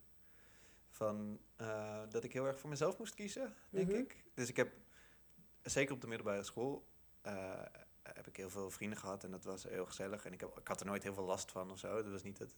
van 0.89 1.39
eh, 1.55 2.01
dat 2.09 2.23
ik 2.23 2.33
heel 2.33 2.45
erg 2.45 2.59
voor 2.59 2.69
mezelf 2.69 2.97
moest 2.97 3.13
kiezen, 3.13 3.53
denk 3.69 3.87
Mhm. 3.89 3.97
ik. 3.97 4.23
Dus 4.33 4.49
ik 4.49 4.55
heb, 4.57 4.73
zeker 5.61 5.93
op 5.93 6.01
de 6.01 6.07
middelbare 6.07 6.43
school, 6.43 6.87
heb 8.03 8.27
ik 8.27 8.35
heel 8.37 8.49
veel 8.49 8.69
vrienden 8.69 8.97
gehad 8.99 9.23
en 9.23 9.31
dat 9.31 9.43
was 9.43 9.63
heel 9.63 9.85
gezellig. 9.85 10.25
En 10.25 10.33
ik, 10.33 10.39
heb, 10.39 10.57
ik 10.59 10.67
had 10.67 10.79
er 10.79 10.85
nooit 10.85 11.03
heel 11.03 11.13
veel 11.13 11.23
last 11.25 11.51
van 11.51 11.71
of 11.71 11.79
zo. 11.79 11.95
Dat 12.03 12.11
was 12.11 12.23
niet 12.23 12.37
dat, 12.37 12.53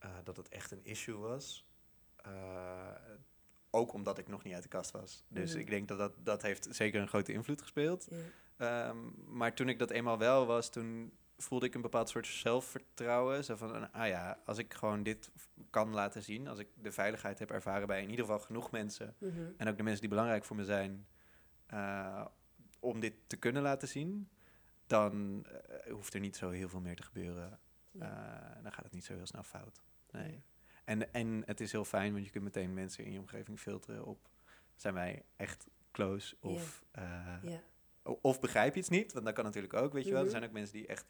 eh, 0.00 0.10
dat 0.24 0.36
het 0.36 0.48
echt 0.48 0.70
een 0.70 0.84
issue 0.84 1.16
was. 1.16 1.66
Eh, 2.16 2.94
ook 3.70 3.92
omdat 3.92 4.18
ik 4.18 4.28
nog 4.28 4.42
niet 4.42 4.54
uit 4.54 4.62
de 4.62 4.68
kast 4.68 4.90
was. 4.90 5.24
Dus 5.28 5.50
Mhm. 5.50 5.60
ik 5.60 5.70
denk 5.70 5.88
dat, 5.88 5.98
dat 5.98 6.12
dat 6.18 6.42
heeft 6.42 6.66
zeker 6.70 7.00
een 7.00 7.08
grote 7.08 7.32
invloed 7.32 7.60
gespeeld. 7.62 8.08
Ehm, 8.56 8.96
maar 9.26 9.54
toen 9.54 9.68
ik 9.68 9.78
dat 9.78 9.90
eenmaal 9.90 10.18
wel 10.18 10.46
was, 10.46 10.70
toen 10.70 11.12
voelde 11.36 11.66
ik 11.66 11.74
een 11.74 11.80
bepaald 11.80 12.08
soort 12.08 12.26
zelfvertrouwen. 12.26 13.44
Zo 13.44 13.56
van, 13.56 13.92
ah 13.92 14.06
ja, 14.08 14.40
als 14.44 14.58
ik 14.58 14.74
gewoon 14.74 15.02
dit 15.02 15.30
kan 15.70 15.90
laten 15.94 16.22
zien, 16.22 16.48
als 16.48 16.58
ik 16.58 16.68
de 16.74 16.92
veiligheid 16.92 17.38
heb 17.38 17.50
ervaren 17.50 17.86
bij 17.86 18.02
in 18.02 18.10
ieder 18.10 18.24
geval 18.24 18.40
genoeg 18.40 18.70
mensen, 18.70 19.14
Mhm. 19.18 19.40
en 19.56 19.68
ook 19.68 19.76
de 19.76 19.82
mensen 19.82 20.00
die 20.00 20.10
belangrijk 20.10 20.44
voor 20.44 20.56
me 20.56 20.64
zijn, 20.64 21.06
eh, 21.66 22.26
om 22.80 23.00
dit 23.00 23.14
te 23.26 23.36
kunnen 23.36 23.62
laten 23.62 23.88
zien, 23.88 24.30
dan 24.86 25.46
hoeft 25.90 26.14
er 26.14 26.20
niet 26.20 26.36
zo 26.36 26.50
heel 26.50 26.68
veel 26.68 26.80
meer 26.80 26.96
te 26.96 27.02
gebeuren. 27.02 27.58
Dan 28.62 28.72
gaat 28.72 28.84
het 28.84 28.92
niet 28.92 29.04
zo 29.04 29.14
heel 29.14 29.26
snel 29.26 29.42
fout. 29.42 29.82
Nee. 30.12 30.42
En, 30.84 31.12
en 31.12 31.42
het 31.46 31.60
is 31.60 31.72
heel 31.72 31.84
fijn, 31.84 32.12
want 32.12 32.24
je 32.24 32.30
kunt 32.30 32.44
meteen 32.44 32.74
mensen 32.74 33.04
in 33.04 33.12
je 33.12 33.18
omgeving 33.18 33.60
filteren 33.60 34.04
op, 34.04 34.28
zijn 34.76 34.94
wij 34.94 35.22
echt 35.36 35.66
close 35.92 36.36
of... 36.40 36.82
eh, 36.90 37.36
Of 38.02 38.40
begrijp 38.40 38.74
je 38.74 38.80
iets 38.80 38.88
niet, 38.88 39.12
want 39.12 39.24
dat 39.24 39.34
kan 39.34 39.44
natuurlijk 39.44 39.74
ook, 39.74 39.92
weet 39.92 40.04
je 40.04 40.10
wel. 40.10 40.18
Er 40.18 40.24
Mhm. 40.26 40.34
zijn 40.36 40.44
ook 40.48 40.52
mensen 40.54 40.74
die 40.74 40.86
echt 40.86 41.06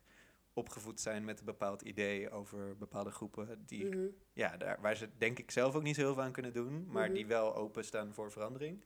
opgevoed 0.52 1.00
zijn 1.00 1.24
met 1.24 1.38
een 1.38 1.44
bepaald 1.44 1.82
idee 1.82 2.30
over 2.30 2.76
bepaalde 2.76 3.10
groepen, 3.10 3.64
die, 3.66 3.84
Mhm. 3.86 4.06
ja, 4.32 4.56
daar, 4.56 4.80
waar 4.80 4.96
ze 4.96 5.08
denk 5.18 5.38
ik 5.38 5.50
zelf 5.50 5.74
ook 5.74 5.82
niet 5.82 5.94
zo 5.94 6.00
heel 6.00 6.14
veel 6.14 6.22
aan 6.22 6.32
kunnen 6.32 6.52
doen, 6.52 6.86
maar 6.90 7.04
Mhm. 7.04 7.14
die 7.14 7.26
wel 7.26 7.54
openstaan 7.56 8.14
voor 8.14 8.30
verandering. 8.32 8.84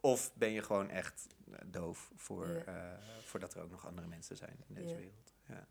Of 0.00 0.34
ben 0.34 0.50
je 0.50 0.62
gewoon 0.62 0.88
echt 0.90 1.26
doof 1.66 2.10
voor, 2.14 2.46
eh, 2.46 2.92
voordat 3.20 3.54
er 3.54 3.62
ook 3.62 3.70
nog 3.70 3.86
andere 3.86 4.06
mensen 4.06 4.36
zijn 4.36 4.64
in 4.68 4.74
deze 4.74 4.94
wereld. 4.96 5.34
Ja. 5.48 5.66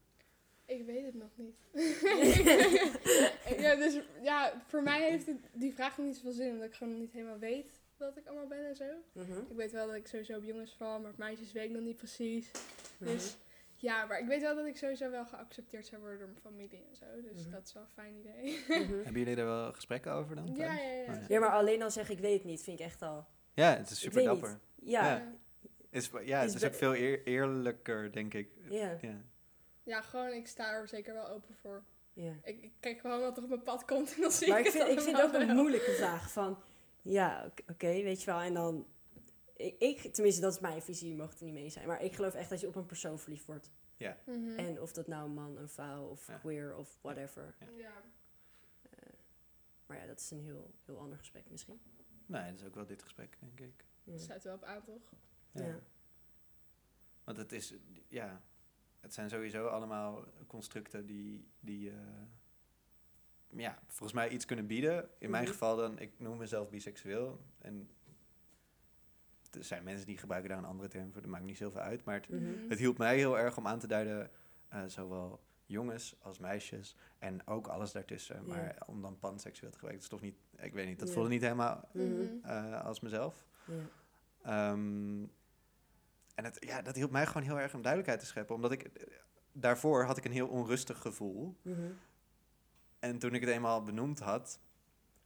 Ik 0.68 0.86
weet 0.86 1.06
het 1.06 1.14
nog 1.16 1.30
niet. 1.36 1.56
ja, 3.64 3.76
dus 3.76 4.00
ja, 4.22 4.62
voor 4.68 4.84
mij 4.84 5.10
heeft 5.10 5.26
het, 5.26 5.38
die 5.54 5.74
vraag 5.74 5.98
nog 5.98 6.06
niet 6.06 6.16
zoveel 6.16 6.32
zin, 6.32 6.52
omdat 6.52 6.68
ik 6.68 6.74
gewoon 6.74 6.98
niet 7.00 7.12
helemaal 7.12 7.38
weet 7.40 7.82
wat 7.98 8.18
ik 8.18 8.28
allemaal 8.28 8.48
ben 8.48 8.68
en 8.68 8.76
zo. 8.76 8.86
Mhm. 9.12 9.32
Ik 9.50 9.56
weet 9.56 9.72
wel 9.72 9.88
dat 9.88 9.96
ik 9.96 10.08
sowieso 10.08 10.38
op 10.38 10.44
jongens 10.44 10.76
val, 10.78 11.00
maar 11.00 11.12
op 11.12 11.18
meisjes 11.18 11.52
weet 11.52 11.64
ik 11.66 11.72
nog 11.72 11.82
niet 11.82 11.98
precies. 11.98 12.52
Mhm. 12.98 13.12
Dus 13.12 13.38
ja, 13.76 14.06
maar 14.06 14.20
ik 14.20 14.28
weet 14.28 14.42
wel 14.42 14.56
dat 14.56 14.66
ik 14.66 14.78
sowieso 14.78 15.10
wel 15.10 15.26
geaccepteerd 15.26 15.86
zou 15.86 16.02
worden 16.02 16.20
door 16.20 16.28
mijn 16.28 16.40
familie 16.42 16.86
en 16.90 16.96
zo. 16.96 17.06
Dus 17.32 17.42
Mhm. 17.44 17.52
dat 17.52 17.66
is 17.68 17.74
wel 17.74 17.84
een 17.84 17.90
fijn 17.90 18.16
idee. 18.16 18.60
Hebben 19.04 19.20
jullie 19.22 19.36
daar 19.36 19.46
wel 19.46 19.74
gesprekken 19.74 20.12
over 20.12 20.36
dan? 20.36 20.56
ja, 20.56 20.74
ja, 20.74 20.82
ja. 20.92 21.02
Oh, 21.02 21.14
ja. 21.16 21.26
Ja, 21.28 21.40
maar 21.40 21.52
alleen 21.52 21.82
al 21.82 21.92
zeggen 21.92 22.16
ik 22.16 22.22
weet 22.22 22.38
het 22.38 22.44
niet, 22.46 22.62
vind 22.64 22.80
ik 22.80 22.86
echt 22.86 23.02
al... 23.02 23.26
Ja, 23.54 23.78
het 23.78 23.90
is 23.90 24.00
super 24.00 24.24
dapper. 24.24 24.60
Ja, 24.76 25.06
Ja. 25.06 25.16
ja. 25.18 25.36
Is, 25.90 26.10
ja, 26.24 26.42
het 26.42 26.54
Is 26.54 26.64
ook 26.66 26.74
veel 26.74 26.96
eer- 26.96 27.26
eerlijker, 27.28 28.12
denk 28.12 28.34
ik. 28.34 28.50
ja. 28.70 28.98
Ja. 29.02 29.22
Ja, 29.88 30.02
gewoon, 30.02 30.32
ik 30.34 30.48
sta 30.48 30.72
er 30.72 30.88
zeker 30.88 31.14
wel 31.14 31.28
open 31.30 31.56
voor. 31.56 31.84
ja. 32.14 32.34
Ik, 32.44 32.62
ik 32.64 32.72
kijk 32.80 33.00
gewoon 33.00 33.20
wat 33.20 33.38
er 33.38 33.44
op 33.44 33.50
mijn 33.50 33.64
pad 33.64 33.86
komt 33.86 34.14
en 34.16 34.22
dan 34.22 34.32
zie 34.32 34.48
Maar 34.50 34.60
ik 34.60 34.66
ik 34.66 34.74
het 34.74 34.82
vind, 34.84 34.98
ik 34.98 35.04
vind 35.04 35.18
het 35.18 35.26
ook 35.26 35.34
een 35.42 35.56
moeilijke 35.56 35.92
vraag 35.92 36.32
van... 36.32 36.60
Ja, 37.02 37.52
oké, 37.68 37.88
weet 37.88 38.20
je 38.20 38.26
wel, 38.26 38.40
en 38.40 38.54
dan... 38.54 38.88
Ik, 39.56 39.76
ik, 39.80 40.14
tenminste, 40.14 40.42
dat 40.42 40.54
is 40.54 40.60
mijn 40.60 40.82
visie, 40.82 41.10
je 41.10 41.16
mag 41.16 41.30
het 41.30 41.40
er 41.40 41.46
niet 41.46 41.54
mee 41.54 41.70
zijn. 41.70 41.88
Maar 41.88 42.02
ik 42.04 42.16
geloof 42.16 42.34
echt 42.34 42.50
dat 42.50 42.60
je 42.60 42.68
op 42.68 42.76
een 42.76 42.86
persoon 42.86 43.20
verliefd 43.20 43.46
wordt. 43.46 43.72
Mhm. 44.26 44.58
En 44.60 44.82
of 44.82 44.94
dat 44.94 45.08
nou 45.08 45.26
een 45.26 45.34
man, 45.34 45.58
een 45.58 45.70
vrouw 45.70 46.08
of 46.08 46.28
Ja. 46.28 46.38
queer 46.38 46.76
of 46.76 46.98
whatever. 47.02 47.56
Ja. 47.78 47.92
Maar 49.86 49.98
ja, 49.98 50.06
dat 50.06 50.20
is 50.20 50.32
een 50.32 50.44
heel, 50.44 50.72
heel 50.86 50.98
ander 51.00 51.18
gesprek 51.18 51.50
misschien. 51.50 51.80
Nee, 52.26 52.52
dat 52.52 52.60
is 52.60 52.66
ook 52.66 52.76
wel 52.76 52.86
dit 52.86 53.02
gesprek, 53.04 53.38
denk 53.40 53.60
ik. 53.60 53.86
Ja. 54.04 54.18
Sluit 54.18 54.44
wel 54.44 54.56
op 54.56 54.64
aan, 54.64 54.84
toch? 54.84 55.02
Ja. 55.52 55.80
Want 57.24 57.38
het 57.38 57.52
is, 57.52 57.74
ja, 58.08 58.42
het 59.08 59.16
zijn 59.16 59.30
sowieso 59.30 59.68
allemaal 59.68 60.24
constructen 60.48 61.06
die, 61.06 61.48
die 61.60 61.90
eh, 61.90 61.96
ja, 63.48 63.80
volgens 63.88 64.14
mij 64.14 64.30
iets 64.30 64.46
kunnen 64.46 64.68
bieden. 64.68 65.10
In 65.20 65.30
mijn 65.30 65.44
Mhm. 65.44 65.52
geval 65.52 65.76
dan, 65.76 66.00
ik 66.00 66.20
noem 66.20 66.38
mezelf 66.38 66.70
biseksueel. 66.70 67.42
En 67.58 67.90
er 69.52 69.64
zijn 69.64 69.84
mensen 69.84 70.06
die 70.06 70.18
gebruiken 70.18 70.50
daar 70.50 70.60
een 70.60 70.66
andere 70.66 70.90
term 70.90 71.12
voor, 71.12 71.22
dat 71.22 71.32
maakt 71.32 71.44
niet 71.44 71.58
zoveel 71.58 71.82
uit. 71.82 72.04
Maar 72.04 72.16
het, 72.16 72.30
Mhm. 72.30 72.70
het 72.70 72.80
hielp 72.80 72.98
mij 72.98 73.16
heel 73.18 73.38
erg 73.40 73.58
om 73.58 73.68
aan 73.68 73.80
te 73.80 73.88
duiden, 73.88 74.32
eh, 74.68 74.84
zowel 74.88 75.40
jongens 75.66 76.16
als 76.22 76.40
meisjes 76.40 76.96
en 77.20 77.48
ook 77.48 77.68
alles 77.68 77.92
daartussen. 77.92 78.36
Ja. 78.36 78.42
Maar 78.56 78.78
om 78.86 79.02
dan 79.02 79.20
panseksueel 79.20 79.72
te 79.72 79.78
gebruiken, 79.78 80.10
dat 80.10 80.20
is 80.20 80.20
toch 80.20 80.30
niet, 80.56 80.66
ik 80.66 80.74
weet 80.74 80.88
niet, 80.88 81.00
dat 81.00 81.08
Ja. 81.08 81.14
voelde 81.14 81.30
niet 81.30 81.42
helemaal 81.42 81.90
Mhm. 81.94 82.06
Mhm. 82.06 82.24
eh, 82.46 82.86
als 82.86 83.00
mezelf. 83.00 83.46
Ja. 83.66 83.74
Ehm, 84.42 85.24
en 86.38 86.44
het, 86.44 86.58
ja, 86.60 86.82
dat 86.82 86.96
hielp 86.96 87.12
mij 87.12 87.26
gewoon 87.26 87.44
heel 87.44 87.60
erg 87.60 87.74
om 87.74 87.82
duidelijkheid 87.82 88.20
te 88.20 88.26
scheppen. 88.26 88.56
Omdat 88.56 88.72
ik 88.72 88.84
eh, 88.84 89.08
daarvoor 89.52 90.04
had 90.04 90.18
ik 90.18 90.26
een 90.26 90.32
heel 90.32 90.48
onrustig 90.48 90.98
gevoel. 91.02 91.58
Mhm. 91.62 91.92
En 93.00 93.20
toen 93.20 93.34
ik 93.34 93.42
het 93.42 93.50
eenmaal 93.50 93.84
benoemd 93.84 94.20
had, 94.20 94.60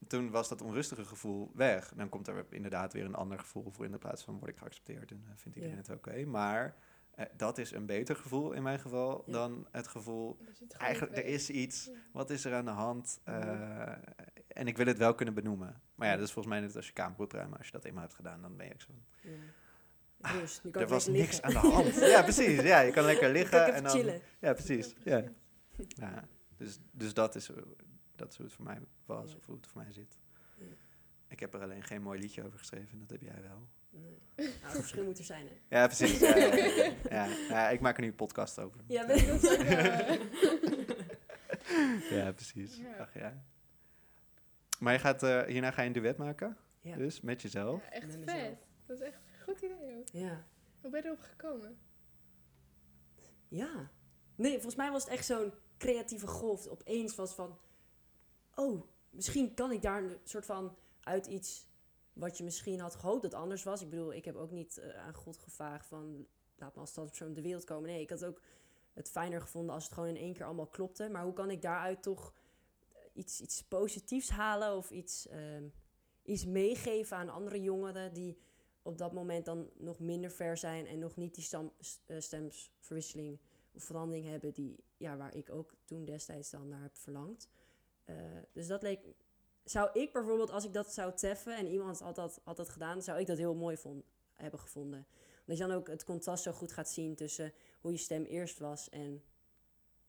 toen 0.08 0.30
was 0.32 0.50
dat 0.50 0.62
onrustige 0.62 1.06
gevoel 1.06 1.52
weg. 1.54 1.93
Dan 1.95 2.10
komt 2.10 2.28
er 2.28 2.45
inderdaad 2.50 2.93
weer 2.93 3.06
een 3.06 3.15
ander 3.15 3.39
gevoel 3.39 3.71
voor 3.71 3.86
in 3.86 3.91
de 3.91 3.97
plaats 3.97 4.24
van 4.24 4.38
word 4.39 4.52
ik 4.52 4.58
geaccepteerd 4.58 5.12
en 5.12 5.24
eh, 5.28 5.32
vindt 5.36 5.58
iedereen 5.58 5.78
het 5.78 5.89
oké. 5.89 6.26
Maar 6.26 6.76
eh, 7.12 7.26
dat 7.38 7.58
is 7.58 7.71
een 7.71 7.86
beter 7.86 8.15
gevoel 8.15 8.52
in 8.52 8.63
mijn 8.63 8.80
geval 8.80 9.24
Ja. 9.26 9.32
dan 9.32 9.67
het 9.71 9.88
gevoel, 9.88 10.38
het 10.60 10.74
eigenlijk 10.74 11.17
er 11.17 11.26
is 11.26 11.50
iets, 11.50 11.86
Ja. 11.86 11.91
wat 12.12 12.30
is 12.30 12.45
er 12.45 12.54
aan 12.54 12.65
de 12.65 12.71
hand? 12.71 13.19
Eh, 13.24 13.91
en 14.47 14.67
ik 14.67 14.78
wil 14.78 14.86
het 14.86 14.97
wel 14.97 15.15
kunnen 15.15 15.34
benoemen. 15.34 15.82
Maar 15.95 16.08
ja, 16.08 16.15
dat 16.15 16.26
is 16.28 16.32
volgens 16.34 16.54
mij 16.54 16.63
net 16.63 16.76
als 16.76 16.88
je 16.88 16.93
kamer 16.93 17.15
moet 17.17 17.34
ruimen. 17.34 17.58
Als 17.58 17.65
je 17.67 17.71
dat 17.71 17.86
eenmaal 17.86 18.02
hebt 18.04 18.15
gedaan, 18.15 18.41
dan 18.41 18.56
ben 18.58 18.65
je 18.65 18.74
ook 18.74 18.82
zo. 18.82 18.91
Ja. 20.22 20.32
Rust, 20.32 20.64
nu 20.64 20.72
kan 20.72 20.82
Er 20.82 20.88
was 20.88 21.08
niks 21.08 21.42
aan 21.42 21.52
de 21.52 21.58
hand. 21.58 21.96
ja, 21.96 22.22
precies. 22.24 22.62
Ja, 22.62 22.80
je 22.80 22.92
kan 22.92 23.06
lekker 23.06 23.32
liggen 23.38 23.66
kan 23.66 23.74
en 23.74 23.84
dan. 23.84 23.92
chillen. 23.92 24.22
Ja, 24.40 24.54
precies. 24.54 24.94
Ja. 25.04 25.24
Dus, 26.58 26.80
dus 26.92 27.14
dat, 27.14 27.36
is, 27.36 27.48
hoe- 27.48 27.76
dat 28.16 28.32
is 28.32 28.38
hoe 28.38 28.46
het 28.46 28.56
voor 28.56 28.66
mij 28.66 28.80
was, 29.06 29.32
Ja. 29.32 29.38
of 29.38 29.46
hoe 29.46 29.56
het 29.56 29.68
voor 29.68 29.82
mij 29.84 29.92
zit. 29.92 30.18
Ja. 30.58 30.66
Ik 31.28 31.40
heb 31.40 31.54
er 31.54 31.62
alleen 31.62 31.84
geen 31.84 32.02
mooi 32.02 32.20
liedje 32.20 32.46
over 32.46 32.60
geschreven, 32.60 33.00
dat 33.00 33.10
heb 33.10 33.22
jij 33.22 33.42
wel. 33.42 33.68
Nee. 33.90 34.20
Nou, 34.36 34.50
het 34.62 34.72
verschil 34.72 35.04
moet 35.04 35.18
er 35.18 35.24
zijn, 35.24 35.48
hè. 35.48 35.78
Ja, 35.80 35.86
precies. 35.88 36.20
Ja, 36.20 36.36
ja, 36.38 36.56
ja. 36.56 36.92
Ja, 37.10 37.28
ja, 37.50 37.70
ik 37.70 37.80
maak 37.80 37.96
er 37.96 38.02
nu 38.02 38.08
een 38.08 38.16
podcast 38.16 38.60
over. 38.60 38.82
Ja, 38.88 39.06
ben 39.06 39.18
ik 39.18 39.30
ook 39.34 39.42
Ja, 42.10 42.32
precies. 42.32 42.78
Ja. 42.78 42.96
Ach 43.00 43.14
ja. 43.14 43.44
Maar 44.80 44.94
je 44.94 45.00
gaat, 45.00 45.24
eh, 45.24 45.42
hierna 45.44 45.72
ga 45.72 45.82
je 45.82 45.88
een 45.88 45.94
duet 45.94 46.18
maken, 46.18 46.58
Ja. 46.82 46.96
dus 46.96 47.22
met 47.22 47.42
jezelf. 47.42 47.82
ja, 47.84 47.90
echt 47.92 48.06
Met 48.06 48.16
vet. 48.16 48.26
mezelf. 48.26 48.58
Dat 48.86 49.00
is 49.00 49.06
echt 49.08 49.18
goed 49.52 49.62
idee 49.62 49.98
ook. 49.98 50.08
Ja. 50.08 50.48
Hoe 50.82 50.90
ben 50.90 51.02
je 51.02 51.08
erop 51.08 51.20
gekomen? 51.20 51.78
Ja. 53.48 53.92
Nee, 54.36 54.54
volgens 54.54 54.76
mij 54.76 54.92
was 54.92 55.04
het 55.04 55.12
echt 55.14 55.26
zo'n 55.26 55.54
creatieve 55.78 56.28
golf. 56.28 56.68
Opeens 56.68 57.16
was 57.16 57.34
van... 57.34 57.60
Oh, 58.56 58.84
misschien 59.10 59.54
kan 59.54 59.72
ik 59.72 59.82
daar 59.82 60.04
een 60.04 60.20
soort 60.24 60.46
van 60.46 60.78
uit 61.00 61.26
iets 61.26 61.70
wat 62.14 62.38
je 62.38 62.44
misschien 62.44 62.80
had 62.80 62.96
gehoopt 62.96 63.22
dat 63.22 63.34
anders 63.34 63.64
was. 63.64 63.82
Ik 63.82 63.90
bedoel, 63.90 64.14
ik 64.14 64.26
heb 64.26 64.36
ook 64.36 64.52
niet 64.52 64.78
eh, 64.78 64.98
aan 64.98 65.14
God 65.14 65.38
gevraagd 65.38 65.88
van 65.88 66.28
laat 66.56 66.76
me 66.76 66.82
als 66.82 66.98
op 66.98 67.36
de 67.36 67.42
wereld 67.42 67.64
komen. 67.64 67.90
Nee, 67.90 68.02
ik 68.02 68.10
had 68.10 68.26
ook 68.26 68.42
het 68.94 69.10
fijner 69.10 69.42
gevonden 69.42 69.76
als 69.76 69.84
het 69.84 69.94
gewoon 69.94 70.10
in 70.10 70.18
één 70.18 70.34
keer 70.34 70.46
allemaal 70.46 70.68
klopte. 70.68 71.10
Maar 71.10 71.24
hoe 71.24 71.34
kan 71.34 71.50
ik 71.50 71.62
daaruit 71.62 72.04
toch 72.04 72.34
iets, 73.14 73.42
iets 73.42 73.64
positiefs 73.64 74.30
halen 74.30 74.76
of 74.76 74.92
iets, 74.92 75.28
ehm, 75.28 75.68
iets 76.24 76.46
meegeven 76.46 77.18
aan 77.18 77.30
andere 77.30 77.62
jongeren 77.62 78.14
die 78.14 78.38
op 78.82 78.98
dat 78.98 79.13
moment 79.13 79.46
dan 79.46 79.70
nog 79.78 80.00
minder 80.00 80.32
ver 80.32 80.58
zijn 80.58 80.88
en 80.88 81.00
nog 81.00 81.15
niet 81.15 81.36
die 81.36 81.44
stam, 81.44 81.72
eh, 82.06 82.20
stemsverwisseling 82.20 83.39
of 83.74 83.84
verandering 83.84 84.26
hebben 84.28 84.54
die, 84.54 84.84
ja, 84.98 85.17
waar 85.17 85.36
ik 85.36 85.50
ook 85.50 85.74
toen 85.86 86.06
destijds 86.06 86.50
dan 86.50 86.67
naar 86.67 86.82
heb 86.82 86.96
verlangd. 86.96 87.50
Eh, 88.06 88.15
dus 88.52 88.67
dat 88.67 88.82
leek, 88.82 89.00
zou 89.63 89.89
ik 89.94 90.13
bijvoorbeeld, 90.13 90.52
als 90.52 90.65
ik 90.65 90.74
dat 90.74 90.94
zou 90.94 91.13
treffen 91.13 91.58
en 91.58 91.67
iemand 91.67 92.00
had 92.00 92.15
dat, 92.15 92.41
had 92.44 92.58
dat 92.58 92.70
gedaan, 92.70 93.02
zou 93.02 93.20
ik 93.20 93.28
dat 93.28 93.38
heel 93.38 93.56
mooi 93.56 93.78
hebben 94.36 94.60
gevonden. 94.60 95.08
Omdat 95.39 95.58
je 95.58 95.67
dan 95.67 95.78
ook 95.78 95.88
het 95.88 96.04
contrast 96.04 96.44
zo 96.44 96.52
goed 96.52 96.72
gaat 96.72 96.89
zien 96.89 97.15
tussen 97.15 97.54
hoe 97.80 97.91
je 97.91 97.98
stem 97.98 98.24
eerst 98.24 98.60
was 98.60 98.89
en, 98.89 99.24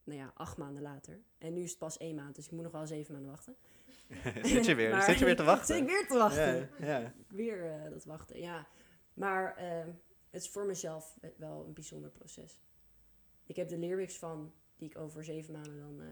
nou 0.04 0.18
ja, 0.18 0.32
acht 0.34 0.56
maanden 0.56 0.82
later. 0.82 1.22
En 1.38 1.52
nu 1.52 1.62
is 1.62 1.70
het 1.70 1.78
pas 1.78 1.96
één 1.96 2.14
maand, 2.14 2.34
dus 2.34 2.44
ik 2.44 2.52
moet 2.52 2.62
nog 2.62 2.72
wel 2.72 2.86
zeven 2.86 3.12
maanden 3.12 3.30
wachten. 3.30 3.56
zit, 4.42 4.64
je 4.66 4.74
weer, 4.74 4.90
Maar- 4.90 5.02
zit 5.02 5.18
je 5.18 5.24
weer 5.24 5.36
te 5.36 5.42
wachten? 5.52 5.66
Zit 5.66 5.82
ik 5.84 5.88
weer 5.90 6.06
te 6.06 6.14
wachten? 6.14 6.70
Ja, 6.78 6.98
ja. 6.98 7.12
Weer 7.28 7.70
eh, 7.70 7.90
dat 7.90 8.04
wachten, 8.04 8.40
ja. 8.40 8.66
Maar 9.14 9.56
eh, 9.56 9.84
het 10.30 10.42
is 10.42 10.48
voor 10.50 10.66
mezelf 10.66 11.18
wel 11.36 11.64
een 11.66 11.72
bijzonder 11.72 12.10
proces. 12.10 12.60
Ik 13.46 13.56
heb 13.56 13.68
de 13.68 13.78
lyrics 13.78 14.18
van, 14.18 14.52
die 14.76 14.88
ik 14.88 14.98
over 14.98 15.24
zeven 15.24 15.52
maanden 15.52 15.78
dan 15.78 16.00
eh, 16.00 16.08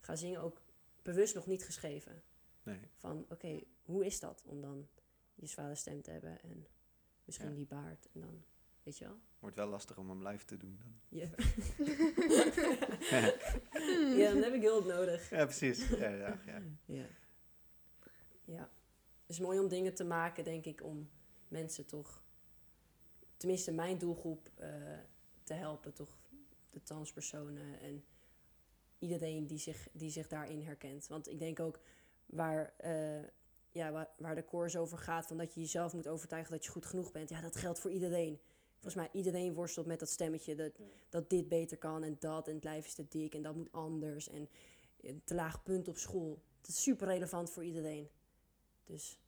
ga 0.00 0.16
zingen, 0.16 0.40
ook 0.40 0.60
bewust 1.02 1.34
nog 1.34 1.46
niet 1.46 1.64
geschreven. 1.64 2.22
Nee. 2.62 2.80
Van, 2.96 3.26
oké, 3.28 3.60
hoe 3.82 4.06
is 4.06 4.20
dat 4.20 4.42
om 4.46 4.60
dan 4.60 4.88
je 5.34 5.46
zware 5.46 5.74
stem 5.74 6.02
te 6.02 6.10
hebben 6.10 6.42
en 6.42 6.66
misschien 7.24 7.48
Ja. 7.50 7.54
die 7.54 7.66
baard 7.66 8.08
en 8.14 8.20
dan, 8.20 8.44
weet 8.82 8.98
je 8.98 9.04
wel? 9.04 9.18
Wordt 9.38 9.56
wel 9.56 9.68
lastig 9.68 9.98
om 9.98 10.08
hem 10.08 10.26
live 10.26 10.44
te 10.44 10.56
doen 10.56 10.78
dan. 10.82 10.94
Ja, 11.08 11.28
ja 14.16 14.32
dan 14.32 14.42
heb 14.42 14.54
ik 14.54 14.62
hulp 14.62 14.84
nodig. 14.86 15.30
Ja, 15.30 15.44
precies. 15.44 15.88
Ja, 15.88 16.08
ja, 16.08 16.40
ja. 16.46 16.62
Ja. 16.84 17.04
Ja. 18.50 18.70
Het 19.26 19.38
is 19.38 19.38
mooi 19.38 19.58
om 19.58 19.68
dingen 19.68 19.94
te 19.94 20.04
maken, 20.04 20.44
denk 20.44 20.64
ik, 20.64 20.82
om 20.84 21.10
mensen 21.48 21.86
toch, 21.86 22.24
tenminste 23.36 23.72
mijn 23.72 23.98
doelgroep, 23.98 24.50
eh, 24.54 24.68
te 25.42 25.54
helpen. 25.54 25.92
Toch 25.92 26.18
de 26.70 26.82
transpersonen 26.82 27.80
en 27.80 28.04
iedereen 28.98 29.46
die 29.46 29.58
zich, 29.58 29.88
die 29.92 30.10
zich 30.10 30.28
daarin 30.28 30.62
herkent. 30.62 31.06
Want 31.06 31.28
ik 31.28 31.38
denk 31.38 31.60
ook 31.60 31.80
waar, 32.26 32.74
eh, 32.76 33.22
ja, 33.72 33.90
waar, 33.92 34.08
waar 34.16 34.34
de 34.34 34.44
koers 34.44 34.76
over 34.76 34.98
gaat, 34.98 35.26
van 35.26 35.36
dat 35.36 35.54
je 35.54 35.60
jezelf 35.60 35.92
moet 35.92 36.08
overtuigen 36.08 36.52
dat 36.52 36.64
je 36.64 36.70
goed 36.70 36.86
genoeg 36.86 37.12
bent. 37.12 37.28
Ja, 37.28 37.40
dat 37.40 37.56
geldt 37.56 37.78
voor 37.78 37.90
iedereen. 37.90 38.40
Volgens 38.72 38.94
mij 38.94 39.08
iedereen 39.12 39.54
worstelt 39.54 39.86
met 39.86 39.98
dat 39.98 40.08
stemmetje 40.08 40.54
dat, 40.54 40.72
dat 41.08 41.30
dit 41.30 41.48
beter 41.48 41.78
kan 41.78 42.02
en 42.02 42.16
dat 42.18 42.48
en 42.48 42.54
het 42.54 42.64
lijf 42.64 42.86
is 42.86 42.94
te 42.94 43.08
dik 43.08 43.34
en 43.34 43.42
dat 43.42 43.54
moet 43.54 43.72
anders 43.72 44.28
en 44.28 44.48
een 45.00 45.22
te 45.24 45.34
laag 45.34 45.62
punt 45.62 45.88
op 45.88 45.96
school. 45.96 46.42
Het 46.58 46.68
is 46.68 46.82
super 46.82 47.06
relevant 47.06 47.50
voor 47.50 47.64
iedereen. 47.64 48.10
Dus 48.90 49.18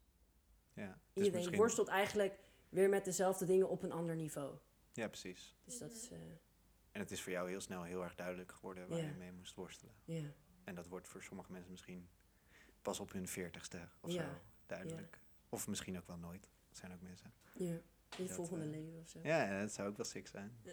ja. 0.74 0.86
Dus 0.86 0.96
iedereen 1.14 1.34
misschien- 1.34 1.58
worstelt 1.58 1.88
eigenlijk 1.88 2.38
weer 2.68 2.88
met 2.88 3.04
dezelfde 3.04 3.44
dingen 3.46 3.68
op 3.68 3.82
een 3.82 3.92
ander 3.92 4.16
niveau. 4.16 4.56
Ja, 4.92 5.08
precies. 5.08 5.56
Dus 5.64 5.78
dat 5.78 5.90
is, 5.90 6.10
eh, 6.10 6.18
En 6.92 7.00
het 7.00 7.10
is 7.10 7.22
voor 7.22 7.32
jou 7.32 7.48
heel 7.48 7.60
snel 7.60 7.82
heel 7.82 8.02
erg 8.02 8.14
duidelijk 8.14 8.52
geworden 8.52 8.88
waar 8.88 8.98
Ja. 8.98 9.04
je 9.04 9.12
mee 9.14 9.32
moest 9.32 9.54
worstelen. 9.54 9.94
ja. 10.04 10.32
En 10.64 10.74
dat 10.74 10.86
wordt 10.88 11.08
voor 11.08 11.22
sommige 11.22 11.52
mensen 11.52 11.70
misschien 11.70 12.08
pas 12.82 13.00
op 13.00 13.12
hun 13.12 13.28
veertigste 13.28 13.88
of 14.00 14.10
Ja. 14.12 14.22
zo 14.22 14.28
duidelijk. 14.66 15.18
Of 15.48 15.68
misschien 15.68 15.96
ook 15.98 16.06
wel 16.06 16.16
nooit. 16.16 16.50
Dat 16.68 16.78
zijn 16.78 16.92
ook 16.92 17.00
mensen. 17.00 17.32
ja. 17.52 17.80
In 18.16 18.24
het 18.24 18.32
volgende 18.32 18.64
eh, 18.64 18.70
leven 18.70 18.98
of 19.00 19.08
zo. 19.08 19.18
Ja, 19.22 19.42
ja, 19.52 19.60
dat 19.60 19.72
zou 19.72 19.88
ook 19.88 19.96
wel 19.96 20.06
sick 20.06 20.26
zijn. 20.26 20.56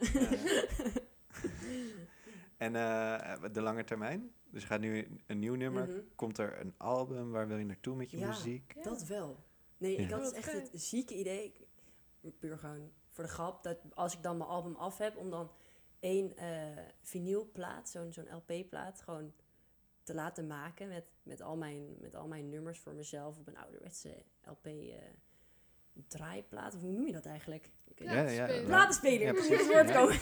En 2.60 2.76
eh, 2.76 3.44
de 3.52 3.62
lange 3.62 3.84
termijn? 3.84 4.32
Dus 4.50 4.62
je 4.62 4.68
gaat 4.68 4.80
nu 4.80 5.08
een 5.26 5.40
nieuw 5.40 5.56
nummer. 5.56 5.88
Mhm. 5.88 6.00
Komt 6.16 6.38
er 6.38 6.60
een 6.60 6.74
album? 6.78 7.32
Waar 7.32 7.48
wil 7.48 7.58
je 7.58 7.66
naartoe 7.66 7.96
met 7.96 8.12
je 8.12 8.18
Ja. 8.18 8.28
muziek? 8.28 8.74
Ja. 8.76 8.82
Dat 8.82 9.04
wel. 9.04 9.44
Nee, 9.78 9.96
ik 9.96 10.10
had 10.12 10.22
Wat 10.22 10.34
echt 10.34 10.52
het 10.52 10.70
zieke 10.74 11.16
idee, 11.16 11.54
puur 12.40 12.58
gewoon 12.58 12.92
voor 13.10 13.24
de 13.24 13.30
grap, 13.30 13.64
dat 13.64 13.78
als 13.94 14.16
ik 14.16 14.24
dan 14.24 14.38
mijn 14.38 14.50
album 14.50 14.76
af 14.76 14.98
heb, 14.98 15.18
om 15.18 15.30
dan 15.30 15.52
één 16.00 16.38
eh 16.38 16.78
vinylplaat, 17.02 17.90
zo'n 17.90 18.14
zo'n 18.14 18.36
LP-plaat, 18.36 19.02
gewoon 19.02 19.34
te 20.04 20.14
laten 20.14 20.48
maken 20.48 20.88
met, 20.88 21.12
met, 21.24 21.42
al 21.42 21.58
mijn, 21.58 21.96
met 22.00 22.16
al 22.16 22.28
mijn 22.28 22.50
nummers 22.50 22.80
voor 22.80 22.94
mezelf 22.94 23.38
op 23.38 23.48
een 23.48 23.58
ouderwetse 23.58 24.24
LP 24.44 24.66
eh 24.66 24.94
draaiplaat. 26.08 26.76
Of 26.76 26.82
hoe 26.82 26.92
noem 26.92 27.06
je 27.06 27.12
dat 27.14 27.26
eigenlijk? 27.26 27.70
Ik 27.88 28.04
Ja, 28.04 28.24
niet. 28.24 28.34
ja, 28.34 28.46
Platenspeler. 28.66 29.22
Ja, 29.22 29.30
ik 29.30 29.38
moet 29.38 29.48
precies. 29.48 29.66
het 29.68 29.74
woord 29.74 29.90
Ja. 29.90 29.94
komen. 29.94 30.18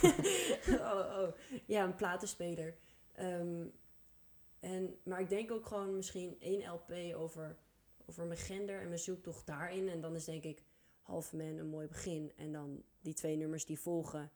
oh, 0.94 1.20
oh. 1.22 1.34
Ja, 1.66 1.84
een 1.84 1.96
platenspeler. 1.96 2.78
Ehm, 3.16 3.66
en, 4.60 4.96
maar 5.04 5.20
ik 5.20 5.30
denk 5.30 5.52
ook 5.52 5.66
gewoon 5.66 5.96
misschien 5.96 6.36
één 6.40 6.70
LP 6.72 6.92
over, 7.16 7.58
over 8.06 8.26
mijn 8.26 8.40
gender 8.40 8.82
en 8.82 8.88
mijn 8.88 9.00
zoektocht 9.00 9.46
daarin. 9.46 9.90
En 9.90 10.02
dan 10.02 10.16
is 10.16 10.26
denk 10.26 10.44
ik 10.44 10.63
Half 11.02 11.34
Man 11.34 11.58
een 11.58 11.70
mooi 11.70 11.88
begin. 11.88 12.32
En 12.36 12.52
dan 12.52 12.84
die 13.02 13.13
twee 13.13 13.36
nummers 13.36 13.66
die 13.66 13.80
volgen. 13.80 14.32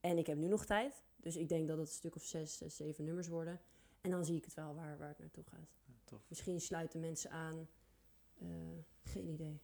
En 0.00 0.18
ik 0.18 0.26
heb 0.26 0.36
nu 0.38 0.46
nog 0.48 0.64
tijd. 0.66 1.04
Dus 1.16 1.36
ik 1.36 1.48
denk 1.48 1.68
dat 1.68 1.78
het 1.78 1.88
een 1.88 1.94
stuk 1.94 2.16
of 2.16 2.22
zes, 2.24 2.56
zes 2.56 2.76
zeven 2.76 3.04
nummers 3.04 3.28
worden. 3.28 3.60
En 4.00 4.10
dan 4.10 4.24
zie 4.24 4.36
ik 4.36 4.44
het 4.44 4.54
wel 4.54 4.74
waar, 4.74 4.98
waar 4.98 5.08
het 5.08 5.18
naartoe 5.18 5.44
gaat. 5.44 5.76
Tof. 6.04 6.20
Misschien 6.28 6.60
sluiten 6.60 7.00
mensen 7.00 7.30
aan. 7.30 7.68
Eh, 8.40 8.46
geen 9.02 9.28
idee. 9.28 9.60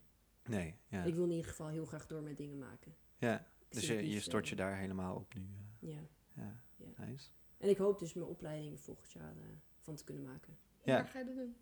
Nee, 0.47 0.75
ja. 0.87 1.03
Ik 1.03 1.13
wil 1.15 1.23
in 1.23 1.29
ieder 1.31 1.45
geval 1.45 1.67
heel 1.67 1.85
graag 1.85 2.07
door 2.07 2.21
met 2.21 2.37
dingen 2.37 2.57
maken. 2.57 2.95
ja. 3.17 3.47
Ik 3.69 3.81
Dus 3.81 3.87
je, 3.87 4.19
stort 4.19 4.43
eh, 4.43 4.49
je 4.49 4.55
daar 4.55 4.77
helemaal 4.77 5.15
op 5.15 5.33
nu. 5.33 5.41
eh. 5.41 5.89
Ja. 5.89 5.99
ja. 6.33 6.61
Ja. 6.75 7.05
nice. 7.05 7.29
En 7.57 7.69
ik 7.69 7.77
hoop 7.77 7.99
dus 7.99 8.13
mijn 8.13 8.27
opleiding 8.27 8.79
volgend 8.79 9.11
jaar 9.11 9.31
eh, 9.37 9.43
van 9.81 9.95
te 9.95 10.03
kunnen 10.03 10.23
maken. 10.23 10.57
Ja. 10.83 10.93
Waar 10.95 11.07
ga 11.07 11.19
je 11.19 11.25
dat 11.25 11.35
doen? 11.35 11.55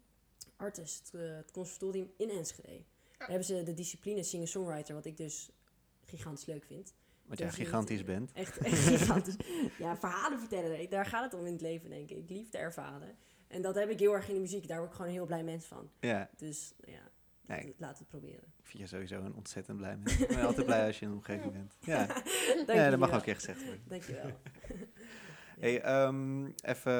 Artist, 0.55 1.11
het, 1.11 1.21
eh, 1.21 1.35
het 1.35 1.51
conservatorium 1.51 2.11
in 2.17 2.29
Enschede. 2.29 2.83
Daar 3.17 3.27
hebben 3.27 3.45
ze 3.45 3.63
de 3.63 3.73
discipline 3.73 4.23
singer-songwriter, 4.23 4.95
wat 4.95 5.05
ik 5.05 5.17
dus 5.17 5.49
gigantisch 6.05 6.45
leuk 6.45 6.65
vind. 6.65 6.93
Want 7.25 7.39
jij 7.39 7.47
je 7.47 7.53
gigantisch 7.53 8.03
bent. 8.13 8.31
Echt, 8.31 8.57
echt 8.57 8.77
gigantisch. 8.87 9.35
ja, 9.77 9.97
verhalen 9.97 10.39
vertellen, 10.39 10.89
daar 10.89 11.05
gaat 11.05 11.31
het 11.31 11.39
om 11.39 11.45
in 11.45 11.51
het 11.53 11.61
leven, 11.61 11.89
denk 11.89 12.09
ik. 12.09 12.29
Liefde 12.29 12.57
ervaren. 12.57 13.15
En 13.47 13.61
dat 13.61 13.75
heb 13.75 13.89
ik 13.89 13.99
heel 13.99 14.13
erg 14.13 14.27
in 14.27 14.33
de 14.33 14.39
muziek. 14.39 14.67
Daar 14.67 14.77
word 14.77 14.89
ik 14.89 14.95
gewoon 14.95 15.11
een 15.11 15.17
heel 15.17 15.25
blij 15.25 15.43
mens 15.43 15.65
van. 15.65 15.91
Ja, 15.99 16.29
Dus 16.37 16.73
ja, 16.85 17.11
Nee. 17.47 17.75
laat 17.77 17.99
het 17.99 18.07
proberen. 18.07 18.43
ik 18.57 18.65
vind 18.65 18.83
je 18.83 18.87
sowieso 18.95 19.21
een 19.21 19.35
ontzettend 19.35 19.77
blij 19.77 19.97
mens. 19.97 20.17
Ik 20.19 20.27
ben 20.27 20.41
altijd 20.45 20.65
blij 20.65 20.85
als 20.85 20.99
je 20.99 21.05
in 21.05 21.11
een 21.11 21.17
omgeving 21.17 21.51
bent. 21.51 21.75
Ja, 21.79 22.05
Dank 22.65 22.69
ja 22.79 22.89
dat 22.89 22.99
mag 22.99 23.09
wel. 23.09 23.19
ook 23.19 23.25
echt 23.25 23.39
gezegd 23.45 23.63
worden. 23.63 23.83
Dankjewel. 23.87 24.31
Hey, 25.59 25.81
ehm, 25.81 26.45
even 26.45 26.93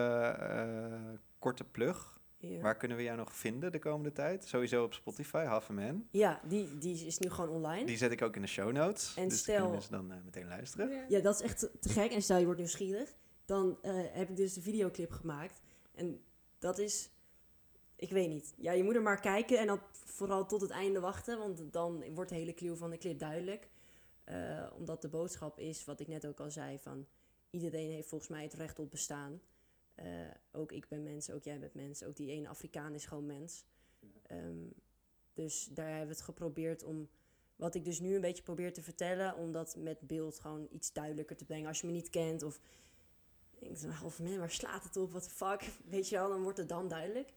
eh, 0.50 1.00
korte 1.40 1.64
plug. 1.64 2.20
Ja. 2.38 2.60
Waar 2.62 2.78
kunnen 2.78 2.98
we 2.98 3.04
jou 3.04 3.18
nog 3.18 3.36
vinden 3.36 3.72
de 3.72 3.80
komende 3.80 4.12
tijd? 4.12 4.46
Sowieso 4.48 4.84
op 4.84 4.94
Spotify, 4.94 5.44
Half 5.44 5.70
a 5.70 5.74
Man. 5.74 6.08
Ja, 6.12 6.42
die, 6.48 6.78
die 6.78 7.06
is 7.06 7.18
nu 7.20 7.30
gewoon 7.30 7.50
online. 7.50 7.86
Die 7.86 7.98
zet 7.98 8.12
ik 8.12 8.22
ook 8.22 8.36
in 8.36 8.42
de 8.42 8.48
show 8.48 8.72
notes. 8.72 9.14
En 9.16 9.28
dus 9.28 9.40
stel- 9.40 9.54
kunnen 9.56 9.72
mensen 9.72 9.92
dan 9.92 10.12
eh, 10.12 10.18
meteen 10.26 10.48
luisteren. 10.48 10.90
Ja. 10.90 11.06
Ja, 11.10 11.20
dat 11.20 11.36
is 11.36 11.42
echt 11.42 11.60
te- 11.60 11.72
te 11.80 11.90
gek. 11.90 12.12
En 12.12 12.22
stel 12.22 12.38
je 12.38 12.44
wordt 12.46 12.60
nieuwsgierig, 12.60 13.16
dan 13.46 13.78
eh, 13.82 13.94
heb 14.12 14.30
ik 14.30 14.36
dus 14.36 14.54
de 14.54 14.62
videoclip 14.62 15.12
gemaakt. 15.12 15.62
En 15.96 16.22
dat 16.60 16.78
is, 16.78 17.10
ik 18.04 18.12
weet 18.12 18.30
niet. 18.30 18.54
Ja, 18.58 18.72
je 18.72 18.84
moet 18.84 18.96
er 18.96 19.02
maar 19.02 19.20
kijken 19.20 19.60
en 19.60 19.68
dan 19.68 19.82
vooral 19.92 20.46
tot 20.46 20.62
het 20.62 20.70
einde 20.70 21.00
wachten, 21.00 21.38
want 21.38 21.74
dan 21.74 22.14
wordt 22.14 22.30
de 22.30 22.36
hele 22.36 22.54
clue 22.54 22.76
van 22.76 22.90
de 22.90 22.98
clip 22.98 23.20
duidelijk. 23.20 23.70
Eh, 24.24 24.68
omdat 24.78 25.02
de 25.02 25.10
boodschap 25.10 25.60
is, 25.60 25.86
wat 25.86 26.00
ik 26.00 26.08
net 26.08 26.28
ook 26.28 26.40
al 26.40 26.52
zei, 26.52 26.80
van 26.80 27.06
iedereen 27.50 27.92
heeft 27.92 28.08
volgens 28.08 28.30
mij 28.30 28.44
het 28.44 28.54
recht 28.54 28.80
op 28.80 28.92
bestaan. 28.92 29.42
Eh, 29.96 30.06
ook 30.52 30.72
ik 30.72 30.88
ben 30.88 31.04
mens, 31.04 31.32
ook 31.32 31.44
jij 31.44 31.60
bent 31.60 31.74
mens, 31.74 32.04
ook 32.04 32.16
die 32.16 32.32
ene 32.32 32.48
Afrikaan 32.48 32.94
is 32.94 33.06
gewoon 33.06 33.26
mens. 33.26 33.66
Ehm, 34.28 34.68
dus 35.34 35.70
daar 35.72 35.88
hebben 35.88 36.08
we 36.08 36.14
het 36.14 36.22
geprobeerd 36.22 36.84
om 36.84 37.10
wat 37.56 37.76
ik 37.76 37.86
dus 37.86 38.00
nu 38.00 38.16
een 38.16 38.22
beetje 38.22 38.44
probeer 38.44 38.74
te 38.74 38.82
vertellen, 38.82 39.36
om 39.36 39.52
dat 39.52 39.76
met 39.78 40.00
beeld 40.02 40.40
gewoon 40.40 40.68
iets 40.72 40.94
duidelijker 40.94 41.36
te 41.36 41.46
brengen. 41.46 41.68
Als 41.68 41.82
je 41.82 41.88
me 41.88 41.94
niet 41.94 42.10
kent 42.10 42.44
of 42.44 42.60
denkt, 43.60 43.86
half 43.86 44.20
man, 44.20 44.38
waar 44.38 44.52
slaat 44.52 44.84
het 44.84 44.98
op? 44.98 45.12
The 45.14 45.30
fuck? 45.30 45.72
Weet 45.96 46.10
je 46.10 46.16
wel, 46.16 46.30
dan 46.30 46.42
wordt 46.42 46.58
het 46.58 46.70
dan 46.70 46.88
duidelijk. 46.88 47.34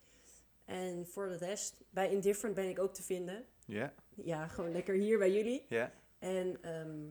En 0.66 1.07
voor 1.07 1.29
de 1.29 1.37
rest, 1.37 1.76
bij 1.90 2.11
Indifferent 2.11 2.55
ben 2.55 2.68
ik 2.68 2.79
ook 2.79 2.94
te 2.94 3.02
vinden. 3.02 3.44
Ja, 3.66 3.94
Ja, 4.14 4.48
gewoon 4.48 4.72
lekker 4.72 4.94
hier 4.94 5.18
bij 5.18 5.33
jullie. 5.33 5.64
ja. 5.68 5.92
En 6.18 6.62
ehm, 6.62 7.07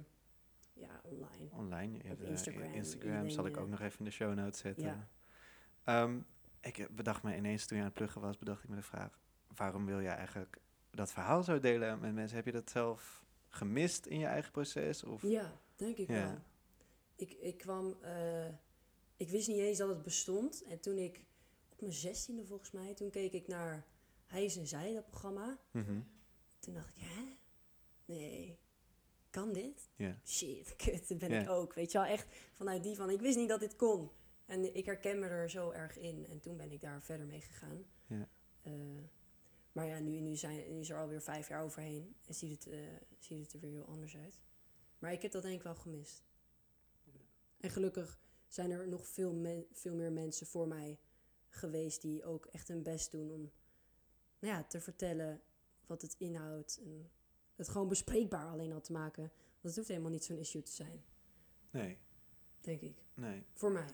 ja, 0.74 1.02
online. 1.04 1.50
online. 1.52 1.98
Instagram, 2.28 2.74
Instagram 2.74 3.30
zal 3.30 3.46
ik 3.46 3.58
ook 3.58 3.66
eh, 3.66 3.72
nog 3.72 3.82
even 3.82 4.00
in 4.00 4.06
de 4.06 4.12
show 4.12 4.34
notes 4.34 4.60
zetten. 4.60 4.86
Ja. 4.86 5.08
Ehm, 5.84 6.20
ik 6.62 6.78
eh, 6.78 6.86
bedacht 6.92 7.24
me 7.24 7.36
ineens 7.36 7.66
toen 7.66 7.78
je 7.78 7.84
aan 7.84 7.90
het 7.90 7.98
pluggen 7.98 8.22
was, 8.22 8.38
bedacht 8.38 8.64
ik 8.64 8.70
me 8.70 8.76
de 8.76 8.82
vraag: 8.82 9.20
waarom 9.56 9.86
wil 9.86 10.02
jij 10.02 10.16
eigenlijk 10.16 10.58
dat 10.92 11.12
verhaal 11.12 11.44
zo 11.44 11.60
delen 11.60 12.00
met 12.00 12.14
mensen? 12.14 12.36
Heb 12.38 12.46
je 12.46 12.52
dat 12.52 12.70
zelf 12.70 13.24
gemist 13.50 14.06
in 14.06 14.20
je 14.20 14.26
eigen 14.26 14.52
proces? 14.52 15.04
Of? 15.04 15.22
Ja, 15.22 15.52
denk 15.76 15.98
ik 15.98 16.08
Ja. 16.08 16.14
wel. 16.24 16.40
Ik, 17.16 17.32
ik 17.34 17.58
kwam, 17.58 17.98
eh, 18.02 18.48
ik 19.18 19.30
wist 19.30 19.48
niet 19.48 19.58
eens 19.60 19.78
dat 19.78 19.90
het 19.90 20.02
bestond. 20.02 20.64
En 20.64 20.80
toen 20.80 20.98
ik 20.98 21.24
op 21.76 21.82
mijn 21.82 21.94
zestiende 21.94 22.46
volgens 22.46 22.72
mij. 22.72 22.94
Toen 22.94 23.10
keek 23.10 23.34
ik 23.34 23.48
naar 23.48 23.86
Hij 24.26 24.44
is 24.46 24.58
en 24.58 24.68
Zij, 24.68 24.94
dat 24.94 25.06
programma. 25.06 25.60
Mhm. 25.72 26.00
Toen 26.60 26.74
dacht 26.74 26.90
ik, 26.96 27.02
hè? 27.02 27.38
Nee, 28.06 28.60
kan 29.30 29.54
dit? 29.54 29.90
Shit, 30.26 30.76
kut, 30.86 31.08
dat 31.08 31.18
ben 31.18 31.30
Ja. 31.32 31.42
ik 31.42 31.50
ook. 31.50 31.74
Weet 31.74 31.92
je 31.92 31.98
wel, 31.98 32.08
echt 32.08 32.28
vanuit 32.54 32.84
die 32.84 32.96
van, 32.96 33.10
ik 33.10 33.20
wist 33.22 33.38
niet 33.38 33.50
dat 33.50 33.60
dit 33.60 33.76
kon. 33.76 34.10
En 34.46 34.76
ik 34.76 34.86
herken 34.86 35.20
me 35.20 35.28
er 35.28 35.50
zo 35.50 35.72
erg 35.72 35.98
in. 35.98 36.26
En 36.28 36.40
toen 36.40 36.58
ben 36.58 36.72
ik 36.72 36.82
daar 36.82 37.04
verder 37.04 37.26
mee 37.26 37.42
gegaan. 37.42 37.86
Eh, 38.62 38.74
maar 39.72 39.86
ja, 39.86 40.00
nu, 40.00 40.20
nu, 40.20 40.36
zijn, 40.36 40.74
nu 40.74 40.80
is 40.80 40.90
er 40.90 40.98
alweer 40.98 41.22
vijf 41.22 41.48
jaar 41.48 41.64
overheen. 41.64 42.16
En 42.26 42.34
ziet 42.34 42.64
het, 42.64 42.74
eh, 42.74 42.80
ziet 43.20 43.42
het 43.42 43.54
er 43.54 43.60
weer 43.60 43.72
heel 43.72 43.86
anders 43.86 44.18
uit. 44.18 44.40
Maar 45.00 45.12
ik 45.12 45.22
heb 45.22 45.32
dat 45.32 45.42
denk 45.42 45.56
ik 45.56 45.64
wel 45.64 45.76
gemist. 45.76 46.24
En 47.58 47.70
gelukkig 47.70 48.20
zijn 48.48 48.72
er 48.72 48.88
nog 48.88 49.08
veel, 49.08 49.66
veel 49.72 49.96
meer 49.96 50.12
mensen 50.12 50.48
voor 50.48 50.68
mij 50.68 51.00
geweest 51.56 52.02
die 52.02 52.24
ook 52.24 52.46
echt 52.46 52.68
hun 52.68 52.84
best 52.84 53.12
doen 53.12 53.32
om 53.32 53.52
nou 54.40 54.54
ja, 54.54 54.64
te 54.64 54.82
vertellen 54.82 55.42
wat 55.86 56.02
het 56.02 56.16
inhoudt. 56.18 56.80
En 56.84 57.10
het 57.56 57.70
gewoon 57.70 57.88
bespreekbaar 57.88 58.46
alleen 58.46 58.74
al 58.74 58.82
te 58.82 58.92
maken. 58.92 59.24
Want 59.24 59.62
het 59.62 59.76
hoeft 59.76 59.88
helemaal 59.88 60.12
niet 60.12 60.24
zo'n 60.24 60.38
issue 60.38 60.62
te 60.62 60.72
zijn, 60.72 61.04
Nee, 61.70 61.98
denk 62.62 62.82
ik. 62.82 63.04
nee. 63.14 63.46
Voor 63.54 63.72
mij. 63.72 63.88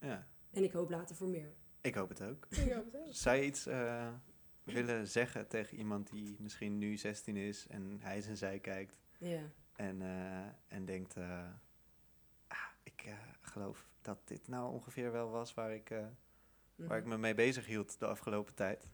Ja, 0.00 0.26
En 0.50 0.62
ik 0.64 0.72
hoop 0.72 0.90
later 0.90 1.16
voor 1.16 1.28
meer. 1.28 1.52
ik 1.80 1.94
hoop 1.94 2.08
het 2.08 2.22
ook. 2.22 2.46
Ik 2.50 2.72
hoop 2.72 2.92
het 2.92 2.96
ook. 3.06 3.14
Zou 3.14 3.36
je 3.36 3.44
iets 3.44 3.66
eh, 3.66 4.12
willen 4.62 5.08
zeggen 5.08 5.48
tegen 5.48 5.76
iemand 5.76 6.10
die 6.10 6.36
misschien 6.38 6.78
nu 6.78 6.96
16 6.96 7.36
is 7.36 7.66
en 7.66 8.00
hij 8.00 8.22
en 8.24 8.36
zij 8.36 8.58
kijkt 8.58 8.98
Ja. 9.18 9.50
en, 9.76 10.02
eh, 10.02 10.46
en 10.68 10.84
denkt, 10.84 11.16
eh, 11.16 11.50
ah, 12.46 12.58
ik 12.82 13.02
eh, 13.04 13.14
geloof 13.40 13.88
dat 14.00 14.28
dit 14.28 14.48
nou 14.48 14.72
ongeveer 14.72 15.12
wel 15.12 15.30
was 15.30 15.54
waar 15.54 15.74
ik, 15.74 15.92
eh, 16.78 16.86
waar 16.86 16.98
ik 16.98 17.04
Mhm. 17.04 17.12
me 17.12 17.18
mee 17.18 17.34
bezig 17.34 17.66
hield 17.66 17.98
de 17.98 18.06
afgelopen 18.06 18.54
tijd. 18.54 18.88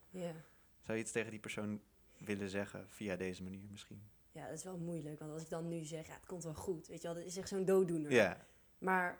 Zou 0.82 0.96
je 0.98 0.98
iets 0.98 1.12
tegen 1.12 1.30
die 1.30 1.40
persoon 1.40 1.80
willen 2.18 2.48
zeggen 2.48 2.86
via 2.90 3.16
deze 3.16 3.42
manier 3.42 3.68
misschien? 3.70 4.02
ja, 4.32 4.44
dat 4.48 4.58
is 4.58 4.64
wel 4.64 4.78
moeilijk. 4.78 5.18
Want 5.18 5.32
als 5.32 5.42
ik 5.42 5.48
dan 5.48 5.68
nu 5.68 5.84
zeg, 5.84 6.06
ja, 6.06 6.14
het 6.14 6.26
komt 6.26 6.44
wel 6.44 6.54
goed. 6.54 6.86
Weet 6.86 7.00
je 7.02 7.06
wel, 7.08 7.16
dat 7.16 7.24
is 7.26 7.36
echt 7.36 7.48
zo'n 7.48 7.64
dooddoener. 7.64 8.12
Ja, 8.12 8.46
Maar 8.78 9.18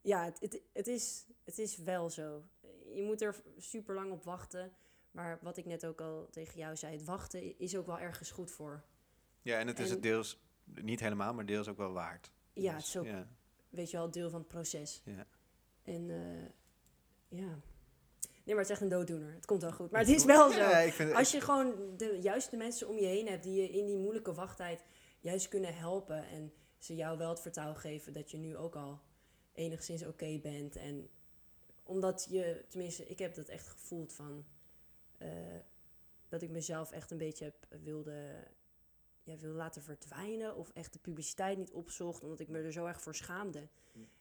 ja, 0.00 0.24
het, 0.24 0.40
het, 0.40 0.60
het, 0.72 0.86
is, 0.86 1.26
het 1.44 1.58
is 1.58 1.76
wel 1.76 2.10
zo. 2.10 2.44
Je 2.94 3.02
moet 3.02 3.22
er 3.22 3.42
super 3.58 3.94
lang 3.94 4.12
op 4.12 4.24
wachten. 4.24 4.72
Maar 5.10 5.38
wat 5.42 5.56
ik 5.56 5.64
net 5.64 5.86
ook 5.86 6.00
al 6.00 6.28
tegen 6.30 6.58
jou 6.58 6.76
zei, 6.76 6.92
het 6.96 7.04
wachten 7.04 7.58
is 7.58 7.76
ook 7.76 7.86
wel 7.86 7.98
ergens 8.00 8.30
goed 8.30 8.50
voor. 8.50 8.84
ja 9.42 9.58
en 9.58 9.66
het 9.66 9.78
is 9.78 9.90
het 9.90 10.02
deels, 10.02 10.40
niet 10.64 11.00
helemaal, 11.00 11.34
maar 11.34 11.46
deels 11.46 11.68
ook 11.68 11.76
wel 11.76 11.92
waard. 11.92 12.32
Ja, 12.52 12.74
Dus, 12.74 12.92
het 12.92 12.94
is 12.94 12.96
ook, 12.96 13.06
ja, 13.16 13.28
weet 13.68 13.90
je 13.90 13.96
wel, 13.96 14.10
deel 14.10 14.30
van 14.30 14.38
het 14.38 14.48
proces. 14.48 15.02
Ja. 15.04 15.26
En 15.82 16.10
eh, 16.10 16.50
ja. 17.30 17.58
Nee, 18.44 18.54
maar 18.54 18.64
het 18.64 18.64
is 18.64 18.70
echt 18.70 18.80
een 18.80 18.98
dooddoener. 18.98 19.32
Het 19.34 19.46
komt 19.46 19.62
wel 19.62 19.72
goed. 19.72 19.90
Maar 19.90 20.00
het 20.00 20.08
is 20.08 20.24
wel 20.24 20.50
zo. 20.50 20.58
Ja, 20.58 20.78
ik 20.78 20.92
vind, 20.92 21.12
Als 21.12 21.32
je 21.32 21.40
gewoon 21.40 21.74
de 21.96 22.18
juiste 22.22 22.56
mensen 22.56 22.88
om 22.88 22.98
je 22.98 23.06
heen 23.06 23.28
hebt 23.28 23.42
die 23.42 23.62
je 23.62 23.68
in 23.68 23.86
die 23.86 23.96
moeilijke 23.96 24.34
wachttijd 24.34 24.84
juist 25.20 25.48
kunnen 25.48 25.74
helpen 25.74 26.28
en 26.28 26.52
ze 26.78 26.94
jou 26.94 27.18
wel 27.18 27.30
het 27.30 27.40
vertrouwen 27.40 27.78
geven 27.78 28.12
dat 28.12 28.30
je 28.30 28.36
nu 28.36 28.56
ook 28.56 28.76
al 28.76 29.00
enigszins 29.52 30.06
oké 30.06 30.38
bent. 30.42 30.76
En 30.76 31.08
omdat 31.82 32.26
je, 32.30 32.64
tenminste, 32.68 33.06
ik 33.06 33.18
heb 33.18 33.34
dat 33.34 33.48
echt 33.48 33.68
gevoeld 33.68 34.12
van 34.12 34.44
eh, 35.18 35.28
dat 36.28 36.42
ik 36.42 36.50
mezelf 36.50 36.90
echt 36.90 37.10
een 37.10 37.18
beetje 37.18 37.44
heb 37.44 37.80
wilde, 37.82 38.46
ja, 39.22 39.36
wilde 39.36 39.56
laten 39.56 39.82
verdwijnen 39.82 40.56
of 40.56 40.70
echt 40.70 40.92
de 40.92 40.98
publiciteit 40.98 41.58
niet 41.58 41.72
opzocht, 41.72 42.22
omdat 42.22 42.40
ik 42.40 42.48
me 42.48 42.62
er 42.62 42.72
zo 42.72 42.86
erg 42.86 43.00
voor 43.00 43.14
schaamde. 43.14 43.68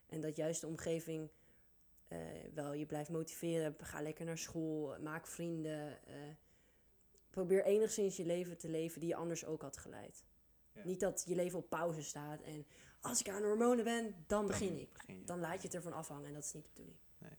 En 0.07 0.21
dat 0.21 0.35
juist 0.35 0.61
de 0.61 0.67
omgeving 0.67 1.29
eh, 2.09 2.17
wel 2.53 2.73
je 2.73 2.85
blijft 2.85 3.09
motiveren. 3.09 3.75
Ga 3.79 4.01
lekker 4.01 4.25
naar 4.25 4.37
school, 4.37 4.95
maak 5.01 5.27
vrienden. 5.27 6.05
eh, 6.07 6.13
probeer 7.29 7.63
enigszins 7.65 8.17
je 8.17 8.25
leven 8.25 8.57
te 8.57 8.69
leven 8.69 8.99
die 8.99 9.09
je 9.09 9.15
anders 9.15 9.45
ook 9.45 9.61
had 9.61 9.77
geleid. 9.77 10.23
Ja. 10.73 10.81
Niet 10.85 10.99
dat 10.99 11.23
je 11.27 11.35
leven 11.35 11.59
op 11.59 11.69
pauze 11.69 12.03
staat 12.03 12.41
en 12.41 12.65
als 13.01 13.19
ik 13.19 13.29
aan 13.29 13.41
de 13.41 13.47
hormonen 13.47 13.83
ben, 13.83 14.15
dan 14.27 14.47
begin 14.47 14.79
ik. 14.79 14.93
begin. 14.93 15.25
Dan 15.25 15.39
laat 15.39 15.61
je 15.61 15.67
het 15.67 15.75
ervan 15.75 15.93
afhangen 15.93 16.25
en 16.27 16.33
dat 16.33 16.43
is 16.43 16.53
niet 16.53 16.63
de 16.63 16.69
bedoeling. 16.73 16.99
Nee, 17.17 17.31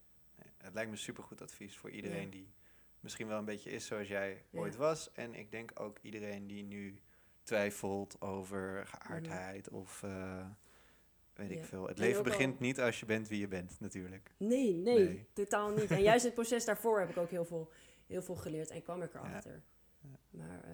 het 0.57 0.75
lijkt 0.75 0.91
me 0.91 0.97
supergoed 0.97 1.43
advies 1.43 1.77
voor 1.77 1.91
iedereen 1.91 2.25
Ja. 2.25 2.31
die 2.31 2.53
misschien 3.01 3.27
wel 3.27 3.39
een 3.39 3.45
beetje 3.45 3.71
is 3.71 3.87
zoals 3.87 4.09
jij 4.09 4.45
Ja. 4.51 4.59
ooit 4.61 4.77
was. 4.77 5.13
En 5.13 5.35
ik 5.35 5.51
denk 5.51 5.81
ook 5.81 5.99
iedereen 6.03 6.47
die 6.47 6.63
nu 6.63 7.01
twijfelt 7.43 8.21
over 8.21 8.87
geaardheid 8.87 9.69
of 9.69 10.03
eh, 10.03 10.47
weet 11.49 11.59
ik 11.59 11.65
veel. 11.65 11.87
Het 11.87 11.97
En 11.99 12.03
leven 12.05 12.19
al- 12.19 12.25
begint 12.25 12.61
niet 12.61 12.81
als 12.81 13.01
je 13.01 13.07
bent 13.07 13.29
wie 13.29 13.41
je 13.41 13.49
bent, 13.49 13.81
natuurlijk. 13.81 14.31
Nee, 14.37 14.75
nee, 14.75 15.05
Nee. 15.05 15.27
totaal 15.33 15.71
niet. 15.71 15.91
En 15.91 16.03
juist 16.03 16.25
het 16.29 16.35
proces 16.35 16.65
daarvoor 16.65 17.01
heb 17.01 17.09
ik 17.11 17.17
ook 17.17 17.31
heel 17.31 17.45
veel, 17.45 17.71
heel 18.07 18.23
veel 18.23 18.35
geleerd 18.37 18.71
en 18.71 18.83
kwam 18.83 19.03
ik 19.03 19.15
erachter. 19.15 19.63
Maar 20.31 20.65
eh, 20.65 20.71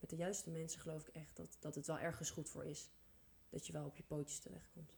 met 0.00 0.10
de 0.10 0.16
juiste 0.16 0.50
mensen 0.50 0.80
geloof 0.80 1.08
ik 1.08 1.14
echt 1.14 1.36
dat, 1.36 1.56
dat 1.60 1.74
het 1.74 1.86
wel 1.86 1.98
ergens 1.98 2.30
goed 2.30 2.48
voor 2.48 2.64
is. 2.64 2.90
Dat 3.50 3.66
je 3.66 3.72
wel 3.72 3.84
op 3.84 3.96
je 3.96 4.02
pootjes 4.02 4.38
terechtkomt. 4.38 4.92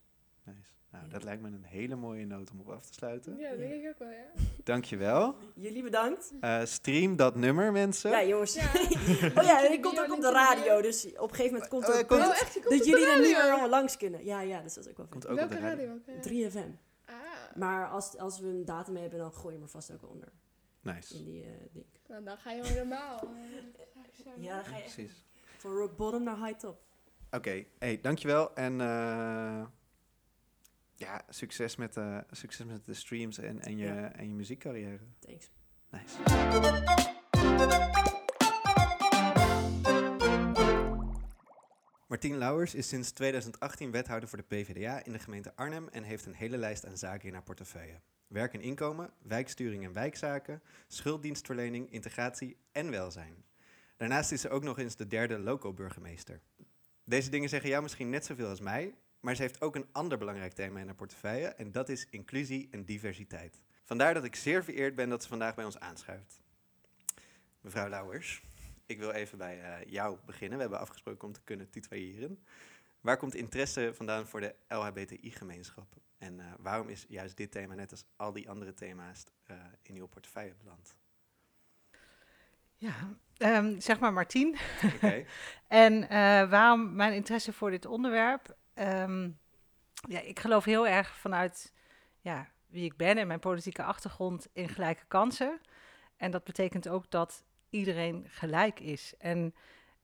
Nice. 0.44 0.58
Nou, 0.90 1.04
Ja. 1.04 1.10
dat 1.12 1.24
lijkt 1.24 1.42
me 1.42 1.48
een 1.48 1.64
hele 1.64 1.94
mooie 1.96 2.26
noot 2.26 2.50
om 2.50 2.60
op 2.60 2.68
af 2.70 2.86
te 2.86 2.92
sluiten. 2.92 3.36
Ja, 3.36 3.50
dat 3.50 3.58
Ja. 3.58 3.66
denk 3.68 3.82
ik 3.82 3.88
ook 3.88 3.98
wel, 3.98 4.10
ja. 4.10 4.24
Dankjewel. 4.64 5.36
Jullie 5.54 5.82
bedankt. 5.82 6.32
Eh 6.40 6.64
stream 6.64 7.16
dat 7.16 7.34
nummer, 7.36 7.72
mensen. 7.72 8.10
Ja, 8.10 8.24
jongens. 8.24 8.54
Ja. 8.54 8.70
oh 9.38 9.42
ja, 9.44 9.64
en 9.66 9.72
ik 9.72 9.82
komt 9.82 10.00
ook 10.00 10.12
op 10.12 10.20
de 10.20 10.30
radio. 10.30 10.80
Dus 10.80 11.06
op 11.06 11.28
een 11.30 11.34
gegeven 11.34 11.52
moment 11.52 11.68
komt 11.70 11.88
Oh, 11.88 11.94
er 11.98 12.06
punt 12.06 12.22
Oh, 12.24 12.28
echt? 12.30 12.54
Je 12.54 12.60
komt 12.60 12.78
dat 12.78 12.86
jullie 12.86 13.06
er 13.06 13.12
niet 13.18 13.26
meer 13.26 13.34
radio? 13.36 13.50
allemaal 13.50 13.68
langs 13.68 13.96
kunnen. 13.96 14.24
Ja, 14.24 14.40
ja, 14.40 14.60
dus 14.62 14.74
dat 14.74 14.84
is 14.84 14.90
ook 14.90 14.96
wel 14.96 15.06
Komt 15.06 15.24
fijn. 15.24 15.38
ook 15.38 15.44
op 15.44 15.50
de 15.50 15.58
radio. 15.58 15.68
radio? 15.70 15.86
Welke 16.06 16.28
radio? 16.28 16.50
3FM. 16.50 16.70
Ah, 17.04 17.14
Maar 17.56 17.88
als, 17.88 18.16
als 18.18 18.40
we 18.40 18.46
een 18.46 18.64
datum 18.64 18.96
hebben, 18.96 19.18
dan 19.18 19.32
gooi 19.32 19.46
je 19.46 19.52
hem 19.52 19.62
er 19.62 19.68
vast 19.68 19.92
ook 19.92 20.08
onder. 20.10 20.28
Nice. 20.80 21.14
In 21.18 21.24
die 21.24 21.42
eh, 21.44 21.50
ding. 21.72 21.86
nou, 22.08 22.24
dan 22.24 22.36
ga 22.38 22.50
je 22.52 22.64
helemaal. 22.66 23.20
eh, 23.20 23.26
Ja, 24.44 24.54
dan 24.54 24.64
ga 24.64 24.70
Ja, 24.70 24.76
je 24.76 24.82
echt 24.82 24.94
precies. 24.94 25.24
van 25.56 25.70
rock 25.72 25.96
bottom 25.96 26.22
naar 26.22 26.36
high 26.46 26.58
top. 26.58 26.82
Oké, 27.30 27.64
hey, 27.78 28.00
dankjewel. 28.00 28.54
En 28.54 28.80
eh, 28.80 29.64
ja, 30.96 31.22
succes 31.28 31.76
met, 31.76 31.96
eh, 31.96 32.18
succes 32.30 32.66
met 32.66 32.86
de 32.86 32.94
streams 32.94 33.38
en, 33.38 33.60
en, 33.60 33.76
je, 33.76 33.84
Ja. 33.86 34.12
en 34.12 34.28
je 34.28 34.34
muziekcarrière. 34.34 34.98
Thanks. 35.18 35.50
Nice. 35.90 37.22
Martien 42.08 42.38
Lauwers 42.38 42.74
is 42.74 42.88
sinds 42.88 43.10
2018 43.10 43.90
wethouder 43.90 44.28
voor 44.28 44.38
de 44.38 44.44
PvdA 44.44 45.04
in 45.04 45.12
de 45.12 45.18
gemeente 45.18 45.56
Arnhem 45.56 45.88
en 45.88 46.02
heeft 46.02 46.26
een 46.26 46.34
hele 46.34 46.56
lijst 46.56 46.86
aan 46.86 46.96
zaken 46.96 47.28
in 47.28 47.34
haar 47.34 47.42
portefeuille. 47.42 48.00
Werk 48.26 48.54
en 48.54 48.60
inkomen, 48.60 49.10
wijksturing 49.22 49.84
en 49.84 49.92
wijkzaken, 49.92 50.62
schulddienstverlening, 50.88 51.90
integratie 51.90 52.56
en 52.72 52.90
welzijn. 52.90 53.44
Daarnaast 53.96 54.32
is 54.32 54.40
ze 54.40 54.48
ook 54.50 54.62
nog 54.62 54.78
eens 54.78 54.96
de 54.96 55.06
derde 55.06 55.38
loco-burgemeester. 55.38 56.40
Deze 57.04 57.30
dingen 57.30 57.48
zeggen 57.48 57.70
jou 57.70 57.82
misschien 57.82 58.10
net 58.10 58.24
zoveel 58.24 58.48
als 58.48 58.60
mij, 58.60 58.94
maar 59.24 59.36
ze 59.36 59.42
heeft 59.42 59.60
ook 59.60 59.74
een 59.74 59.88
ander 59.92 60.18
belangrijk 60.18 60.52
thema 60.52 60.80
in 60.80 60.86
haar 60.86 60.94
portefeuille 60.94 61.46
en 61.46 61.72
dat 61.72 61.88
is 61.88 62.06
inclusie 62.10 62.68
en 62.70 62.84
diversiteit. 62.84 63.60
Vandaar 63.84 64.14
dat 64.14 64.24
ik 64.24 64.36
zeer 64.36 64.64
vereerd 64.64 64.94
ben 64.94 65.08
dat 65.08 65.22
ze 65.22 65.28
vandaag 65.28 65.54
bij 65.54 65.64
ons 65.64 65.80
aanschuift. 65.80 66.42
Mevrouw 67.60 67.88
Lauwers, 67.88 68.42
ik 68.86 68.98
wil 68.98 69.10
even 69.10 69.38
bij 69.38 69.60
eh, 69.60 69.90
jou 69.92 70.18
beginnen. 70.26 70.56
We 70.56 70.62
hebben 70.62 70.80
afgesproken 70.80 71.28
om 71.28 71.34
te 71.34 71.40
kunnen 71.44 71.70
tutoyeren. 71.70 72.44
Waar 73.00 73.16
komt 73.16 73.34
interesse 73.34 73.90
vandaan 73.94 74.26
voor 74.26 74.40
de 74.40 74.54
LHBTI-gemeenschap? 74.68 75.86
En 76.18 76.40
eh, 76.40 76.46
waarom 76.58 76.88
is 76.88 77.04
juist 77.08 77.36
dit 77.36 77.50
thema, 77.50 77.74
net 77.74 77.90
als 77.90 78.04
al 78.16 78.32
die 78.32 78.50
andere 78.50 78.74
thema's, 78.74 79.24
eh, 79.44 79.56
in 79.82 79.96
uw 79.96 80.06
portefeuille 80.06 80.54
beland? 80.54 80.96
Ja, 82.76 82.94
ehm, 83.36 83.80
zeg 83.80 83.98
maar 83.98 84.12
Martien. 84.12 84.56
Oké, 84.94 85.24
En 85.68 86.08
waarom 86.48 86.94
mijn 86.94 87.12
interesse 87.12 87.52
voor 87.52 87.70
dit 87.70 87.86
onderwerp? 87.86 88.56
Ehm, 88.74 89.30
ja, 90.08 90.20
ik 90.20 90.40
geloof 90.40 90.64
heel 90.64 90.86
erg 90.86 91.16
vanuit 91.16 91.72
ja, 92.20 92.48
wie 92.66 92.84
ik 92.84 92.96
ben 92.96 93.18
en 93.18 93.26
mijn 93.26 93.40
politieke 93.40 93.82
achtergrond 93.82 94.48
in 94.52 94.68
gelijke 94.68 95.04
kansen. 95.08 95.60
En 96.16 96.30
dat 96.30 96.44
betekent 96.44 96.88
ook 96.88 97.10
dat 97.10 97.44
iedereen 97.70 98.26
gelijk 98.28 98.80
is. 98.80 99.14
En, 99.18 99.54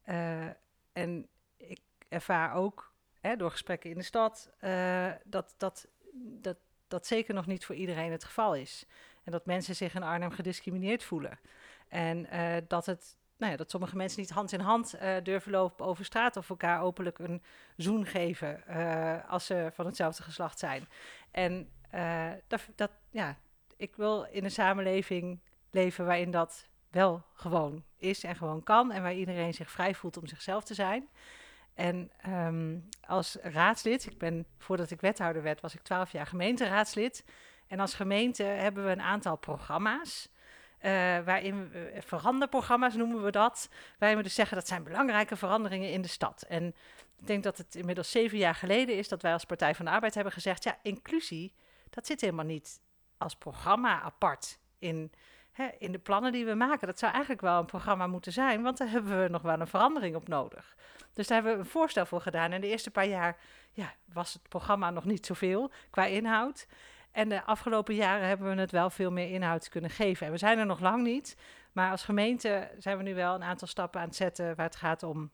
eh, 0.02 0.46
en 0.92 1.28
ik 1.56 1.80
ervaar 2.09 2.54
ook 2.54 2.94
hè, 3.20 3.37
door 3.37 3.50
gesprekken 3.50 3.90
in 3.90 3.96
de 3.96 4.02
stad 4.02 4.50
eh, 4.59 5.11
dat, 5.24 5.54
dat, 5.59 5.88
dat 6.14 6.56
dat 6.90 7.06
zeker 7.06 7.35
nog 7.35 7.46
niet 7.46 7.64
voor 7.64 7.74
iedereen 7.74 8.12
het 8.12 8.24
geval 8.24 8.54
is. 8.54 8.87
En 9.24 9.33
dat 9.33 9.46
mensen 9.46 9.76
zich 9.76 9.94
in 9.94 10.02
Arnhem 10.02 10.30
gediscrimineerd 10.30 11.04
voelen. 11.04 11.38
En 11.88 12.26
eh, 12.26 12.56
dat 12.68 12.87
het 12.87 13.16
nou 13.40 13.53
ja, 13.53 13.59
dat 13.59 13.70
sommige 13.70 13.96
mensen 13.96 14.20
niet 14.20 14.31
hand 14.31 14.53
in 14.53 14.61
hand 14.61 14.94
eh, 14.94 15.16
durven 15.22 15.53
lopen 15.53 15.87
over 15.87 16.05
straat 16.05 16.37
of 16.37 16.50
elkaar 16.50 16.83
openlijk 16.83 17.18
een 17.18 17.42
zoen 17.76 18.07
geven 18.07 18.66
eh, 18.66 19.31
als 19.31 19.46
ze 19.46 19.70
van 19.74 19.87
hetzelfde 19.87 20.22
geslacht 20.22 20.59
zijn. 20.59 20.88
En 21.31 21.68
eh, 21.90 22.31
dat, 22.46 22.61
dat, 22.74 22.90
ja, 23.11 23.37
ik 23.76 23.96
wil 23.96 24.24
in 24.24 24.44
een 24.44 24.50
samenleving 24.50 25.40
leven 25.70 26.07
waarin 26.07 26.31
dat 26.31 26.68
wel 26.90 27.22
gewoon 27.35 27.85
is 27.96 28.24
en 28.24 28.37
gewoon 28.37 28.62
kan 28.62 28.92
en 28.92 29.03
waar 29.03 29.14
iedereen 29.14 29.55
zich 29.55 29.70
vrij 29.70 29.94
voelt 29.94 30.16
om 30.16 30.26
zichzelf 30.26 30.64
te 30.64 30.74
zijn. 30.74 31.09
En 31.74 32.11
ehm, 32.20 32.79
als 33.07 33.37
raadslid, 33.42 34.07
ik 34.07 34.18
ben 34.18 34.46
voordat 34.59 34.90
ik 34.90 35.00
wethouder 35.00 35.42
werd, 35.42 35.61
was 35.61 35.74
ik 35.74 35.83
twaalf 35.83 36.12
jaar 36.12 36.26
gemeenteraadslid. 36.26 37.24
En 37.66 37.81
als 37.81 37.94
gemeente 37.94 38.42
hebben 38.42 38.85
we 38.85 38.90
een 38.90 39.03
aantal 39.03 39.37
programma's. 39.37 40.29
Uh, 40.82 40.90
waarin 41.24 41.70
uh, 41.74 42.00
veranderprogramma's 42.00 42.94
noemen 42.94 43.22
we 43.22 43.30
dat. 43.30 43.68
Waarin 43.98 44.18
we 44.18 44.24
dus 44.24 44.34
zeggen 44.34 44.56
dat 44.56 44.68
zijn 44.68 44.82
belangrijke 44.82 45.36
veranderingen 45.36 45.90
in 45.90 46.02
de 46.02 46.08
stad. 46.08 46.44
En 46.48 46.66
ik 47.18 47.26
denk 47.26 47.42
dat 47.42 47.58
het 47.58 47.74
inmiddels 47.74 48.10
zeven 48.10 48.38
jaar 48.38 48.54
geleden 48.54 48.96
is 48.96 49.08
dat 49.08 49.22
wij 49.22 49.32
als 49.32 49.44
Partij 49.44 49.74
van 49.74 49.84
de 49.84 49.90
Arbeid 49.90 50.14
hebben 50.14 50.32
gezegd: 50.32 50.64
ja, 50.64 50.78
inclusie, 50.82 51.54
dat 51.90 52.06
zit 52.06 52.20
helemaal 52.20 52.44
niet 52.44 52.80
als 53.18 53.36
programma 53.36 54.02
apart 54.02 54.58
in, 54.78 55.12
hè, 55.52 55.68
in 55.78 55.92
de 55.92 55.98
plannen 55.98 56.32
die 56.32 56.44
we 56.44 56.54
maken. 56.54 56.86
Dat 56.86 56.98
zou 56.98 57.12
eigenlijk 57.12 57.42
wel 57.42 57.58
een 57.58 57.66
programma 57.66 58.06
moeten 58.06 58.32
zijn, 58.32 58.62
want 58.62 58.78
daar 58.78 58.90
hebben 58.90 59.22
we 59.22 59.28
nog 59.28 59.42
wel 59.42 59.60
een 59.60 59.66
verandering 59.66 60.16
op 60.16 60.28
nodig. 60.28 60.76
Dus 61.12 61.26
daar 61.26 61.36
hebben 61.36 61.52
we 61.54 61.64
een 61.64 61.70
voorstel 61.70 62.06
voor 62.06 62.20
gedaan. 62.20 62.52
En 62.52 62.60
de 62.60 62.66
eerste 62.66 62.90
paar 62.90 63.06
jaar 63.06 63.36
ja, 63.72 63.94
was 64.12 64.32
het 64.32 64.48
programma 64.48 64.90
nog 64.90 65.04
niet 65.04 65.26
zoveel 65.26 65.70
qua 65.90 66.04
inhoud. 66.04 66.66
En 67.12 67.28
de 67.28 67.44
afgelopen 67.44 67.94
jaren 67.94 68.28
hebben 68.28 68.54
we 68.54 68.60
het 68.60 68.70
wel 68.70 68.90
veel 68.90 69.10
meer 69.10 69.30
inhoud 69.30 69.68
kunnen 69.68 69.90
geven. 69.90 70.26
En 70.26 70.32
we 70.32 70.38
zijn 70.38 70.58
er 70.58 70.66
nog 70.66 70.80
lang 70.80 71.02
niet. 71.02 71.36
Maar 71.72 71.90
als 71.90 72.02
gemeente 72.02 72.70
zijn 72.78 72.96
we 72.96 73.02
nu 73.02 73.14
wel 73.14 73.34
een 73.34 73.42
aantal 73.42 73.68
stappen 73.68 74.00
aan 74.00 74.06
het 74.06 74.16
zetten 74.16 74.56
waar 74.56 74.66
het 74.66 74.76
gaat 74.76 75.02
om 75.02 75.30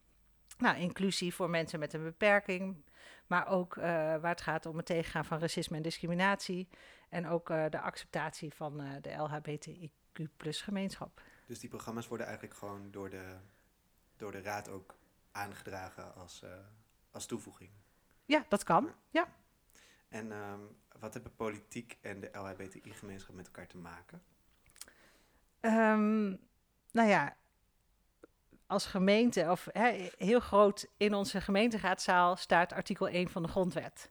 nou, 0.58 0.76
inclusie 0.76 1.34
voor 1.34 1.50
mensen 1.50 1.78
met 1.78 1.92
een 1.92 2.02
beperking. 2.02 2.84
Maar 3.26 3.48
ook 3.48 3.76
uh, 3.76 3.84
waar 3.84 4.30
het 4.30 4.40
gaat 4.40 4.66
om 4.66 4.76
het 4.76 4.86
tegengaan 4.86 5.24
van 5.24 5.38
racisme 5.38 5.76
en 5.76 5.82
discriminatie. 5.82 6.68
En 7.08 7.28
ook 7.28 7.50
uh, 7.50 7.64
de 7.70 7.80
acceptatie 7.80 8.54
van 8.54 8.80
uh, 8.80 8.90
de 9.00 9.10
LHBTIQ 9.10 10.36
plus 10.36 10.62
gemeenschap. 10.62 11.22
Dus 11.46 11.60
die 11.60 11.68
programma's 11.68 12.08
worden 12.08 12.26
eigenlijk 12.26 12.56
gewoon 12.58 12.90
door 12.90 13.10
de, 13.10 13.36
door 14.16 14.32
de 14.32 14.40
raad 14.40 14.68
ook 14.68 14.94
aangedragen 15.32 16.14
als, 16.14 16.42
als 17.10 17.26
toevoeging? 17.26 17.70
Ja, 18.24 18.44
dat 18.48 18.64
kan. 18.64 18.90
Ja. 19.10 19.28
En 20.16 20.32
um, 20.32 20.76
wat 20.98 21.14
hebben 21.14 21.34
politiek 21.36 21.98
en 22.00 22.20
de 22.20 22.28
LHBTI-gemeenschap 22.32 23.34
met 23.34 23.46
elkaar 23.46 23.66
te 23.66 23.76
maken? 23.76 24.22
Um, 25.60 26.38
nou 26.92 27.08
ja, 27.08 27.36
als 28.66 28.86
gemeente, 28.86 29.50
of 29.50 29.68
heel 30.18 30.40
groot 30.40 30.86
in 30.96 31.14
onze 31.14 31.40
gemeenteraadszaal 31.40 32.36
staat 32.36 32.72
artikel 32.72 33.08
1 33.08 33.28
van 33.28 33.42
de 33.42 33.48
grondwet. 33.48 34.10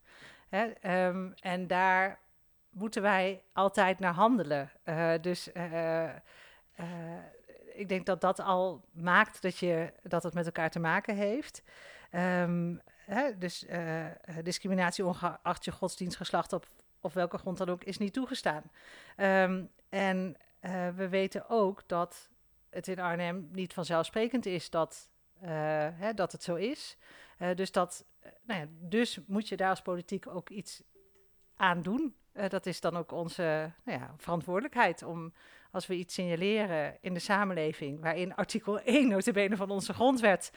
Hè, 0.50 0.66
um, 1.08 1.34
en 1.40 1.68
daar 1.68 2.20
moeten 2.70 3.02
wij 3.02 3.44
altijd 3.54 4.00
naar 4.00 4.14
handelen. 4.14 4.72
Uh, 4.86 5.14
dus 5.22 5.50
uh, 5.54 6.04
uh, 6.04 6.12
ik 7.74 7.90
denk 7.90 8.06
dat 8.06 8.22
dat 8.22 8.40
al 8.40 8.86
maakt 8.92 9.42
dat, 9.42 9.58
je, 9.58 9.94
dat 10.04 10.24
het 10.24 10.34
met 10.34 10.46
elkaar 10.46 10.70
te 10.70 10.80
maken 10.80 11.16
heeft. 11.16 11.64
Um, 12.12 12.82
hè, 13.06 13.38
dus 13.38 13.66
discriminatie 14.44 15.06
ongeacht 15.06 15.66
je 15.66 15.72
godsdienst, 15.72 16.18
geslacht 16.18 16.54
op 16.54 16.68
of 17.00 17.14
welke 17.14 17.38
grond 17.38 17.58
dan 17.58 17.70
ook 17.70 17.84
is 17.84 17.98
niet 17.98 18.14
toegestaan. 18.14 18.64
Um, 19.18 19.70
en 19.90 20.38
we 20.96 21.08
weten 21.10 21.50
ook 21.50 21.84
dat 21.88 22.30
het 22.70 22.88
in 22.88 23.00
Arnhem 23.00 23.50
niet 23.52 23.74
vanzelfsprekend 23.74 24.46
is 24.46 24.70
dat, 24.70 25.10
hè, 25.40 26.14
dat 26.14 26.32
het 26.32 26.44
zo 26.44 26.56
is. 26.56 26.98
Dus, 27.56 27.72
dat, 27.72 28.06
nou 28.42 28.60
ja, 28.60 28.68
dus 28.70 29.20
moet 29.28 29.48
je 29.48 29.58
daar 29.58 29.70
als 29.70 29.82
politiek 29.82 30.28
ook 30.28 30.50
iets 30.50 30.84
aan 31.56 31.82
doen. 31.82 32.16
Uh, 32.36 32.50
dat 32.50 32.66
is 32.66 32.82
dan 32.82 32.98
ook 32.98 33.12
onze 33.12 33.72
nou 33.84 34.00
ja, 34.00 34.14
verantwoordelijkheid 34.18 35.04
om 35.04 35.34
als 35.72 35.88
we 35.88 35.96
iets 35.96 36.14
signaleren 36.14 36.98
in 37.02 37.14
de 37.14 37.20
samenleving 37.20 38.02
waarin 38.02 38.36
artikel 38.36 38.80
1 38.82 39.08
notabene 39.08 39.56
van 39.56 39.70
onze 39.70 39.94
grondwet 39.94 40.52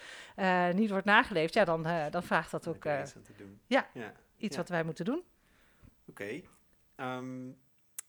niet 0.74 0.90
wordt 0.90 1.04
nageleefd, 1.04 1.54
ja, 1.54 1.64
dan, 1.64 1.82
dan 2.10 2.22
vraagt 2.22 2.50
dat 2.50 2.68
ook 2.68 2.84
ja, 2.84 3.04
ja, 3.66 4.12
iets 4.36 4.54
ja. 4.54 4.60
wat 4.60 4.68
wij 4.68 4.84
moeten 4.84 5.04
doen. 5.04 5.22
Oké. 6.06 6.42
Okay. 6.94 7.16
Um, 7.16 7.58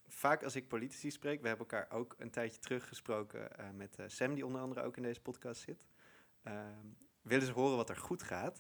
vaak 0.08 0.44
als 0.44 0.56
ik 0.56 0.68
politici 0.68 1.12
spreek, 1.12 1.42
we 1.42 1.48
hebben 1.48 1.68
elkaar 1.68 1.98
ook 1.98 2.16
een 2.18 2.32
tijdje 2.32 2.60
terug 2.60 2.88
gesproken 2.88 3.50
uh, 3.60 3.66
met 3.74 3.98
Sam, 4.08 4.34
die 4.34 4.46
onder 4.46 4.62
andere 4.62 4.82
ook 4.82 4.98
in 4.98 5.04
deze 5.04 5.22
podcast 5.22 5.62
zit. 5.62 5.86
Uh, 6.44 6.54
willen 7.22 7.46
ze 7.46 7.54
horen 7.54 7.78
wat 7.78 7.90
er 7.90 7.98
goed 7.98 8.24
gaat. 8.24 8.60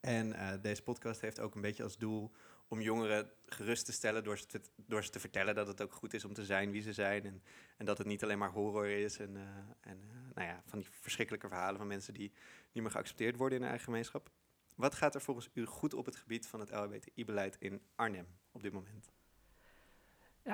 En 0.00 0.60
deze 0.60 0.82
podcast 0.82 1.20
heeft 1.20 1.40
ook 1.40 1.54
een 1.54 1.60
beetje 1.60 1.82
als 1.82 1.96
doel 1.96 2.32
om 2.74 2.80
jongeren 2.80 3.30
gerust 3.46 3.84
te 3.84 3.92
stellen 3.92 4.24
door 4.24 4.38
ze 4.38 4.46
te, 4.46 4.60
door 4.76 5.04
ze 5.04 5.10
te 5.10 5.20
vertellen 5.20 5.54
dat 5.54 5.66
het 5.66 5.82
ook 5.82 5.92
goed 5.92 6.14
is 6.14 6.24
om 6.24 6.34
te 6.34 6.44
zijn 6.44 6.70
wie 6.70 6.82
ze 6.82 6.92
zijn. 6.92 7.24
En, 7.24 7.42
en 7.76 7.86
dat 7.86 7.98
het 7.98 8.06
niet 8.06 8.22
alleen 8.22 8.38
maar 8.38 8.50
horror 8.50 8.88
is 8.88 9.18
en, 9.18 9.36
en 9.80 10.00
nou 10.34 10.48
ja, 10.48 10.62
van 10.66 10.78
die 10.78 10.88
verschrikkelijke 10.90 11.48
verhalen 11.48 11.78
van 11.78 11.86
mensen 11.86 12.14
die 12.14 12.32
niet 12.72 12.82
meer 12.82 12.92
geaccepteerd 12.92 13.36
worden 13.36 13.56
in 13.56 13.62
hun 13.62 13.70
eigen 13.70 13.90
gemeenschap. 13.90 14.30
Wat 14.74 14.94
gaat 14.94 15.14
er 15.14 15.20
volgens 15.20 15.48
u 15.52 15.64
goed 15.64 15.94
op 15.94 16.06
het 16.06 16.16
gebied 16.16 16.46
van 16.46 16.60
het 16.60 16.70
LHBTI-beleid 16.70 17.56
in 17.58 17.82
Arnhem 17.94 18.26
op 18.52 18.62
dit 18.62 18.72
moment? 18.72 19.10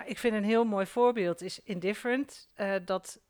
Ik 0.04 0.18
vind 0.18 0.35
een 0.35 0.44
heel 0.44 0.64
mooi 0.64 0.87
voorbeeld 0.87 1.40
is 1.40 1.62
Indifferent. 1.62 2.48
Uh, 2.56 2.74
dat 2.85 3.20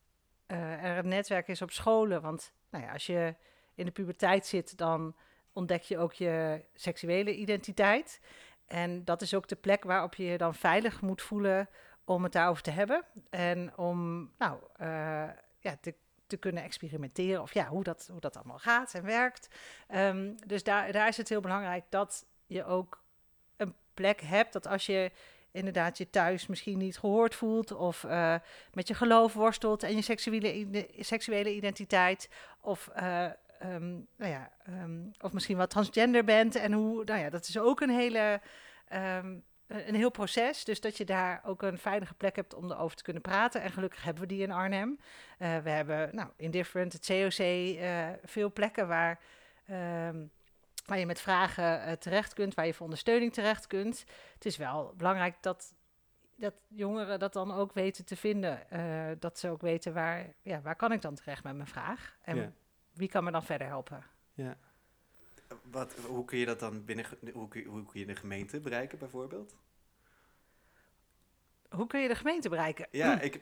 er 0.46 0.98
een 0.98 1.09
netwerk 1.09 1.48
is 1.48 1.62
op 1.62 1.70
scholen. 1.70 2.22
Want 2.22 2.53
nou 2.70 2.85
ja, 2.85 2.92
als 2.92 3.07
je 3.07 3.35
in 3.74 3.85
de 3.85 3.90
puberteit 3.90 4.46
zit, 4.46 4.76
dan 4.76 5.14
ontdek 5.53 5.83
je 5.83 5.98
ook 5.98 6.12
je 6.12 6.64
seksuele 6.74 7.35
identiteit. 7.35 8.20
En 8.70 9.04
dat 9.04 9.22
is 9.22 9.35
ook 9.35 9.48
de 9.48 9.56
plek 9.56 9.85
waarop 9.85 10.14
je 10.14 10.24
je 10.24 10.38
dan 10.38 10.54
veilig 10.54 11.00
moet 11.00 11.22
voelen 11.22 11.68
om 12.04 12.22
het 12.22 12.33
daarover 12.33 12.62
te 12.62 12.70
hebben. 12.70 13.04
En 13.30 13.76
om 13.76 14.30
nou, 14.38 14.59
uh, 14.80 14.87
ja, 15.59 15.76
te, 16.26 16.37
kunnen 16.38 16.62
experimenteren. 16.62 17.42
Of 17.42 17.54
ja, 17.54 17.66
hoe 17.66 17.83
dat, 17.83 18.09
hoe 18.11 18.20
dat 18.20 18.37
allemaal 18.37 18.59
gaat 18.59 18.94
en 18.94 19.04
werkt. 19.04 19.48
Um, 19.94 20.37
dus 20.46 20.62
daar, 20.62 20.92
daar 20.92 21.09
is 21.09 21.16
het 21.16 21.28
heel 21.28 21.40
belangrijk 21.40 21.85
dat 21.88 22.24
je 22.46 22.64
ook 22.64 23.02
een 23.56 23.74
plek 23.94 24.20
hebt. 24.20 24.52
Dat 24.52 24.66
als 24.66 24.87
je 24.87 25.11
inderdaad 25.50 25.98
je 25.98 26.11
thuis 26.11 26.46
misschien 26.46 26.78
niet 26.78 26.98
gehoord 26.98 27.35
voelt 27.35 27.72
of 27.72 28.02
uh, 28.02 28.35
met 28.72 28.88
je 28.88 28.94
geloof 28.94 29.33
worstelt 29.33 29.83
en 29.83 29.94
je 29.94 30.02
seksuele, 30.02 30.88
seksuele 30.98 31.54
identiteit 31.54 32.28
of, 32.61 32.90
uh, 32.96 33.26
um, 33.64 34.07
nou 34.16 34.31
ja, 34.31 34.51
um, 34.68 35.11
of 35.20 35.33
misschien 35.33 35.57
wat 35.57 35.70
transgender 35.70 36.25
bent 36.25 36.55
en 36.55 36.73
hoe, 36.73 37.05
nou 37.05 37.20
ja, 37.20 37.31
dat 37.31 37.49
is 37.49 37.59
ook 37.59 37.81
een 37.81 37.90
hele, 37.90 38.40
um, 38.92 39.42
een 39.66 39.94
heel 39.94 40.11
proces. 40.11 40.64
Dus 40.64 40.81
dat 40.81 40.96
je 40.96 41.05
daar 41.05 41.40
ook 41.44 41.62
een 41.62 41.79
veilige 41.79 42.14
plek 42.14 42.37
hebt 42.37 42.55
om 42.55 42.70
erover 42.70 42.96
te 42.96 43.03
kunnen 43.03 43.23
praten. 43.23 43.62
En 43.62 43.70
gelukkig 43.70 44.03
hebben 44.03 44.23
we 44.23 44.29
die 44.29 44.42
in 44.42 44.51
Arnhem. 44.51 44.99
Uh, 45.38 45.59
we 45.59 45.70
hebben, 45.70 46.09
nou, 46.12 46.29
Indifferent, 46.37 46.92
het 46.92 47.07
COC, 47.07 47.79
veel 48.25 48.53
plekken 48.53 48.88
waar 48.88 49.20
waar 50.87 50.99
je 50.99 51.07
met 51.07 51.20
vragen 51.20 51.88
uh, 51.88 51.92
terecht 51.92 52.35
kunt, 52.35 52.55
waar 52.55 52.66
je 52.66 52.75
voor 52.75 52.85
ondersteuning 52.85 53.33
terecht 53.33 53.66
kunt. 53.66 54.05
Het 54.35 54.46
is 54.46 54.57
wel 54.57 54.94
belangrijk 54.96 55.37
dat, 55.40 55.75
dat 56.37 56.55
jongeren 56.68 57.18
dat 57.18 57.33
dan 57.33 57.53
ook 57.53 57.73
weten 57.73 58.05
te 58.05 58.16
vinden. 58.16 58.66
Dat 59.18 59.38
ze 59.38 59.49
ook 59.49 59.61
weten 59.61 59.94
waar, 59.94 60.27
ja, 60.42 60.61
waar 60.61 60.77
kan 60.77 60.92
ik 60.92 61.03
dan 61.03 61.14
terecht 61.14 61.44
met 61.44 61.55
mijn 61.55 61.68
vraag? 61.68 62.16
En 62.23 62.37
ja. 62.37 62.53
Wie 62.92 63.09
kan 63.09 63.24
me 63.24 63.31
dan 63.31 63.44
verder 63.44 63.66
helpen? 63.66 64.05
Ja. 64.35 64.57
Wat, 65.70 65.94
hoe 66.07 66.24
kun 66.24 66.38
je 66.38 66.46
dat 66.46 66.61
dan 66.61 66.85
binnen, 66.85 67.07
hoe 67.33 67.48
kun 67.48 67.61
je, 67.61 67.68
hoe 67.68 67.87
kun 67.87 68.00
je 68.00 68.07
de 68.07 68.16
gemeente 68.16 68.61
bereiken 68.61 68.98
bijvoorbeeld? 68.98 69.57
Hoe 71.68 71.87
kun 71.87 72.00
je 72.00 72.09
de 72.09 72.14
gemeente 72.14 72.48
bereiken? 72.48 72.87
Ja, 72.90 73.20
ik, 73.20 73.40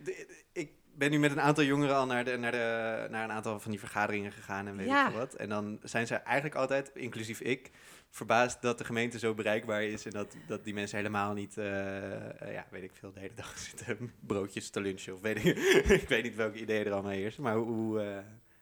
ik 0.52 0.70
ben 0.94 1.10
nu 1.10 1.18
met 1.18 1.30
een 1.30 1.40
aantal 1.40 1.64
jongeren 1.64 1.96
al 1.96 2.06
naar, 2.06 2.24
de, 2.24 2.36
naar, 2.36 2.52
de, 2.52 3.06
naar 3.10 3.24
een 3.24 3.32
aantal 3.32 3.60
van 3.60 3.70
die 3.70 3.80
vergaderingen 3.80 4.32
gegaan 4.32 4.66
en 4.66 4.76
weet 4.76 4.86
ja. 4.86 5.08
ik 5.08 5.14
wat. 5.14 5.34
En 5.34 5.48
dan 5.48 5.78
zijn 5.82 6.06
ze 6.06 6.14
eigenlijk 6.14 6.56
altijd, 6.56 6.90
inclusief 6.94 7.40
ik, 7.40 7.70
verbaasd 8.10 8.62
dat 8.62 8.78
de 8.78 8.84
gemeente 8.84 9.18
zo 9.18 9.34
bereikbaar 9.34 9.82
is. 9.82 10.06
En 10.06 10.12
dat, 10.12 10.36
dat 10.46 10.64
die 10.64 10.74
mensen 10.74 10.96
helemaal 10.96 11.32
niet, 11.32 11.56
uh, 11.56 11.64
uh, 11.64 12.52
ja, 12.52 12.66
weet 12.70 12.82
ik 12.82 12.92
veel, 12.94 13.12
de 13.12 13.20
hele 13.20 13.34
dag 13.34 13.58
zitten 13.68 14.12
broodjes 14.20 14.70
te 14.70 14.80
lunchen. 14.80 15.14
Of 15.14 15.20
weet 15.20 15.44
ik, 15.44 15.56
ik 16.02 16.08
weet 16.08 16.22
niet 16.22 16.34
welke 16.34 16.58
ideeën 16.58 16.86
er 16.86 16.92
allemaal 16.92 17.12
heersen. 17.12 17.42
Maar 17.42 17.56
hoe, 17.56 18.02
uh, 18.02 18.18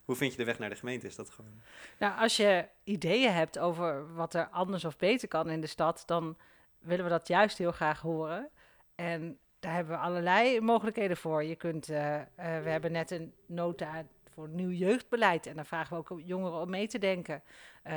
hoe 0.07 0.17
vind 0.17 0.33
je 0.33 0.39
de 0.39 0.45
weg 0.45 0.59
naar 0.59 0.69
de 0.69 0.77
gemeente? 0.77 1.07
Is 1.07 1.17
dat 1.17 1.31
gewoon... 1.31 1.61
Nou, 1.99 2.19
als 2.19 2.37
je 2.37 2.69
ideeën 2.85 3.33
hebt 3.33 3.59
over 3.59 4.15
wat 4.15 4.35
er 4.35 4.49
anders 4.49 4.85
of 4.85 4.97
beter 4.97 5.29
kan 5.29 5.51
in 5.51 5.61
de 5.61 5.67
stad, 5.67 6.03
dan 6.07 6.37
willen 6.79 7.05
we 7.05 7.11
dat 7.11 7.29
juist 7.29 7.59
heel 7.59 7.73
graag 7.73 8.01
horen. 8.01 8.51
En 8.95 9.39
daar 9.61 9.75
hebben 9.75 9.95
we 9.97 10.03
allerlei 10.03 10.61
mogelijkheden 10.61 11.17
voor. 11.17 11.45
Je 11.45 11.57
kunt, 11.57 11.91
uh, 11.91 12.15
uh, 12.15 12.23
we 12.37 12.71
hebben 12.71 12.93
net 12.93 13.11
een 13.11 13.35
nota 13.47 14.05
voor 14.31 14.49
nieuw 14.49 14.71
jeugdbeleid. 14.71 15.47
En 15.47 15.57
daar 15.57 15.67
vragen 15.67 15.97
we 15.97 16.11
ook 16.11 16.21
jongeren 16.25 16.61
om 16.61 16.71
mee 16.71 16.89
te 16.89 16.99
denken. 16.99 17.43
Uh, 17.87 17.93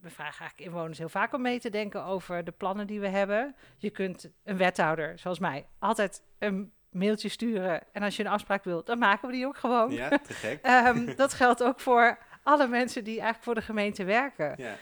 we 0.00 0.10
vragen 0.10 0.40
eigenlijk 0.40 0.70
inwoners 0.70 0.98
heel 0.98 1.08
vaak 1.08 1.32
om 1.32 1.42
mee 1.42 1.60
te 1.60 1.70
denken 1.70 2.04
over 2.04 2.44
de 2.44 2.52
plannen 2.52 2.86
die 2.86 3.00
we 3.00 3.08
hebben. 3.08 3.56
Je 3.76 3.90
kunt 3.90 4.30
een 4.44 4.56
wethouder, 4.56 5.18
zoals 5.18 5.38
mij, 5.38 5.66
altijd 5.78 6.22
een 6.38 6.72
mailtje 6.94 7.28
sturen. 7.28 7.82
En 7.92 8.02
als 8.02 8.16
je 8.16 8.24
een 8.24 8.30
afspraak 8.30 8.64
wilt, 8.64 8.86
dan 8.86 8.98
maken 8.98 9.28
we 9.28 9.34
die 9.34 9.46
ook 9.46 9.56
gewoon. 9.56 9.92
Ja, 9.92 10.08
te 10.08 10.34
gek. 10.34 10.66
um, 10.66 11.16
dat 11.16 11.32
geldt 11.32 11.62
ook 11.62 11.80
voor 11.80 12.18
alle 12.42 12.66
mensen 12.66 13.04
die 13.04 13.14
eigenlijk 13.14 13.44
voor 13.44 13.54
de 13.54 13.62
gemeente 13.62 14.04
werken. 14.04 14.54
Ja. 14.56 14.76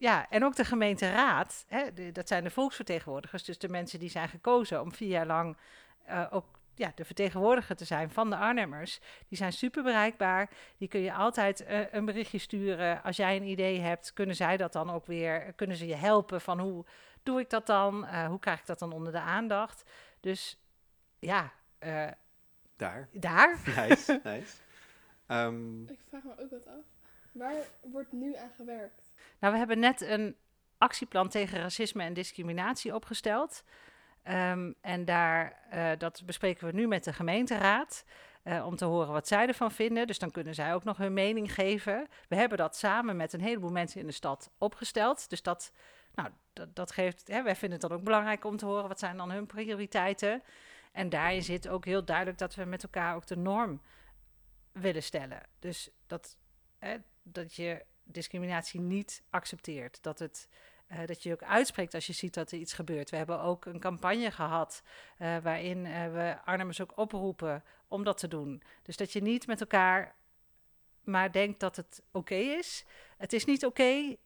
Ja, 0.00 0.26
en 0.30 0.44
ook 0.44 0.56
de 0.56 0.64
gemeenteraad, 0.64 1.64
hè, 1.68 1.92
de, 1.92 2.12
dat 2.12 2.28
zijn 2.28 2.44
de 2.44 2.50
volksvertegenwoordigers, 2.50 3.44
dus 3.44 3.58
de 3.58 3.68
mensen 3.68 3.98
die 3.98 4.10
zijn 4.10 4.28
gekozen 4.28 4.80
om 4.80 4.92
vier 4.92 5.08
jaar 5.08 5.26
lang 5.26 5.56
uh, 6.08 6.26
ook 6.30 6.44
ja, 6.74 6.92
de 6.94 7.04
vertegenwoordiger 7.04 7.76
te 7.76 7.84
zijn 7.84 8.10
van 8.10 8.30
de 8.30 8.36
Arnhemmers. 8.36 9.00
Die 9.28 9.38
zijn 9.38 9.52
super 9.52 9.82
bereikbaar. 9.82 10.50
Die 10.78 10.88
kun 10.88 11.00
je 11.00 11.12
altijd 11.12 11.64
eh, 11.64 11.92
een 11.92 12.04
berichtje 12.04 12.38
sturen. 12.38 13.02
Als 13.02 13.16
jij 13.16 13.36
een 13.36 13.48
idee 13.48 13.80
hebt, 13.80 14.12
kunnen 14.12 14.36
zij 14.36 14.56
dat 14.56 14.72
dan 14.72 14.90
ook 14.90 15.06
weer, 15.06 15.52
kunnen 15.52 15.76
ze 15.76 15.86
je 15.86 15.94
helpen 15.94 16.40
van 16.40 16.60
hoe 16.60 16.84
doe 17.22 17.40
ik 17.40 17.50
dat 17.50 17.66
dan? 17.66 18.04
Uh, 18.04 18.26
hoe 18.26 18.38
krijg 18.38 18.60
ik 18.60 18.66
dat 18.66 18.78
dan 18.78 18.92
onder 18.92 19.12
de 19.12 19.20
aandacht? 19.20 19.90
Dus 20.20 20.58
ja, 21.20 21.52
uh, 21.80 22.08
daar. 22.76 23.08
Daar. 23.12 23.58
Nice, 23.76 24.20
nice. 24.24 24.56
Um, 25.28 25.88
ik 25.88 25.98
vraag 26.08 26.22
me 26.22 26.38
ook 26.38 26.50
wat 26.50 26.66
af. 26.66 26.84
Waar 27.32 27.62
wordt 27.82 28.12
nu 28.12 28.36
aan 28.36 28.50
gewerkt? 28.56 29.12
Nou, 29.38 29.52
we 29.52 29.58
hebben 29.58 29.78
net 29.78 30.00
een 30.00 30.36
actieplan 30.78 31.28
tegen 31.28 31.60
racisme 31.60 32.02
en 32.02 32.12
discriminatie 32.12 32.94
opgesteld. 32.94 33.64
Um, 34.28 34.74
en 34.80 35.04
daar, 35.04 35.58
uh, 35.74 35.90
dat 35.98 36.22
bespreken 36.26 36.66
we 36.66 36.72
nu 36.72 36.86
met 36.86 37.04
de 37.04 37.12
gemeenteraad. 37.12 38.04
Uh, 38.44 38.66
om 38.66 38.76
te 38.76 38.84
horen 38.84 39.12
wat 39.12 39.28
zij 39.28 39.46
ervan 39.46 39.72
vinden. 39.72 40.06
Dus 40.06 40.18
dan 40.18 40.30
kunnen 40.30 40.54
zij 40.54 40.74
ook 40.74 40.84
nog 40.84 40.96
hun 40.96 41.12
mening 41.12 41.54
geven. 41.54 42.08
We 42.28 42.36
hebben 42.36 42.58
dat 42.58 42.76
samen 42.76 43.16
met 43.16 43.32
een 43.32 43.40
heleboel 43.40 43.70
mensen 43.70 44.00
in 44.00 44.06
de 44.06 44.12
stad 44.12 44.50
opgesteld. 44.58 45.30
Dus 45.30 45.42
dat, 45.42 45.72
nou, 46.14 46.28
dat, 46.52 46.76
dat 46.76 46.92
geeft. 46.92 47.28
Hè, 47.28 47.42
wij 47.42 47.56
vinden 47.56 47.78
het 47.78 47.88
dan 47.88 47.98
ook 47.98 48.04
belangrijk 48.04 48.44
om 48.44 48.56
te 48.56 48.66
horen 48.66 48.88
wat 48.88 48.98
zijn 48.98 49.16
dan 49.16 49.30
hun 49.30 49.46
prioriteiten. 49.46 50.42
En 50.92 51.08
daarin 51.08 51.42
zit 51.42 51.68
ook 51.68 51.84
heel 51.84 52.04
duidelijk 52.04 52.38
dat 52.38 52.54
we 52.54 52.64
met 52.64 52.82
elkaar 52.82 53.14
ook 53.14 53.26
de 53.26 53.36
norm 53.36 53.80
willen 54.72 55.02
stellen. 55.02 55.42
Dus 55.58 55.90
dat, 56.06 56.36
hè, 56.78 56.96
dat 57.22 57.54
je 57.54 57.84
discriminatie 58.04 58.80
niet 58.80 59.22
accepteert. 59.30 60.02
Dat, 60.02 60.18
het, 60.18 60.48
uh, 60.88 60.98
dat 61.06 61.22
je 61.22 61.32
ook 61.32 61.42
uitspreekt 61.42 61.94
als 61.94 62.06
je 62.06 62.12
ziet 62.12 62.34
dat 62.34 62.50
er 62.52 62.58
iets 62.58 62.72
gebeurt. 62.72 63.10
We 63.10 63.16
hebben 63.16 63.40
ook 63.40 63.64
een 63.64 63.80
campagne 63.80 64.30
gehad 64.30 64.82
uh, 65.18 65.36
waarin 65.38 65.84
uh, 65.84 66.12
we 66.12 66.36
Arnhemmers 66.44 66.80
ook 66.80 66.98
oproepen 66.98 67.64
om 67.88 68.04
dat 68.04 68.18
te 68.18 68.28
doen. 68.28 68.62
Dus 68.82 68.96
dat 68.96 69.12
je 69.12 69.22
niet 69.22 69.46
met 69.46 69.60
elkaar 69.60 70.18
maar 71.04 71.32
denkt 71.32 71.60
dat 71.60 71.76
het 71.76 72.02
oké 72.12 72.34
is. 72.34 72.84
Het 73.16 73.32
is 73.32 73.44
niet 73.44 73.64
oké 73.64 74.16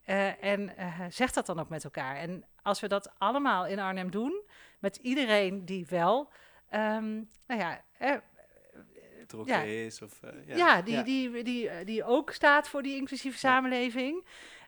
en 0.41 0.75
zeg 1.09 1.31
dat 1.33 1.47
dan 1.47 1.61
ook 1.61 1.69
met 1.69 1.85
elkaar. 1.85 2.17
En 2.17 2.45
als 2.63 2.81
we 2.81 2.89
dat 2.89 3.13
allemaal 3.19 3.67
in 3.67 3.79
Arnhem 3.79 4.11
doen, 4.11 4.43
met 4.79 4.97
iedereen 4.97 5.65
die 5.65 5.87
wel, 5.87 6.31
um, 6.75 7.31
nou 7.47 7.61
ja, 7.61 7.85
ja. 7.99 8.23
is. 9.63 10.03
Of, 10.03 10.21
uh, 10.25 10.31
ja, 10.47 10.57
ja, 10.57 10.83
die, 10.83 10.95
ja. 10.95 11.03
Die, 11.03 11.31
die, 11.31 11.43
die, 11.45 11.85
die 11.85 12.05
ook 12.05 12.31
staat 12.31 12.69
voor 12.69 12.83
die 12.83 12.97
inclusieve 12.97 13.39
samenleving. 13.39 14.27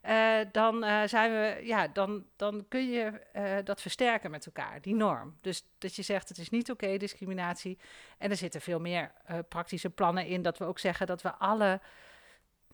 Uh, 0.08 0.38
dan, 0.52 0.84
uh, 0.84 1.02
zijn 1.04 1.30
we, 1.30 1.66
ja, 1.66 1.88
dan, 1.88 2.24
dan 2.36 2.64
kun 2.68 2.90
je 2.90 3.12
dat 3.64 3.80
versterken 3.80 4.30
met 4.30 4.46
elkaar, 4.46 4.80
die 4.80 4.94
norm. 4.94 5.36
Dus 5.40 5.68
dat 5.78 5.94
je 5.94 6.02
zegt, 6.02 6.28
het 6.28 6.38
is 6.38 6.50
niet 6.50 6.70
oké, 6.70 6.84
okay, 6.84 6.98
discriminatie. 6.98 7.78
En 8.18 8.30
er 8.30 8.36
zitten 8.36 8.60
veel 8.60 8.80
meer 8.80 9.12
praktische 9.48 9.90
plannen 9.90 10.26
in, 10.26 10.42
dat 10.42 10.58
we 10.58 10.64
ook 10.64 10.78
zeggen 10.78 11.06
dat 11.06 11.22
we 11.22 11.32
alle 11.32 11.80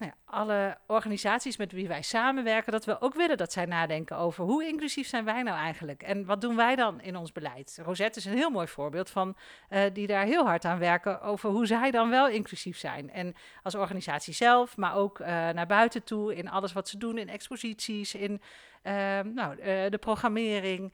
nou 0.03 0.14
ja, 0.14 0.38
alle 0.38 0.78
organisaties 0.86 1.57
met 1.57 1.72
wie 1.72 1.88
wij 1.88 2.03
samenwerken, 2.03 2.72
dat 2.72 2.84
we 2.84 3.00
ook 3.00 3.14
willen 3.14 3.36
dat 3.36 3.53
zij 3.53 3.64
nadenken 3.64 4.16
over 4.16 4.44
hoe 4.44 4.66
inclusief 4.66 5.09
zijn 5.09 5.24
wij 5.24 5.42
nou 5.42 5.57
eigenlijk 5.57 6.03
en 6.03 6.24
wat 6.24 6.40
doen 6.40 6.57
wij 6.57 6.76
dan 6.76 7.00
in 7.00 7.16
ons 7.16 7.32
beleid. 7.32 7.78
Rosette 7.82 8.18
is 8.18 8.24
een 8.24 8.36
heel 8.36 8.50
mooi 8.50 8.66
voorbeeld 8.66 9.11
van 9.11 9.36
uh, 9.70 9.82
die 9.92 10.07
daar 10.07 10.24
heel 10.24 10.44
hard 10.44 10.64
aan 10.64 10.78
werken 10.78 11.20
over 11.20 11.50
hoe 11.50 11.66
zij 11.66 11.90
dan 11.90 12.11
wel 12.11 12.28
inclusief 12.28 12.78
zijn. 12.78 13.11
En 13.11 13.34
als 13.62 13.74
organisatie 13.74 14.34
zelf, 14.34 14.76
maar 14.76 14.94
ook 14.94 15.18
uh, 15.18 15.26
naar 15.26 15.66
buiten 15.66 16.05
toe 16.05 16.34
in 16.34 16.50
alles 16.50 16.72
wat 16.72 16.88
ze 16.88 16.98
doen, 16.98 17.18
in 17.18 17.28
exposities, 17.28 18.14
in 18.14 18.40
uh, 18.82 19.20
nou, 19.20 19.57
de 19.90 19.98
programmering. 20.00 20.92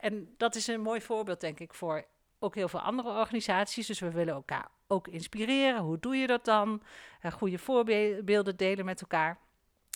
en 0.00 0.34
dat 0.36 0.54
is 0.54 0.66
een 0.66 0.80
mooi 0.80 1.00
voorbeeld, 1.00 1.40
denk 1.40 1.60
ik, 1.60 1.74
voor 1.74 2.04
ook 2.38 2.54
heel 2.54 2.68
veel 2.68 2.80
andere 2.80 3.08
organisaties. 3.08 3.86
Dus 3.86 4.00
we 4.00 4.10
willen 4.10 4.34
elkaar 4.34 4.68
ook 4.86 5.08
inspireren. 5.08 5.80
Hoe 5.80 5.98
doe 5.98 6.16
je 6.16 6.26
dat 6.26 6.44
dan? 6.44 6.82
Uh, 7.22 7.32
goede 7.32 7.58
voorbeelden 7.58 8.56
delen 8.56 8.84
met 8.84 9.00
elkaar. 9.00 9.38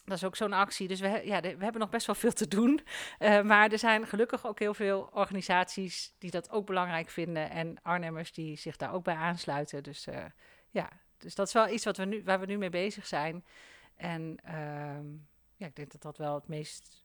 Dat 0.05 0.17
is 0.17 0.25
ook 0.25 0.37
zo'n 0.37 0.53
actie. 0.53 0.89
Dus 0.89 1.01
we, 1.01 1.23
ja, 1.25 1.41
we 1.41 1.49
hebben 1.49 1.81
nog 1.81 1.91
best 1.91 2.07
wel 2.07 2.15
veel 2.15 2.33
te 2.33 2.49
doen. 2.49 2.81
Uh, 3.19 3.43
maar 3.43 3.73
er 3.73 3.79
zijn 3.79 4.07
gelukkig 4.07 4.47
ook 4.47 4.59
heel 4.59 4.75
veel 4.75 5.11
organisaties 5.13 6.15
die 6.19 6.31
dat 6.31 6.51
ook 6.51 6.67
belangrijk 6.67 7.11
vinden. 7.11 7.51
En 7.51 7.83
Arnhemmers 7.83 8.33
die 8.33 8.57
zich 8.57 8.77
daar 8.77 8.93
ook 8.93 9.05
bij 9.05 9.15
aansluiten. 9.15 9.83
Dus 9.83 10.07
uh, 10.07 10.25
ja, 10.71 10.89
dus 11.19 11.35
dat 11.35 11.47
is 11.47 11.53
wel 11.53 11.69
iets 11.69 11.85
wat 11.85 11.97
we 11.97 12.05
nu, 12.05 12.23
waar 12.25 12.41
we 12.41 12.47
nu 12.47 12.59
mee 12.59 12.71
bezig 12.71 13.07
zijn. 13.07 13.45
En 13.97 14.39
ja, 15.57 15.67
ik 15.67 15.77
denk 15.77 15.93
dat 15.93 16.03
dat 16.03 16.17
wel 16.17 16.35
het 16.35 16.49
meest 16.49 17.02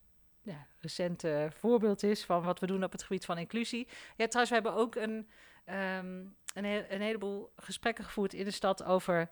ja, 0.48 0.68
recente 0.80 1.50
voorbeeld 1.54 2.04
is 2.04 2.26
van 2.26 2.44
wat 2.44 2.60
we 2.60 2.68
doen 2.68 2.84
op 2.84 2.92
het 2.92 3.04
gebied 3.04 3.26
van 3.26 3.38
inclusie. 3.38 3.88
Ja, 4.16 4.28
trouwens, 4.28 4.50
we 4.50 4.62
hebben 4.64 4.82
ook 4.82 4.96
een, 4.96 5.30
um, 5.66 6.36
een, 6.54 6.94
een, 6.94 7.02
heleboel 7.02 7.52
gesprekken 7.56 8.04
gevoerd 8.04 8.34
in 8.34 8.46
de 8.46 8.52
stad 8.52 8.84
over 8.84 9.30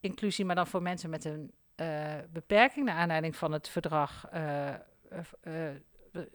inclusie, 0.00 0.44
maar 0.44 0.54
dan 0.54 0.66
voor 0.66 0.82
mensen 0.82 1.10
met 1.10 1.24
een 1.24 1.52
uh, 1.76 2.14
beperking, 2.32 2.86
naar 2.86 2.96
aanleiding 2.96 3.36
van 3.36 3.52
het 3.52 3.68
verdrag. 3.68 4.28
Uh, 4.34 4.74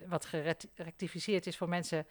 wat 0.07 0.25
gerectificeerd 0.25 1.47
is 1.47 1.57
voor 1.57 1.69
mensen 1.69 2.07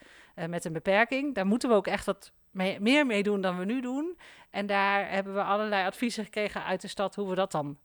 met 0.46 0.64
een 0.64 0.72
beperking. 0.72 1.34
Daar 1.34 1.46
moeten 1.46 1.68
we 1.68 1.74
ook 1.74 1.86
echt 1.86 2.06
wat 2.06 2.32
mee, 2.50 2.80
meer 2.80 3.06
mee 3.06 3.22
doen 3.22 3.40
dan 3.40 3.58
we 3.58 3.64
nu 3.64 3.80
doen. 3.80 4.18
En 4.50 4.66
daar 4.66 5.10
hebben 5.10 5.34
we 5.34 5.42
allerlei 5.42 5.86
adviezen 5.86 6.24
gekregen 6.24 6.64
uit 6.64 6.80
de 6.80 6.88
stad 6.88 7.14
hoe 7.14 7.28
we 7.28 7.34
dat 7.34 7.52
dan 7.52 7.78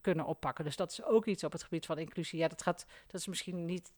kunnen 0.00 0.24
oppakken. 0.24 0.64
Dus 0.64 0.76
dat 0.76 0.90
is 0.90 1.02
ook 1.02 1.26
iets 1.26 1.44
op 1.44 1.52
het 1.52 1.62
gebied 1.62 1.86
van 1.86 1.98
inclusie. 1.98 2.38
Ja, 2.38 2.48
dat, 2.48 2.62
gaat, 2.62 2.86
dat 3.06 3.20
is 3.20 3.26
misschien 3.26 3.64
niet, 3.64 3.92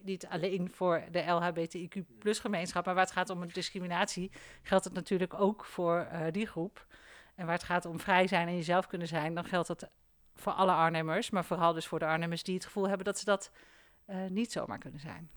niet 0.00 0.26
alleen 0.26 0.70
voor 0.70 1.04
de 1.10 1.22
LHBTIQ 1.22 2.18
plus 2.18 2.38
gemeenschap, 2.38 2.84
maar 2.84 2.94
waar 2.94 3.04
het 3.04 3.12
gaat 3.12 3.30
om 3.30 3.46
discriminatie, 3.46 4.30
geldt 4.62 4.84
het 4.84 4.94
natuurlijk 4.94 5.34
ook 5.34 5.64
voor 5.64 6.08
uh, 6.12 6.26
die 6.30 6.46
groep. 6.46 6.86
En 7.34 7.46
waar 7.46 7.54
het 7.54 7.64
gaat 7.64 7.84
om 7.84 8.00
vrij 8.00 8.26
zijn 8.26 8.48
en 8.48 8.54
jezelf 8.54 8.86
kunnen 8.86 9.08
zijn, 9.08 9.34
dan 9.34 9.44
geldt 9.44 9.68
dat 9.68 9.90
voor 10.34 10.52
alle 10.52 10.72
Arnhemmers, 10.72 11.30
maar 11.30 11.44
vooral 11.44 11.72
dus 11.72 11.86
voor 11.86 11.98
de 11.98 12.06
Arnhemmers 12.06 12.42
die 12.42 12.54
het 12.54 12.64
gevoel 12.64 12.88
hebben 12.88 13.04
dat 13.04 13.18
ze 13.18 13.24
dat 13.24 13.50
uh, 14.06 14.26
niet 14.26 14.52
zomaar 14.52 14.78
kunnen 14.78 15.00
zijn. 15.00 15.30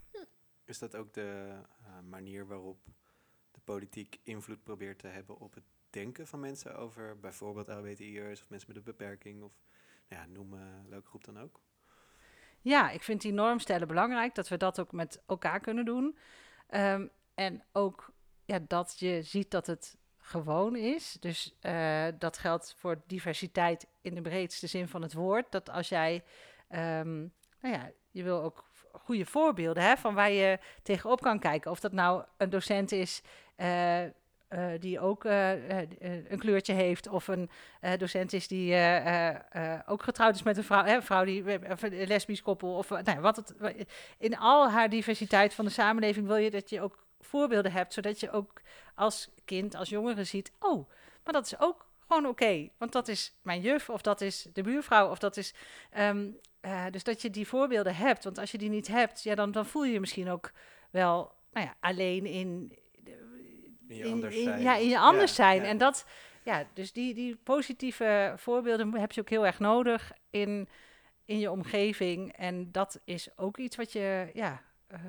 Is 0.66 0.80
dat 0.80 0.96
ook 0.96 1.14
de 1.14 1.52
uh, 1.82 2.00
manier 2.10 2.48
waarop 2.48 2.78
de 3.52 3.60
politiek 3.64 4.20
invloed 4.24 4.64
probeert 4.64 5.00
te 5.00 5.08
hebben 5.08 5.38
op 5.38 5.54
het 5.54 5.64
denken 5.90 6.28
van 6.28 6.40
mensen 6.40 6.76
over 6.78 7.20
bijvoorbeeld 7.20 7.68
LHBTI'ers 7.68 8.42
of 8.42 8.50
mensen 8.50 8.68
met 8.68 8.78
een 8.78 8.84
beperking? 8.84 9.44
Of 9.44 9.54
ja, 10.14 10.26
noem 10.26 10.54
uh, 10.54 10.62
welke 10.90 11.08
groep 11.08 11.24
dan 11.24 11.40
ook. 11.40 11.60
Ja, 12.62 12.90
ik 12.90 13.04
vind 13.04 13.22
die 13.22 13.34
normstellen 13.34 13.88
belangrijk, 13.88 14.36
dat 14.36 14.48
we 14.48 14.58
dat 14.58 14.80
ook 14.80 14.92
met 14.92 15.22
elkaar 15.28 15.60
kunnen 15.60 15.86
doen. 15.86 16.18
Um, 16.70 17.10
en 17.34 17.64
ook 17.72 18.14
ja, 18.46 18.60
dat 18.68 19.00
je 19.00 19.22
ziet 19.22 19.52
dat 19.52 19.68
het 19.68 19.98
gewoon 20.18 20.76
is. 20.76 21.18
Dus 21.20 21.56
uh, 21.62 22.08
dat 22.20 22.38
geldt 22.38 22.76
voor 22.78 23.02
diversiteit 23.08 23.88
in 24.02 24.16
de 24.16 24.22
breedste 24.22 24.68
zin 24.68 24.88
van 24.88 25.02
het 25.02 25.14
woord. 25.14 25.52
Dat 25.52 25.70
als 25.70 25.90
jij, 25.90 26.24
um, 26.70 27.34
nou 27.60 27.74
ja, 27.76 27.92
je 28.12 28.24
wil 28.24 28.42
ook 28.42 28.72
goede 28.92 29.26
voorbeelden 29.26 29.84
hè, 29.84 29.98
van 29.98 30.14
waar 30.14 30.32
je 30.32 30.60
tegenop 30.84 31.22
kan 31.22 31.40
kijken. 31.40 31.72
Of 31.72 31.80
dat 31.80 31.92
nou 31.92 32.26
een 32.38 32.50
docent 32.50 32.92
is 32.92 33.22
uh, 33.58 34.04
uh, 34.54 34.66
die 34.80 35.00
ook 35.00 35.26
uh, 35.26 35.52
een 36.30 36.40
kleurtje 36.40 36.74
heeft, 36.74 37.08
of 37.08 37.28
een 37.28 37.50
docent 37.98 38.34
is 38.34 38.48
die 38.48 38.76
ook 39.86 40.04
getrouwd 40.04 40.36
is 40.36 40.44
met 40.44 40.58
een 40.58 40.64
vrouw, 40.64 40.84
hè, 40.84 40.96
een 40.96 41.04
vrouw 41.04 41.24
die 41.24 41.44
een 41.80 42.08
lesbisch 42.08 42.42
koppel, 42.42 42.76
of 42.76 42.90
nou, 42.90 43.20
wat 43.20 43.36
het, 43.36 43.54
in 44.18 44.38
al 44.38 44.70
haar 44.70 44.90
diversiteit 44.90 45.54
van 45.54 45.66
de 45.66 45.72
samenleving 45.72 46.28
wil 46.28 46.36
je 46.36 46.52
dat 46.52 46.70
je 46.70 46.82
ook 46.82 47.06
voorbeelden 47.20 47.72
hebt, 47.72 47.94
zodat 47.94 48.20
je 48.20 48.32
ook 48.32 48.62
als 48.96 49.30
kind, 49.46 49.76
als 49.76 49.90
jongere 49.90 50.24
ziet, 50.24 50.52
oh, 50.60 50.90
maar 51.24 51.34
dat 51.34 51.46
is 51.46 51.60
ook 51.60 51.88
gewoon 52.08 52.26
oké, 52.26 52.70
want 52.78 52.92
dat 52.92 53.08
is 53.08 53.34
mijn 53.42 53.62
juf, 53.62 53.90
of 53.90 54.02
dat 54.02 54.22
is 54.22 54.48
de 54.54 54.62
buurvrouw, 54.62 55.10
of 55.10 55.20
dat 55.20 55.38
is, 55.38 55.54
um, 55.98 56.38
dus 56.92 57.04
dat 57.04 57.22
je 57.22 57.30
die 57.30 57.48
voorbeelden 57.48 57.96
hebt, 57.96 58.24
want 58.24 58.38
als 58.38 58.52
je 58.52 58.58
die 58.58 58.70
niet 58.70 58.88
hebt, 58.88 59.24
ja, 59.24 59.36
dan, 59.36 59.52
dan 59.52 59.66
voel 59.66 59.84
je 59.84 59.94
je 59.94 60.00
misschien 60.00 60.30
ook 60.30 60.52
wel, 60.92 61.32
nou 61.52 61.66
ja, 61.66 61.76
alleen 61.80 62.26
in 62.26 62.78
in 63.94 64.08
je 64.08 64.14
anders 64.14 64.44
zijn. 64.44 64.62
ja, 64.62 64.76
in 64.76 64.88
je 64.88 65.00
anders 65.00 65.36
ja, 65.36 65.44
zijn. 65.44 65.62
Ja. 65.62 65.68
En 65.68 65.78
dat, 65.78 66.06
ja, 66.44 66.68
dus 66.74 66.92
die, 66.92 67.14
die 67.14 67.36
positieve 67.36 68.34
voorbeelden 68.38 68.94
heb 68.94 69.12
je 69.12 69.22
ook 69.22 69.30
heel 69.30 69.46
erg 69.46 69.60
nodig 69.60 70.12
in, 70.30 70.68
in 71.26 71.40
je 71.40 71.52
omgeving. 71.52 72.34
En 72.34 72.72
dat 72.72 73.02
is 73.04 73.38
ook 73.38 73.58
iets 73.58 73.76
wat 73.76 73.92
je, 73.92 74.30
ja, 74.34 74.62
uh, 74.92 75.00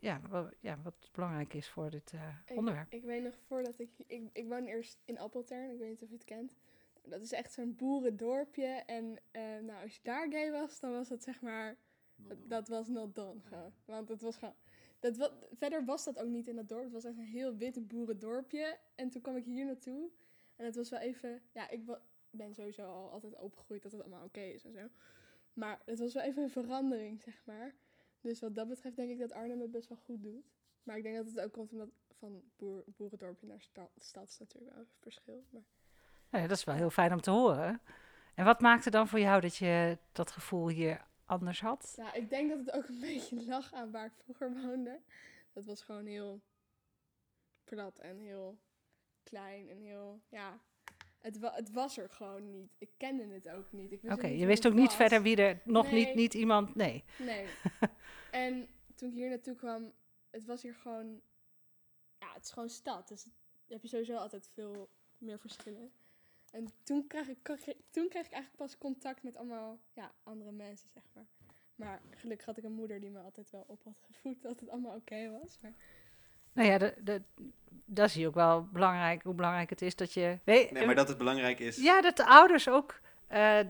ja, 0.00 0.20
wat, 0.28 0.54
ja, 0.60 0.78
wat 0.82 1.08
belangrijk 1.12 1.54
is 1.54 1.68
voor 1.68 1.90
dit 1.90 2.12
uh, 2.14 2.20
ik, 2.46 2.56
onderwerp. 2.56 2.92
Ik 2.92 3.04
weet 3.04 3.22
nog 3.22 3.34
voordat 3.46 3.78
ik, 3.78 3.90
ik, 4.06 4.22
ik 4.32 4.48
woon 4.48 4.64
eerst 4.64 4.98
in 5.04 5.18
Appeltern, 5.18 5.70
ik 5.70 5.78
weet 5.78 5.88
niet 5.88 6.02
of 6.02 6.08
je 6.08 6.14
het 6.14 6.24
kent. 6.24 6.56
Dat 7.02 7.22
is 7.22 7.32
echt 7.32 7.52
zo'n 7.52 7.76
boerendorpje. 7.76 8.82
En 8.86 9.04
uh, 9.32 9.42
nou, 9.42 9.82
als 9.82 9.94
je 9.94 10.00
daar 10.02 10.26
gay 10.30 10.50
was, 10.50 10.80
dan 10.80 10.92
was 10.92 11.08
het 11.08 11.22
zeg 11.22 11.40
maar, 11.40 11.76
dat, 12.16 12.38
dat 12.48 12.68
was 12.68 12.88
not 12.88 13.14
done. 13.14 13.40
Gewoon. 13.42 13.72
Want 13.84 14.08
het 14.08 14.22
was 14.22 14.36
gewoon 14.36 14.54
dat 14.98 15.16
wat, 15.16 15.32
verder 15.52 15.84
was 15.84 16.04
dat 16.04 16.18
ook 16.18 16.28
niet 16.28 16.48
in 16.48 16.56
dat 16.56 16.68
dorp. 16.68 16.82
Het 16.84 16.92
was 16.92 17.04
echt 17.04 17.16
een 17.16 17.24
heel 17.24 17.56
wit 17.56 17.88
boerendorpje. 17.88 18.78
En 18.94 19.10
toen 19.10 19.22
kwam 19.22 19.36
ik 19.36 19.44
hier 19.44 19.64
naartoe. 19.64 20.10
En 20.56 20.64
het 20.64 20.76
was 20.76 20.90
wel 20.90 21.00
even... 21.00 21.42
Ja, 21.52 21.70
ik 21.70 21.82
ben 22.30 22.54
sowieso 22.54 22.84
al 22.84 23.10
altijd 23.10 23.36
opengegroeid 23.36 23.82
dat 23.82 23.92
het 23.92 24.00
allemaal 24.00 24.24
oké 24.24 24.40
is 24.40 24.64
en 24.64 24.72
zo. 24.72 24.88
Maar 25.52 25.80
het 25.84 25.98
was 25.98 26.14
wel 26.14 26.22
even 26.22 26.42
een 26.42 26.50
verandering, 26.50 27.22
zeg 27.22 27.42
maar. 27.44 27.74
Dus 28.20 28.40
wat 28.40 28.54
dat 28.54 28.68
betreft 28.68 28.96
denk 28.96 29.10
ik 29.10 29.18
dat 29.18 29.32
Arnhem 29.32 29.60
het 29.60 29.70
best 29.70 29.88
wel 29.88 29.98
goed 29.98 30.22
doet. 30.22 30.44
Maar 30.82 30.96
ik 30.96 31.02
denk 31.02 31.16
dat 31.16 31.26
het 31.26 31.40
ook 31.40 31.52
komt 31.52 31.72
omdat 31.72 31.88
van 32.18 32.42
boer, 32.56 32.84
boerendorpje 32.86 33.46
naar 33.46 33.60
sta- 33.60 33.90
stad 33.96 34.28
is 34.28 34.38
natuurlijk 34.38 34.72
wel 34.72 34.80
een 34.82 34.90
verschil. 35.00 35.44
Maar 35.50 35.62
ja, 36.30 36.46
dat 36.46 36.56
is 36.56 36.64
wel 36.64 36.74
heel 36.74 36.90
fijn 36.90 37.12
om 37.12 37.20
te 37.20 37.30
horen. 37.30 37.80
En 38.34 38.44
wat 38.44 38.60
maakte 38.60 38.90
dan 38.90 39.08
voor 39.08 39.20
jou 39.20 39.40
dat 39.40 39.56
je 39.56 39.98
dat 40.12 40.30
gevoel 40.30 40.68
hier 40.68 41.06
anders 41.28 41.60
had? 41.60 41.92
ja, 41.96 42.12
ik 42.12 42.30
denk 42.30 42.48
dat 42.48 42.58
het 42.58 42.70
ook 42.70 42.88
een 42.88 43.00
beetje 43.10 43.46
lag 43.46 43.72
aan 43.72 43.90
waar 43.90 44.06
ik 44.06 44.12
vroeger 44.16 44.52
woonde. 44.52 45.00
Dat 45.52 45.64
was 45.64 45.82
gewoon 45.82 46.06
heel 46.06 46.42
plat 47.64 47.98
en 47.98 48.18
heel 48.18 48.58
klein 49.22 49.68
en 49.68 49.80
heel, 49.80 50.22
ja... 50.28 50.60
Het, 51.18 51.38
wa 51.38 51.54
het 51.54 51.70
was 51.70 51.98
er 51.98 52.10
gewoon 52.10 52.50
niet. 52.50 52.74
Ik 52.78 52.90
kende 52.96 53.26
het 53.34 53.48
ook 53.48 53.72
niet. 53.72 54.04
Oké, 54.04 54.26
je 54.26 54.46
wist 54.46 54.66
ook 54.66 54.74
niet 54.74 54.86
was. 54.86 54.96
verder 54.96 55.22
wie 55.22 55.36
er 55.36 55.60
nog 55.64 55.90
niet, 55.90 56.06
Nee. 56.06 56.14
niet 56.14 56.34
iemand. 56.34 56.74
Nee. 56.74 57.04
Nee. 57.18 57.46
en 58.30 58.68
toen 58.94 59.08
ik 59.08 59.14
hier 59.14 59.28
naartoe 59.28 59.54
kwam, 59.54 59.92
het 60.30 60.44
was 60.44 60.62
hier 60.62 60.74
gewoon... 60.74 61.20
Ja, 62.18 62.32
het 62.32 62.44
is 62.44 62.50
gewoon 62.50 62.68
stad. 62.68 63.08
Dus 63.08 63.28
heb 63.68 63.82
je 63.82 63.88
sowieso 63.88 64.16
altijd 64.16 64.50
veel 64.54 64.90
meer 65.18 65.38
verschillen. 65.38 65.92
En 66.50 66.72
toen 66.82 67.06
kreeg 67.06 67.28
ik, 67.28 67.38
toen 67.90 68.08
kreeg 68.08 68.26
ik 68.26 68.32
eigenlijk 68.32 68.56
pas 68.56 68.78
contact 68.78 69.22
met 69.22 69.36
allemaal 69.36 69.78
ja, 69.92 70.12
andere 70.22 70.52
mensen, 70.52 70.88
zeg 70.94 71.02
maar. 71.12 71.26
Maar 71.74 72.00
gelukkig 72.10 72.46
had 72.46 72.56
ik 72.56 72.64
een 72.64 72.72
moeder 72.72 73.00
die 73.00 73.10
me 73.10 73.18
altijd 73.18 73.50
wel 73.50 73.64
op 73.66 73.84
had 73.84 73.98
gevoed 74.06 74.42
dat 74.42 74.60
het 74.60 74.70
allemaal 74.70 74.94
oké 74.94 75.38
was. 75.40 75.58
Maar 75.60 75.74
Nou 76.52 76.68
ja, 76.68 76.78
de, 76.78 76.94
de, 77.02 77.22
dat 77.84 78.10
zie 78.10 78.20
je 78.20 78.26
ook 78.26 78.34
wel 78.34 78.66
belangrijk, 78.66 79.22
hoe 79.22 79.34
belangrijk 79.34 79.70
het 79.70 79.82
is 79.82 79.96
dat 79.96 80.12
je... 80.12 80.38
Nee, 80.44 80.72
Nee, 80.72 80.86
maar 80.86 80.94
dat 80.94 81.08
het 81.08 81.18
belangrijk 81.18 81.58
is. 81.58 81.76
Ja, 81.76 82.00
dat 82.00 82.16
de 82.16 82.26
ouders 82.26 82.68
ook 82.68 83.00
eh, 83.26 83.60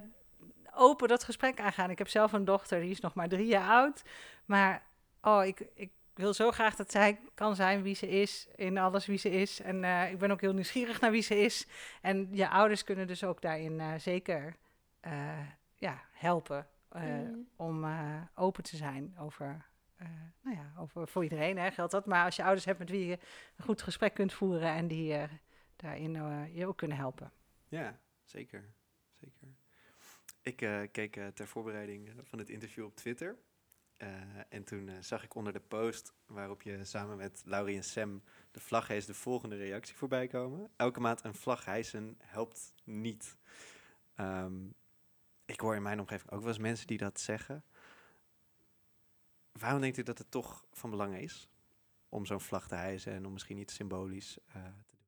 open 0.74 1.08
dat 1.08 1.24
gesprek 1.24 1.60
aangaan. 1.60 1.90
Ik 1.90 1.98
heb 1.98 2.08
zelf 2.08 2.32
een 2.32 2.44
dochter, 2.44 2.80
die 2.80 2.90
is 2.90 3.00
nog 3.00 3.14
maar 3.14 3.28
drie 3.28 3.46
jaar 3.46 3.68
oud. 3.68 4.02
Maar 4.44 4.86
oh, 5.22 5.44
ik, 5.44 5.66
ik 5.74 5.90
wil 6.18 6.34
zo 6.34 6.50
graag 6.50 6.74
dat 6.76 6.90
zij 6.90 7.20
kan 7.34 7.56
zijn 7.56 7.82
wie 7.82 7.94
ze 7.94 8.08
is, 8.08 8.48
in 8.54 8.78
alles 8.78 9.06
wie 9.06 9.18
ze 9.18 9.30
is. 9.30 9.60
En 9.60 9.84
eh, 9.84 10.10
ik 10.12 10.18
ben 10.18 10.30
ook 10.30 10.40
heel 10.40 10.52
nieuwsgierig 10.54 11.00
naar 11.00 11.10
wie 11.10 11.22
ze 11.22 11.38
is. 11.40 11.66
En 12.02 12.28
je 12.30 12.48
ouders 12.48 12.84
kunnen 12.84 13.06
dus 13.06 13.24
ook 13.24 13.40
daarin 13.42 13.80
eh, 13.80 13.94
zeker 13.98 14.56
eh, 15.00 15.38
ja, 15.74 16.02
helpen 16.12 16.66
eh, 16.88 17.02
Mhm. 17.02 17.38
om 17.56 17.84
eh, 17.84 18.22
open 18.34 18.62
te 18.62 18.76
zijn 18.76 19.14
over... 19.18 19.66
eh, 19.96 20.08
nou 20.42 20.56
ja, 20.56 20.72
over, 20.78 21.08
voor 21.08 21.22
iedereen 21.22 21.58
hè, 21.58 21.70
geldt 21.70 21.92
dat. 21.92 22.06
Maar 22.06 22.24
als 22.24 22.36
je 22.36 22.42
ouders 22.42 22.64
hebt 22.64 22.78
met 22.78 22.90
wie 22.90 23.06
je 23.06 23.18
een 23.56 23.64
goed 23.64 23.82
gesprek 23.82 24.14
kunt 24.14 24.32
voeren 24.32 24.68
en 24.74 24.88
die 24.88 25.14
eh, 25.14 25.28
daarin 25.76 26.12
je 26.54 26.66
ook 26.66 26.76
kunnen 26.78 26.96
helpen. 26.96 27.32
Ja, 27.68 27.98
zeker. 28.24 28.64
zeker. 29.20 29.48
Ik 30.42 30.62
eh, 30.62 30.80
keek 30.92 31.16
eh, 31.16 31.26
ter 31.26 31.46
voorbereiding 31.46 32.10
van 32.22 32.38
het 32.38 32.48
interview 32.48 32.84
op 32.84 32.96
Twitter. 32.96 33.36
Eh, 33.98 34.08
en 34.48 34.64
toen 34.64 34.88
eh, 34.88 34.94
zag 35.00 35.24
ik 35.24 35.34
onder 35.34 35.52
de 35.52 35.60
post 35.60 36.12
waarop 36.26 36.62
je 36.62 36.84
samen 36.84 37.16
met 37.16 37.42
Laurie 37.44 37.76
en 37.76 37.84
Sam 37.84 38.22
de 38.50 38.60
vlag 38.60 38.88
hees 38.88 39.06
de 39.06 39.14
volgende 39.14 39.56
reactie 39.56 39.96
voorbij 39.96 40.26
komen. 40.26 40.70
Elke 40.76 41.00
maand 41.00 41.24
een 41.24 41.34
vlag 41.34 41.64
hijsen 41.64 42.18
helpt 42.22 42.72
niet. 42.84 43.36
Ehm, 44.14 44.66
ik 45.44 45.60
hoor 45.60 45.74
in 45.74 45.82
mijn 45.82 46.00
omgeving 46.00 46.30
ook 46.30 46.40
wel 46.40 46.48
eens 46.48 46.58
mensen 46.58 46.86
die 46.86 46.98
dat 46.98 47.20
zeggen. 47.20 47.64
Waarom 49.52 49.80
denkt 49.80 49.98
u 49.98 50.02
dat 50.02 50.18
het 50.18 50.30
toch 50.30 50.66
van 50.72 50.90
belang 50.90 51.16
is 51.16 51.48
om 52.08 52.26
zo'n 52.26 52.40
vlag 52.40 52.68
te 52.68 52.74
hijsen 52.74 53.12
en 53.12 53.26
om 53.26 53.32
misschien 53.32 53.58
iets 53.58 53.74
symbolisch 53.74 54.38
eh, 54.46 54.54
te 54.62 54.96
doen? 54.96 55.06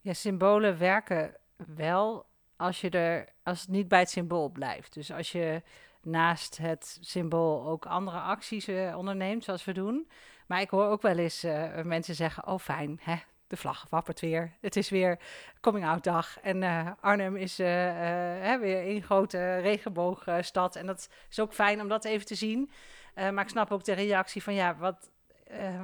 Ja, 0.00 0.12
symbolen 0.12 0.78
werken 0.78 1.36
wel 1.56 2.26
als, 2.56 2.80
je 2.80 2.90
er, 2.90 3.32
als 3.42 3.60
het 3.60 3.70
niet 3.70 3.88
bij 3.88 3.98
het 3.98 4.10
symbool 4.10 4.48
blijft. 4.48 4.92
Dus 4.92 5.10
als 5.10 5.32
je 5.32 5.62
naast 6.02 6.56
het 6.56 6.98
symbool 7.00 7.66
ook 7.66 7.86
andere 7.86 8.18
acties 8.18 8.68
eh, 8.68 8.94
onderneemt, 8.96 9.44
zoals 9.44 9.64
we 9.64 9.72
doen. 9.72 10.10
Maar 10.46 10.60
ik 10.60 10.70
hoor 10.70 10.86
ook 10.86 11.02
wel 11.02 11.18
eens 11.18 11.42
eh, 11.42 11.82
mensen 11.82 12.14
zeggen, 12.14 12.46
oh 12.46 12.58
fijn, 12.58 13.00
hè, 13.02 13.16
de 13.46 13.56
vlag 13.56 13.86
wappert 13.90 14.20
weer. 14.20 14.52
Het 14.60 14.76
is 14.76 14.90
weer 14.90 15.18
coming 15.60 15.86
out 15.86 16.04
dag. 16.04 16.40
En 16.40 16.62
eh, 16.62 16.90
Arnhem 17.00 17.36
is 17.36 17.58
hè, 17.58 18.58
weer 18.58 18.82
één 18.82 19.02
grote 19.02 19.56
regenboogstad. 19.56 20.76
en 20.76 20.86
dat 20.86 21.08
is 21.30 21.40
ook 21.40 21.54
fijn 21.54 21.80
om 21.80 21.88
dat 21.88 22.04
even 22.04 22.26
te 22.26 22.34
zien. 22.34 22.70
Maar 23.14 23.40
ik 23.40 23.48
snap 23.48 23.72
ook 23.72 23.84
de 23.84 23.92
reactie 23.92 24.42
van, 24.42 24.54
ja, 24.54 24.76
wat, 24.76 25.10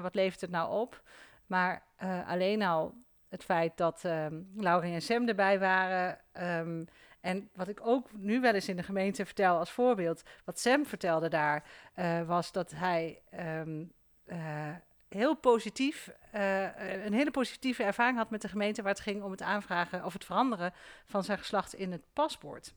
wat 0.02 0.14
levert 0.14 0.40
het 0.40 0.50
nou 0.50 0.70
op? 0.70 1.02
Maar 1.46 1.82
alleen 2.26 2.62
al 2.62 2.94
het 3.28 3.44
feit 3.44 3.76
dat 3.76 4.04
ehm 4.04 4.40
Laurie 4.56 4.94
en 4.94 5.02
Sam 5.02 5.28
erbij 5.28 5.58
waren. 5.58 6.18
ehm, 6.32 6.84
en 7.26 7.48
wat 7.54 7.68
ik 7.68 7.80
ook 7.82 8.12
nu 8.12 8.40
wel 8.40 8.54
eens 8.54 8.68
in 8.68 8.76
de 8.76 8.82
gemeente 8.82 9.24
vertel 9.24 9.58
als 9.58 9.70
voorbeeld. 9.70 10.22
Wat 10.44 10.60
Sam 10.60 10.86
vertelde 10.86 11.28
daar, 11.28 11.64
eh, 11.94 12.22
was 12.22 12.52
dat 12.52 12.70
hij 12.70 13.22
ehm, 13.30 13.84
eh, 14.24 14.74
heel 15.08 15.34
positief, 15.36 16.10
eh, 16.32 17.04
een 17.04 17.12
hele 17.12 17.30
positieve 17.30 17.82
ervaring 17.82 18.18
had 18.18 18.30
met 18.30 18.42
de 18.42 18.48
gemeente 18.48 18.82
waar 18.82 18.92
het 18.92 19.00
ging 19.00 19.22
om 19.22 19.30
het 19.30 19.42
aanvragen 19.42 20.04
of 20.04 20.12
het 20.12 20.24
veranderen 20.24 20.72
van 21.06 21.24
zijn 21.24 21.38
geslacht 21.38 21.74
in 21.74 21.92
het 21.92 22.02
paspoort. 22.12 22.74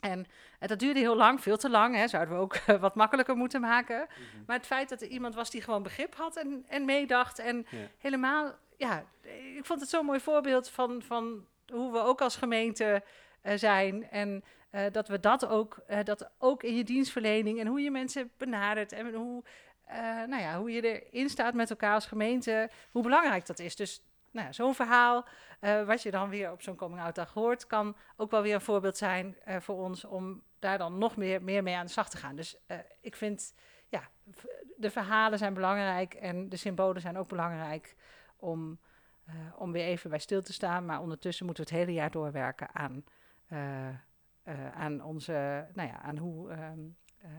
En 0.00 0.26
dat 0.58 0.78
duurde 0.78 1.00
heel 1.00 1.16
lang, 1.16 1.40
veel 1.40 1.56
te 1.56 1.70
lang. 1.70 1.94
Hè, 1.94 2.08
zouden 2.08 2.34
we 2.34 2.40
ook 2.40 2.58
wat 2.80 2.94
makkelijker 2.94 3.36
moeten 3.36 3.60
maken. 3.60 4.06
Maar 4.46 4.56
het 4.56 4.66
feit 4.66 4.88
dat 4.88 5.02
er 5.02 5.08
iemand 5.08 5.34
was 5.34 5.50
die 5.50 5.62
gewoon 5.62 5.82
begrip 5.82 6.14
had 6.14 6.36
en, 6.36 6.64
en 6.68 6.84
meedacht. 6.84 7.38
En 7.38 7.66
Ja. 7.70 7.78
helemaal, 7.98 8.54
ja, 8.76 9.04
ik 9.56 9.66
vond 9.66 9.80
het 9.80 9.88
zo'n 9.88 10.04
mooi 10.04 10.20
voorbeeld 10.20 10.68
van, 10.68 11.02
van 11.02 11.46
hoe 11.72 11.92
we 11.92 11.98
ook 11.98 12.20
als 12.20 12.36
gemeente 12.36 13.02
eh, 13.40 13.58
zijn. 13.58 14.10
En 14.10 14.44
eh, 14.70 14.84
dat 14.92 15.08
we 15.08 15.20
dat 15.20 15.46
ook, 15.46 15.80
eh, 15.86 16.04
dat 16.04 16.30
ook 16.38 16.62
in 16.62 16.76
je 16.76 16.84
dienstverlening 16.84 17.60
en 17.60 17.66
hoe 17.66 17.80
je 17.80 17.90
mensen 17.90 18.30
benadert. 18.36 18.92
En 18.92 19.14
hoe, 19.14 19.44
nou 20.26 20.42
ja, 20.42 20.58
hoe 20.58 20.70
je 20.70 21.00
erin 21.00 21.28
staat 21.28 21.54
met 21.54 21.70
elkaar 21.70 21.94
als 21.94 22.06
gemeente, 22.06 22.70
hoe 22.90 23.02
belangrijk 23.02 23.46
dat 23.46 23.58
is. 23.58 23.76
Dus 23.76 24.02
nou 24.30 24.46
ja, 24.46 24.52
zo'n 24.52 24.74
verhaal, 24.74 25.26
wat 25.86 26.02
je 26.02 26.10
dan 26.10 26.28
weer 26.28 26.52
op 26.52 26.62
zo'n 26.62 26.76
coming-out 26.76 27.14
dag 27.14 27.32
hoort, 27.32 27.66
kan 27.66 27.96
ook 28.16 28.30
wel 28.30 28.42
weer 28.42 28.54
een 28.54 28.60
voorbeeld 28.60 28.96
zijn 28.96 29.36
voor 29.46 29.76
ons 29.76 30.04
om 30.04 30.42
daar 30.58 30.78
dan 30.78 30.98
nog 30.98 31.16
meer, 31.16 31.42
meer 31.42 31.62
mee 31.62 31.76
aan 31.76 31.86
de 31.86 31.92
slag 31.92 32.10
te 32.10 32.16
gaan. 32.16 32.36
Dus 32.36 32.56
ik 33.00 33.16
vind, 33.16 33.54
ja, 33.88 34.08
de 34.76 34.90
verhalen 34.90 35.38
zijn 35.38 35.54
belangrijk 35.54 36.14
en 36.14 36.48
de 36.48 36.56
symbolen 36.56 37.00
zijn 37.00 37.18
ook 37.18 37.28
belangrijk 37.28 37.96
om, 38.36 38.80
om 39.56 39.72
weer 39.72 39.84
even 39.84 40.10
bij 40.10 40.18
stil 40.18 40.42
te 40.42 40.52
staan. 40.52 40.84
Maar 40.84 41.00
ondertussen 41.00 41.46
moeten 41.46 41.64
we 41.64 41.70
het 41.70 41.78
hele 41.78 41.92
jaar 41.92 42.10
doorwerken 42.10 42.74
aan, 42.74 43.04
aan 44.74 45.02
onze, 45.02 45.66
nou 45.72 45.88
ja, 45.88 46.00
aan 46.00 46.16
hoe, 46.16 46.50
ehm, 46.50 46.80
eh, 47.18 47.30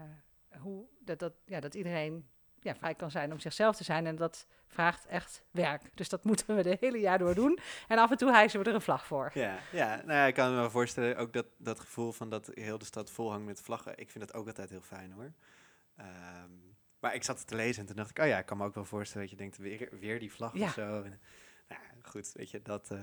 hoe 0.62 0.86
dat, 1.00 1.20
dat, 1.20 1.34
ja, 1.46 1.60
dat 1.60 1.74
iedereen 1.74 2.30
ja, 2.60 2.76
vrij 2.76 2.96
kan 2.96 3.12
zijn 3.12 3.32
om 3.32 3.40
zichzelf 3.40 3.76
te 3.76 3.84
zijn. 3.84 4.06
En 4.06 4.16
dat 4.16 4.48
vraagt 4.68 5.06
echt 5.06 5.44
werk. 5.52 5.98
Dus 5.98 6.10
dat 6.10 6.24
moeten 6.30 6.56
we 6.56 6.64
de 6.64 6.78
hele 6.80 7.00
jaar 7.00 7.18
door 7.18 7.36
doen. 7.36 7.60
En 7.88 7.98
af 7.98 8.12
en 8.12 8.18
toe 8.18 8.32
hijsen 8.32 8.60
we 8.60 8.70
er 8.70 8.76
een 8.76 8.82
vlag 8.82 9.06
voor. 9.06 9.32
Ja, 9.34 9.58
ja, 9.72 9.96
nou 9.96 10.12
ja, 10.12 10.26
ik 10.26 10.34
kan 10.34 10.50
me 10.50 10.56
wel 10.56 10.70
voorstellen, 10.70 11.18
ook 11.18 11.34
dat, 11.34 11.46
dat 11.58 11.80
gevoel 11.80 12.12
van 12.12 12.30
dat 12.30 12.52
heel 12.54 12.78
de 12.78 12.86
stad 12.86 13.12
vol 13.12 13.30
hangt 13.30 13.46
met 13.46 13.62
vlaggen. 13.62 13.98
Ik 13.98 14.10
vind 14.10 14.28
dat 14.28 14.36
ook 14.36 14.48
altijd 14.48 14.70
heel 14.70 14.82
fijn 14.82 15.12
hoor. 15.12 15.32
Ehm, 15.96 16.52
maar 17.00 17.16
ik 17.16 17.24
zat 17.24 17.38
het 17.38 17.48
te 17.48 17.56
lezen 17.56 17.82
en 17.82 17.88
toen 17.88 17.96
dacht 17.96 18.10
ik, 18.10 18.20
oh 18.20 18.28
ja, 18.28 18.38
ik 18.38 18.46
kan 18.46 18.58
me 18.58 18.66
ook 18.66 18.76
wel 18.76 18.86
voorstellen 18.86 19.28
dat 19.28 19.38
je 19.38 19.44
denkt, 19.44 19.58
weer, 19.58 19.90
weer 20.00 20.20
die 20.20 20.32
vlag 20.32 20.54
Ja. 20.54 20.66
of 20.66 20.74
zo. 20.74 21.02
En, 21.02 21.20
nou 21.68 21.82
ja, 21.82 21.90
goed, 22.02 22.32
weet 22.34 22.52
je, 22.52 22.62
dat, 22.62 22.92
eh, 22.92 23.00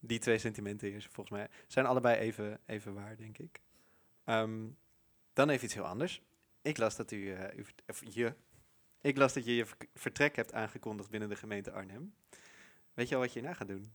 die 0.00 0.18
twee 0.18 0.38
sentimenten 0.38 0.88
hier 0.88 1.08
volgens 1.10 1.30
mij 1.36 1.48
zijn 1.66 1.86
allebei 1.86 2.16
even, 2.16 2.60
even 2.66 2.94
waar, 2.94 3.16
denk 3.16 3.38
ik. 3.38 3.60
Ehm, 4.24 4.66
dan 5.32 5.48
even 5.48 5.64
iets 5.64 5.74
heel 5.74 5.86
anders. 5.86 6.22
Ik 6.62 6.78
las 6.78 6.96
dat 6.96 7.10
u, 7.10 7.32
eh, 7.32 7.58
u 7.58 7.66
je, 8.00 8.34
ik 9.00 9.16
las 9.16 9.32
dat 9.32 9.44
je 9.44 9.54
je 9.54 9.66
vertrek 9.94 10.36
hebt 10.36 10.52
aangekondigd 10.52 11.10
binnen 11.10 11.28
de 11.28 11.36
gemeente 11.36 11.72
Arnhem. 11.72 12.14
Weet 12.94 13.08
je 13.08 13.14
al 13.14 13.20
wat 13.20 13.32
je 13.32 13.38
hierna 13.38 13.54
gaat 13.54 13.68
doen? 13.68 13.92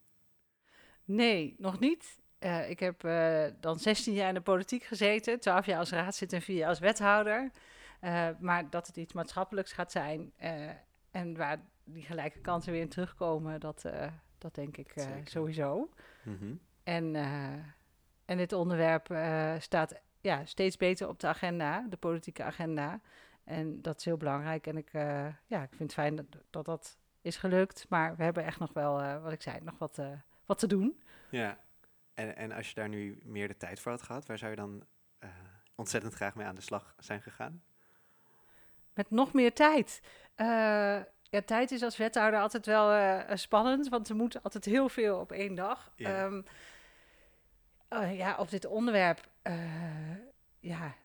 Nee, 1.03 1.56
nog 1.58 1.80
niet. 1.80 2.20
Eh, 2.39 2.70
ik 2.70 2.80
heb 2.80 3.03
eh, 3.03 3.45
dan 3.60 3.80
16 3.80 4.14
jaar 4.14 4.28
in 4.28 4.34
de 4.34 4.41
politiek 4.41 4.84
gezeten, 4.84 5.39
12 5.39 5.66
jaar 5.66 5.80
als 5.80 5.91
raadslid 5.91 6.34
en 6.34 6.41
4 6.41 6.56
jaar 6.56 6.70
als 6.70 6.80
wethouder. 6.80 7.51
Maar 8.39 8.70
dat 8.70 8.88
het 8.88 8.97
iets 8.97 9.14
maatschappelijks 9.14 9.72
gaat 9.74 9.91
zijn 9.91 10.34
en 11.12 11.38
waar 11.38 11.66
die 11.84 12.03
gelijke 12.03 12.39
kansen 12.39 12.72
weer 12.72 12.82
in 12.82 12.89
terugkomen, 12.89 13.60
dat, 13.60 13.86
dat 14.45 14.55
denk 14.55 14.77
ik 14.77 14.95
eh, 14.95 15.05
sowieso. 15.23 15.89
Mhm. 16.23 16.55
En, 16.83 17.15
eh, 17.15 17.53
en 18.25 18.37
dit 18.37 18.53
onderwerp 18.53 19.09
eh, 19.09 19.53
staat 19.59 20.01
ja, 20.21 20.45
steeds 20.45 20.77
beter 20.77 21.07
op 21.07 21.19
de 21.19 21.27
agenda, 21.27 21.85
de 21.89 21.97
politieke 21.97 22.43
agenda. 22.43 23.01
En 23.43 23.81
dat 23.81 23.97
is 23.97 24.05
heel 24.05 24.17
belangrijk. 24.17 24.67
En 24.67 24.77
ik, 24.77 24.91
ja, 25.47 25.63
ik 25.63 25.69
vind 25.69 25.79
het 25.79 25.93
fijn 25.93 26.15
dat, 26.15 26.25
dat 26.49 26.65
dat 26.65 26.97
is 27.21 27.37
gelukt. 27.37 27.85
Maar 27.89 28.15
we 28.15 28.23
hebben 28.23 28.43
echt 28.43 28.59
nog 28.59 28.73
wel, 28.73 29.21
wat 29.21 29.31
ik 29.31 29.41
zei, 29.41 29.59
nog 29.61 29.77
wat, 29.77 30.01
wat 30.45 30.59
te 30.59 30.67
doen. 30.67 31.01
Ja, 31.29 31.59
en, 32.13 32.35
en 32.35 32.51
als 32.51 32.67
je 32.67 32.73
daar 32.73 32.89
nu 32.89 33.19
meer 33.23 33.47
de 33.47 33.57
tijd 33.57 33.79
voor 33.79 33.91
had 33.91 34.01
gehad, 34.01 34.25
waar 34.25 34.37
zou 34.37 34.51
je 34.51 34.57
dan 34.57 34.83
ontzettend 35.75 36.13
graag 36.13 36.35
mee 36.35 36.47
aan 36.47 36.55
de 36.55 36.61
slag 36.61 36.95
zijn 36.99 37.21
gegaan? 37.21 37.63
Met 38.93 39.09
nog 39.09 39.33
meer 39.33 39.53
tijd. 39.53 40.01
Ja, 41.30 41.41
tijd 41.41 41.71
is 41.71 41.84
als 41.84 41.97
wethouder 41.97 42.39
altijd 42.39 42.65
wel 42.65 42.91
eh, 42.91 43.19
eh, 43.19 43.38
spannend, 43.38 43.89
want 43.89 44.09
er 44.09 44.15
moet 44.15 44.43
altijd 44.43 44.65
heel 44.65 44.89
veel 44.89 45.19
op 45.19 45.32
één 45.32 45.55
dag. 45.55 45.91
Ja. 45.95 46.30
Eh, 47.88 48.17
ja, 48.17 48.36
op 48.38 48.49
dit 48.49 48.65
onderwerp, 48.65 49.28
ja, 50.59 50.95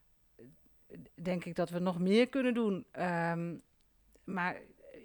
denk 1.15 1.45
ik 1.45 1.57
dat 1.57 1.71
we 1.71 1.79
nog 1.79 1.99
meer 1.99 2.29
kunnen 2.29 2.55
doen. 2.55 2.87
Ehm, 2.91 3.55
maar 4.25 4.57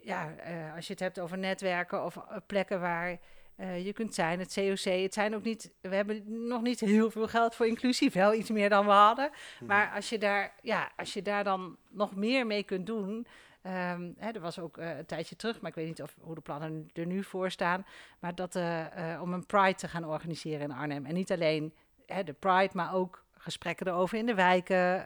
ja, 0.04 0.36
als 0.76 0.88
je 0.88 0.92
het 0.92 1.02
hebt 1.02 1.20
over 1.20 1.38
netwerken 1.38 2.06
of 2.06 2.18
plekken 2.48 2.80
waar 2.80 3.20
je 3.58 3.94
kunt 3.94 4.14
zijn, 4.14 4.40
het 4.40 4.54
COC. 4.54 4.84
Het 4.84 5.14
zijn 5.14 5.36
ook 5.36 5.44
niet, 5.44 5.74
we 5.82 5.96
hebben 5.96 6.48
nog 6.48 6.62
niet 6.62 6.80
heel 6.80 7.12
veel 7.12 7.28
geld 7.28 7.56
voor 7.56 7.68
inclusief, 7.68 8.14
wel 8.14 8.34
iets 8.34 8.50
meer 8.50 8.70
dan 8.70 8.86
we 8.86 8.92
hadden. 8.92 9.30
Mhm. 9.30 9.66
Maar 9.66 9.92
als 9.96 10.10
je 10.10 10.18
daar, 10.18 10.54
ja, 10.62 10.92
als 10.96 11.14
je 11.14 11.22
daar 11.22 11.44
dan 11.44 11.78
nog 11.90 12.16
meer 12.16 12.46
mee 12.46 12.64
kunt 12.64 12.86
doen. 12.86 13.28
Ehm, 13.66 14.12
hè, 14.18 14.32
er 14.32 14.40
was 14.40 14.60
ook 14.60 14.78
eh, 14.78 14.98
een 14.98 15.06
tijdje 15.06 15.36
terug, 15.36 15.62
maar 15.62 15.70
ik 15.70 15.76
weet 15.76 15.88
niet 15.88 16.02
of, 16.02 16.16
hoe 16.22 16.36
de 16.36 16.42
plannen 16.42 16.90
er 16.94 17.06
nu 17.06 17.24
voor 17.24 17.52
staan. 17.52 17.86
Maar 18.20 18.36
dat 18.36 18.56
eh, 18.56 19.14
eh, 19.14 19.22
om 19.22 19.34
een 19.34 19.46
Pride 19.46 19.76
te 19.76 19.88
gaan 19.88 20.06
organiseren 20.06 20.62
in 20.62 20.72
Arnhem. 20.72 21.06
En 21.06 21.14
niet 21.14 21.32
alleen 21.32 21.74
hè, 22.06 22.24
de 22.24 22.34
Pride, 22.34 22.70
maar 22.74 22.94
ook 22.94 23.24
gesprekken 23.38 23.88
erover 23.88 24.18
in 24.18 24.26
de 24.26 24.34
wijken. 24.34 25.06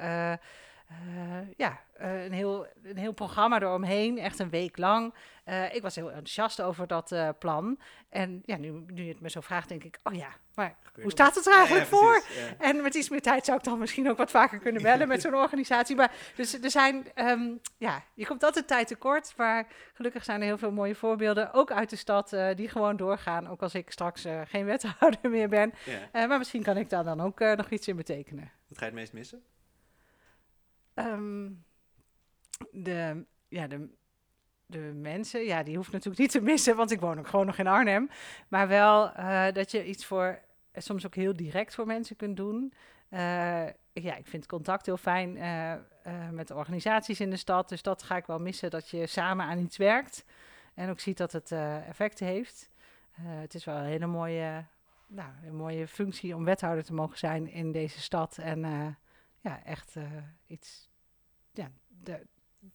Eh, 0.89 1.47
ja, 1.57 1.79
eh, 1.93 2.23
een, 2.23 2.31
heel, 2.31 2.67
een 2.83 2.97
heel 2.97 3.11
programma 3.11 3.61
eromheen, 3.61 4.17
echt 4.17 4.39
een 4.39 4.49
week 4.49 4.77
lang. 4.77 5.13
Eh, 5.43 5.75
ik 5.75 5.81
was 5.81 5.95
heel 5.95 6.07
enthousiast 6.07 6.61
over 6.61 6.87
dat 6.87 7.15
plan. 7.39 7.79
En 8.09 8.41
ja, 8.45 8.57
nu, 8.57 8.83
nu 8.87 9.03
je 9.03 9.11
het 9.11 9.21
me 9.21 9.29
zo 9.29 9.41
vraagt, 9.41 9.69
denk 9.69 9.83
ik, 9.83 9.99
oh 10.03 10.13
ja, 10.13 10.29
maar 10.55 10.75
hoe 11.01 11.11
staat 11.11 11.35
het 11.35 11.47
er 11.47 11.53
eigenlijk 11.53 11.89
Ja, 11.89 11.97
ja, 11.97 12.01
voor? 12.01 12.13
ja. 12.13 12.65
En 12.65 12.81
met 12.81 12.95
iets 12.95 13.09
meer 13.09 13.21
tijd 13.21 13.45
zou 13.45 13.57
ik 13.57 13.63
dan 13.63 13.79
misschien 13.79 14.09
ook 14.09 14.17
wat 14.17 14.31
vaker 14.31 14.59
kunnen 14.59 14.81
bellen 14.81 15.07
met 15.07 15.21
zo'n 15.25 15.35
organisatie. 15.35 15.95
Maar 15.95 16.11
dus 16.35 16.61
er 16.61 16.71
zijn, 16.71 17.13
ehm, 17.13 17.49
ja, 17.77 18.03
je 18.13 18.25
komt 18.25 18.43
altijd 18.43 18.67
tijd 18.67 18.87
tekort. 18.87 19.33
Maar 19.37 19.67
gelukkig 19.93 20.23
zijn 20.23 20.39
er 20.39 20.45
heel 20.45 20.57
veel 20.57 20.71
mooie 20.71 20.95
voorbeelden, 20.95 21.53
ook 21.53 21.71
uit 21.71 21.89
de 21.89 21.95
stad, 21.95 22.37
die 22.55 22.69
gewoon 22.69 22.97
doorgaan. 22.97 23.47
Ook 23.47 23.61
als 23.61 23.73
ik 23.73 23.91
straks 23.91 24.25
geen 24.45 24.65
wethouder 24.65 25.29
meer 25.37 25.49
ben. 25.49 25.73
Maar 26.13 26.37
misschien 26.37 26.63
kan 26.63 26.77
ik 26.77 26.89
daar 26.89 27.03
dan 27.03 27.21
ook 27.21 27.39
nog 27.39 27.69
iets 27.69 27.87
in 27.87 27.95
betekenen. 27.95 28.51
Wat 28.67 28.77
ga 28.77 28.85
je 28.85 28.91
het 28.91 28.99
meest 28.99 29.13
missen? 29.13 29.43
Ehm, 30.99 31.49
de, 32.71 33.25
ja, 33.47 33.67
de, 33.67 33.89
de 34.65 34.79
mensen, 34.79 35.45
ja, 35.45 35.63
die 35.63 35.75
hoeft 35.75 35.91
natuurlijk 35.91 36.21
niet 36.21 36.31
te 36.31 36.41
missen, 36.41 36.75
want 36.75 36.91
ik 36.91 36.99
woon 36.99 37.19
ook 37.19 37.27
gewoon 37.27 37.45
nog 37.45 37.57
in 37.57 37.67
Arnhem. 37.67 38.09
Maar 38.47 38.67
wel 38.67 39.11
eh, 39.11 39.51
dat 39.53 39.71
je 39.71 39.85
iets 39.85 40.05
voor, 40.05 40.39
eh, 40.71 40.81
soms 40.81 41.05
ook 41.05 41.15
heel 41.15 41.35
direct 41.35 41.75
voor 41.75 41.85
mensen 41.85 42.15
kunt 42.15 42.37
doen. 42.37 42.73
Eh, 43.09 43.65
ja, 43.93 44.15
ik 44.15 44.27
vind 44.27 44.45
contact 44.45 44.85
heel 44.85 44.97
fijn 44.97 45.37
met 46.31 46.51
organisaties 46.51 47.19
in 47.19 47.29
de 47.29 47.35
stad. 47.35 47.69
Dus 47.69 47.81
dat 47.81 48.03
ga 48.03 48.17
ik 48.17 48.25
wel 48.25 48.39
missen, 48.39 48.69
dat 48.69 48.89
je 48.89 49.07
samen 49.07 49.45
aan 49.45 49.59
iets 49.59 49.77
werkt. 49.77 50.25
En 50.73 50.89
ook 50.89 50.99
ziet 50.99 51.17
dat 51.17 51.31
het 51.31 51.51
effect 51.87 52.19
heeft. 52.19 52.69
Het 53.21 53.53
is 53.53 53.65
wel 53.65 53.75
een 53.75 53.85
hele 53.85 54.07
mooie, 54.07 54.65
nou, 55.07 55.29
een 55.45 55.55
mooie 55.55 55.87
functie 55.87 56.35
om 56.35 56.45
wethouder 56.45 56.83
te 56.83 56.93
mogen 56.93 57.17
zijn 57.17 57.51
in 57.51 57.71
deze 57.71 58.01
stad. 58.01 58.37
En 58.37 58.59
ja, 59.41 59.63
echt 59.63 59.95
iets 60.47 60.88
ja, 61.59 61.71
de, 62.03 62.25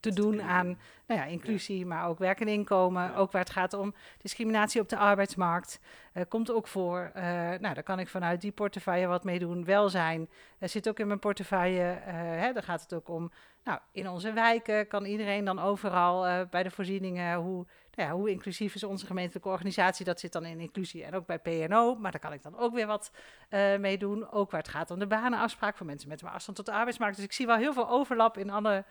te 0.01 0.12
doen 0.12 0.43
aan 0.43 0.66
nou 1.07 1.20
ja, 1.20 1.26
inclusie, 1.26 1.87
maar 1.87 2.09
ook 2.09 2.18
werk 2.18 2.41
en 2.41 2.49
inkomen. 2.49 3.03
Ja. 3.03 3.14
Ook 3.14 3.32
waar 3.32 3.43
het 3.43 3.51
gaat 3.51 3.72
om 3.72 3.95
discriminatie 4.18 4.80
op 4.80 4.89
de 4.89 4.97
arbeidsmarkt. 4.97 5.80
eh, 6.12 6.22
komt 6.28 6.51
ook 6.51 6.66
voor. 6.66 7.11
Eh, 7.14 7.22
nou, 7.32 7.74
daar 7.74 7.82
kan 7.82 7.99
ik 7.99 8.09
vanuit 8.09 8.41
die 8.41 8.53
portefeuille 8.53 9.07
wat 9.07 9.24
mee 9.24 9.39
doen. 9.39 9.64
Welzijn 9.64 10.28
er 10.59 10.68
zit 10.68 10.89
ook 10.89 10.99
in 10.99 11.07
mijn 11.07 11.18
portefeuille. 11.18 11.82
eh 11.82 12.14
hè, 12.14 12.53
daar 12.53 12.62
gaat 12.62 12.80
het 12.82 12.95
ook 12.95 13.09
om. 13.09 13.32
Nou, 13.65 13.81
in 13.93 14.09
onze 14.09 14.33
wijken 14.33 14.87
kan 14.87 15.05
iedereen 15.05 15.45
dan 15.45 15.59
overal 15.59 16.27
eh, 16.27 16.49
bij 16.51 16.62
de 16.62 16.71
voorzieningen. 16.71 17.37
Hoe, 17.37 17.67
nou 17.95 18.09
ja, 18.09 18.15
hoe 18.15 18.31
inclusief 18.31 18.75
is 18.75 18.85
onze 18.85 19.07
gemeentelijke 19.07 19.49
organisatie? 19.49 20.05
Dat 20.05 20.21
zit 20.21 20.33
dan 20.33 20.45
in 20.45 20.61
inclusie 20.61 21.05
en 21.05 21.15
ook 21.15 21.27
bij 21.27 21.39
PNO. 21.39 21.95
Maar 21.95 22.11
daar 22.11 22.21
kan 22.21 22.33
ik 22.33 22.43
dan 22.43 22.57
ook 22.57 22.75
weer 22.75 22.87
wat 22.87 23.12
eh 23.49 23.77
mee 23.77 23.99
doen. 23.99 24.31
Ook 24.31 24.51
waar 24.51 24.61
het 24.61 24.71
gaat 24.71 24.91
om 24.91 24.99
de 24.99 25.07
banenafspraak 25.07 25.77
voor 25.77 25.87
mensen 25.87 26.09
met 26.09 26.23
een 26.23 26.29
afstand 26.29 26.57
tot 26.57 26.67
de 26.67 26.73
arbeidsmarkt. 26.73 27.17
Dus 27.17 27.25
ik 27.25 27.33
zie 27.33 27.47
wel 27.47 27.57
heel 27.57 27.73
veel 27.73 27.89
overlap 27.89 28.39
in 28.39 28.51
alle 28.51 28.85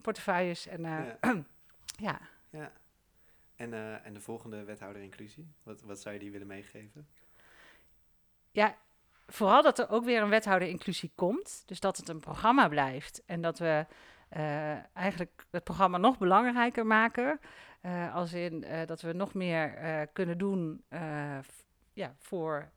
portefeuilles. 0.00 0.66
En 0.66 0.84
eh, 0.84 1.04
Ja. 1.20 1.44
ja. 2.08 2.20
Ja. 2.50 2.72
En, 3.56 4.02
en 4.04 4.12
de 4.12 4.20
volgende 4.20 4.64
wethouder 4.64 5.02
inclusie? 5.02 5.52
Wat, 5.62 5.82
wat 5.82 6.00
zou 6.00 6.14
je 6.14 6.20
die 6.20 6.30
willen 6.30 6.46
meegeven? 6.46 7.08
ja, 8.50 8.76
vooral 9.28 9.62
dat 9.62 9.78
er 9.78 9.90
ook 9.90 10.04
weer 10.04 10.22
een 10.22 10.28
wethouder 10.28 10.68
inclusie 10.68 11.12
komt. 11.14 11.62
Dus 11.66 11.80
dat 11.80 11.96
het 11.96 12.08
een 12.08 12.20
programma 12.20 12.68
blijft. 12.68 13.22
En 13.26 13.40
dat 13.40 13.58
we 13.58 13.86
eh, 14.28 14.96
eigenlijk 14.96 15.46
het 15.50 15.64
programma 15.64 15.98
nog 15.98 16.18
belangrijker 16.18 16.86
maken. 16.86 17.40
Eh, 17.80 18.14
als 18.14 18.32
in 18.32 18.64
eh, 18.64 18.86
dat 18.86 19.00
we 19.00 19.12
nog 19.12 19.34
meer 19.34 20.06
kunnen 20.12 20.38
doen 20.38 20.84
ja, 21.92 22.14
voor, 22.18 22.70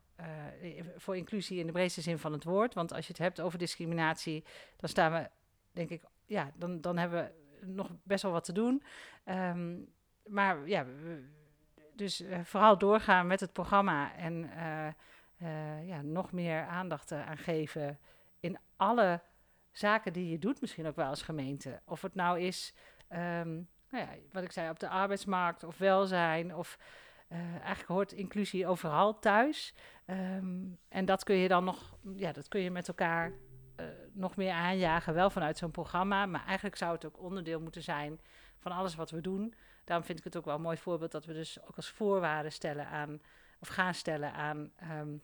voor 0.96 1.16
inclusie 1.16 1.58
in 1.58 1.66
de 1.66 1.72
breedste 1.72 2.00
zin 2.00 2.18
van 2.18 2.32
het 2.32 2.44
woord. 2.44 2.74
Want 2.74 2.92
als 2.92 3.06
je 3.06 3.12
het 3.12 3.22
hebt 3.22 3.40
over 3.40 3.58
discriminatie, 3.58 4.44
dan 4.76 4.88
staan 4.88 5.12
we, 5.12 5.28
denk 5.72 5.90
ik, 5.90 6.02
ja, 6.26 6.50
dan, 6.54 6.80
dan 6.80 6.98
hebben 6.98 7.32
we 7.60 7.66
nog 7.66 7.90
best 8.02 8.22
wel 8.22 8.32
wat 8.32 8.44
te 8.44 8.52
doen. 8.52 8.82
Ehm, 9.24 9.76
maar 10.26 10.68
ja, 10.68 10.86
dus 11.94 12.24
vooral 12.42 12.78
doorgaan 12.78 13.26
met 13.26 13.40
het 13.40 13.52
programma 13.52 14.16
en 14.16 14.50
eh, 15.42 15.86
ja, 15.86 16.02
nog 16.02 16.32
meer 16.32 16.66
aandacht 16.66 17.10
eh, 17.10 17.28
aan 17.28 17.36
geven 17.36 17.98
in 18.40 18.58
alle 18.76 19.20
zaken 19.70 20.12
die 20.12 20.30
je 20.30 20.38
doet, 20.38 20.60
misschien 20.60 20.86
ook 20.86 20.96
wel 20.96 21.06
als 21.06 21.22
gemeente. 21.22 21.80
Of 21.84 22.02
het 22.02 22.14
nou 22.14 22.40
is, 22.40 22.74
ehm, 23.08 23.52
nou 23.90 24.04
ja, 24.04 24.08
wat 24.32 24.42
ik 24.42 24.52
zei, 24.52 24.70
op 24.70 24.78
de 24.78 24.88
arbeidsmarkt 24.88 25.64
of 25.64 25.78
welzijn. 25.78 26.54
Of 26.54 26.78
eh, 27.28 27.38
eigenlijk 27.38 27.88
hoort 27.88 28.12
inclusie 28.12 28.66
overal 28.66 29.18
thuis. 29.18 29.74
Ehm, 30.04 30.60
en 30.88 31.04
dat 31.04 31.24
kun 31.24 31.36
je 31.36 31.48
dan 31.48 31.64
nog, 31.64 31.96
ja, 32.16 32.32
dat 32.32 32.48
kun 32.48 32.60
je 32.60 32.70
met 32.70 32.88
elkaar 32.88 33.32
nog 34.12 34.36
meer 34.36 34.52
aanjagen, 34.52 35.14
wel 35.14 35.30
vanuit 35.30 35.58
zo'n 35.58 35.70
programma. 35.70 36.26
Maar 36.26 36.44
eigenlijk 36.44 36.76
zou 36.76 36.92
het 36.92 37.06
ook 37.06 37.18
onderdeel 37.18 37.60
moeten 37.60 37.82
zijn 37.82 38.20
van 38.58 38.72
alles 38.72 38.94
wat 38.94 39.10
we 39.10 39.20
doen. 39.20 39.54
Daarom 39.84 40.06
vind 40.06 40.18
ik 40.18 40.24
het 40.24 40.36
ook 40.36 40.44
wel 40.44 40.54
een 40.54 40.60
mooi 40.60 40.76
voorbeeld 40.76 41.12
dat 41.12 41.24
we 41.24 41.32
dus 41.32 41.62
ook 41.62 41.76
als 41.76 41.90
voorwaarde 41.90 42.50
stellen 42.50 42.86
aan, 42.86 43.20
of 43.60 43.68
gaan 43.68 43.94
stellen 43.94 44.32
aan 44.32 44.72
ehm, 44.76 45.16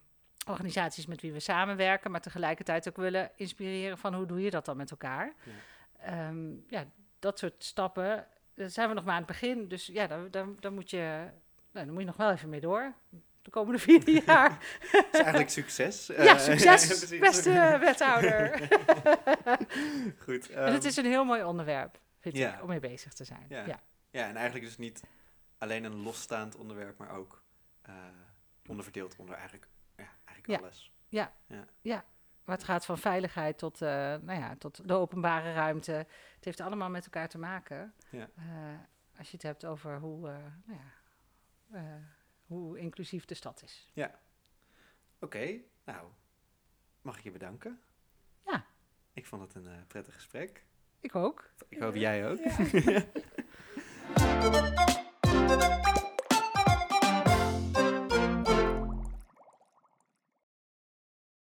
organisaties 0.49 1.07
met 1.07 1.20
wie 1.20 1.32
we 1.32 1.40
samenwerken, 1.40 2.11
maar 2.11 2.20
tegelijkertijd 2.20 2.88
ook 2.88 2.96
willen 2.96 3.30
inspireren 3.36 3.99
van 3.99 4.14
hoe 4.14 4.26
doe 4.26 4.42
je 4.42 4.51
dat 4.51 4.64
dan 4.64 4.76
met 4.76 4.90
elkaar. 4.90 5.34
Ja. 5.42 5.53
Ehm, 6.01 6.51
ja, 6.68 6.84
dat 7.18 7.38
soort 7.38 7.64
stappen, 7.64 8.26
daar 8.55 8.70
zijn 8.70 8.88
we 8.88 8.94
nog 8.94 9.05
maar 9.05 9.14
aan 9.14 9.22
het 9.22 9.30
begin. 9.30 9.68
Dus 9.68 9.86
ja, 9.86 10.07
daar, 10.07 10.30
daar, 10.30 10.46
daar 10.61 10.72
moet 10.72 10.90
je, 10.90 11.30
nou, 11.72 11.84
daar 11.86 11.92
moet 11.92 12.01
je 12.01 12.07
nog 12.07 12.16
wel 12.16 12.30
even 12.30 12.49
mee 12.49 12.61
door. 12.61 12.94
De 13.42 13.51
komende 13.51 13.78
vier 13.78 14.22
jaar. 14.26 14.51
Het 14.80 15.07
is 15.12 15.20
eigenlijk 15.20 15.51
succes. 15.51 16.07
ja, 16.16 16.16
Eh, 16.16 16.38
succes, 16.38 17.09
beste 17.18 17.76
wethouder. 17.80 18.68
Goed. 20.18 20.51
en 20.51 20.72
het 20.72 20.78
ehm, 20.78 20.86
is 20.86 20.96
een 20.96 21.05
heel 21.05 21.24
mooi 21.24 21.42
onderwerp, 21.42 21.99
vind 22.20 22.36
ja. 22.36 22.55
ik, 22.55 22.62
om 22.62 22.68
mee 22.68 22.80
bezig 22.80 23.12
te 23.12 23.24
zijn. 23.24 23.46
Ja. 23.49 23.66
ja. 23.66 23.80
Ja, 24.11 24.28
en 24.28 24.36
eigenlijk 24.36 24.64
dus 24.64 24.78
niet 24.78 25.03
alleen 25.59 25.84
een 25.84 26.03
losstaand 26.03 26.57
onderwerp, 26.57 26.99
maar 26.99 27.11
ook 27.11 27.42
eh, 27.82 27.94
onderverdeeld 28.66 29.16
onder 29.16 29.34
eigenlijk, 29.34 29.68
ja, 30.47 30.59
eigenlijk 30.61 30.93
Ja. 31.09 31.24
alles. 31.95 32.07
Maar 32.45 32.57
het 32.57 32.66
gaat 32.66 32.84
van 32.84 32.99
veiligheid 32.99 33.59
tot, 33.59 33.82
eh, 33.82 33.89
nou 33.91 34.32
ja, 34.32 34.57
tot 34.57 34.89
de 34.89 34.95
openbare 34.95 35.53
ruimte. 35.53 35.93
Het 36.34 36.45
heeft 36.45 36.61
allemaal 36.61 36.91
met 36.91 37.05
elkaar 37.05 37.28
te 37.28 37.39
maken. 37.39 37.95
Ja. 38.11 38.30
Eh, 38.36 38.45
als 39.18 39.26
je 39.30 39.32
het 39.32 39.43
hebt 39.43 39.64
over 39.64 39.99
hoe, 39.99 40.28
eh, 40.28 40.36
nou 40.64 40.78
ja, 41.70 42.01
hoe 42.47 42.78
inclusief 42.78 43.24
de 43.24 43.34
stad 43.34 43.62
is. 43.62 43.93
Oké, 45.20 45.61
nou, 45.84 46.09
mag 47.03 47.16
ik 47.18 47.24
je 47.24 47.30
bedanken? 47.30 47.80
Ja. 48.47 48.64
Ik 49.12 49.26
vond 49.26 49.43
het 49.43 49.55
een 49.55 49.86
prettig 49.86 50.14
gesprek. 50.14 50.64
Ik 51.01 51.14
ook. 51.14 51.51
Ik 51.68 51.78
hoop 51.78 51.95
jij 51.95 52.30
ook. 52.30 52.39
Ja. 52.72 53.05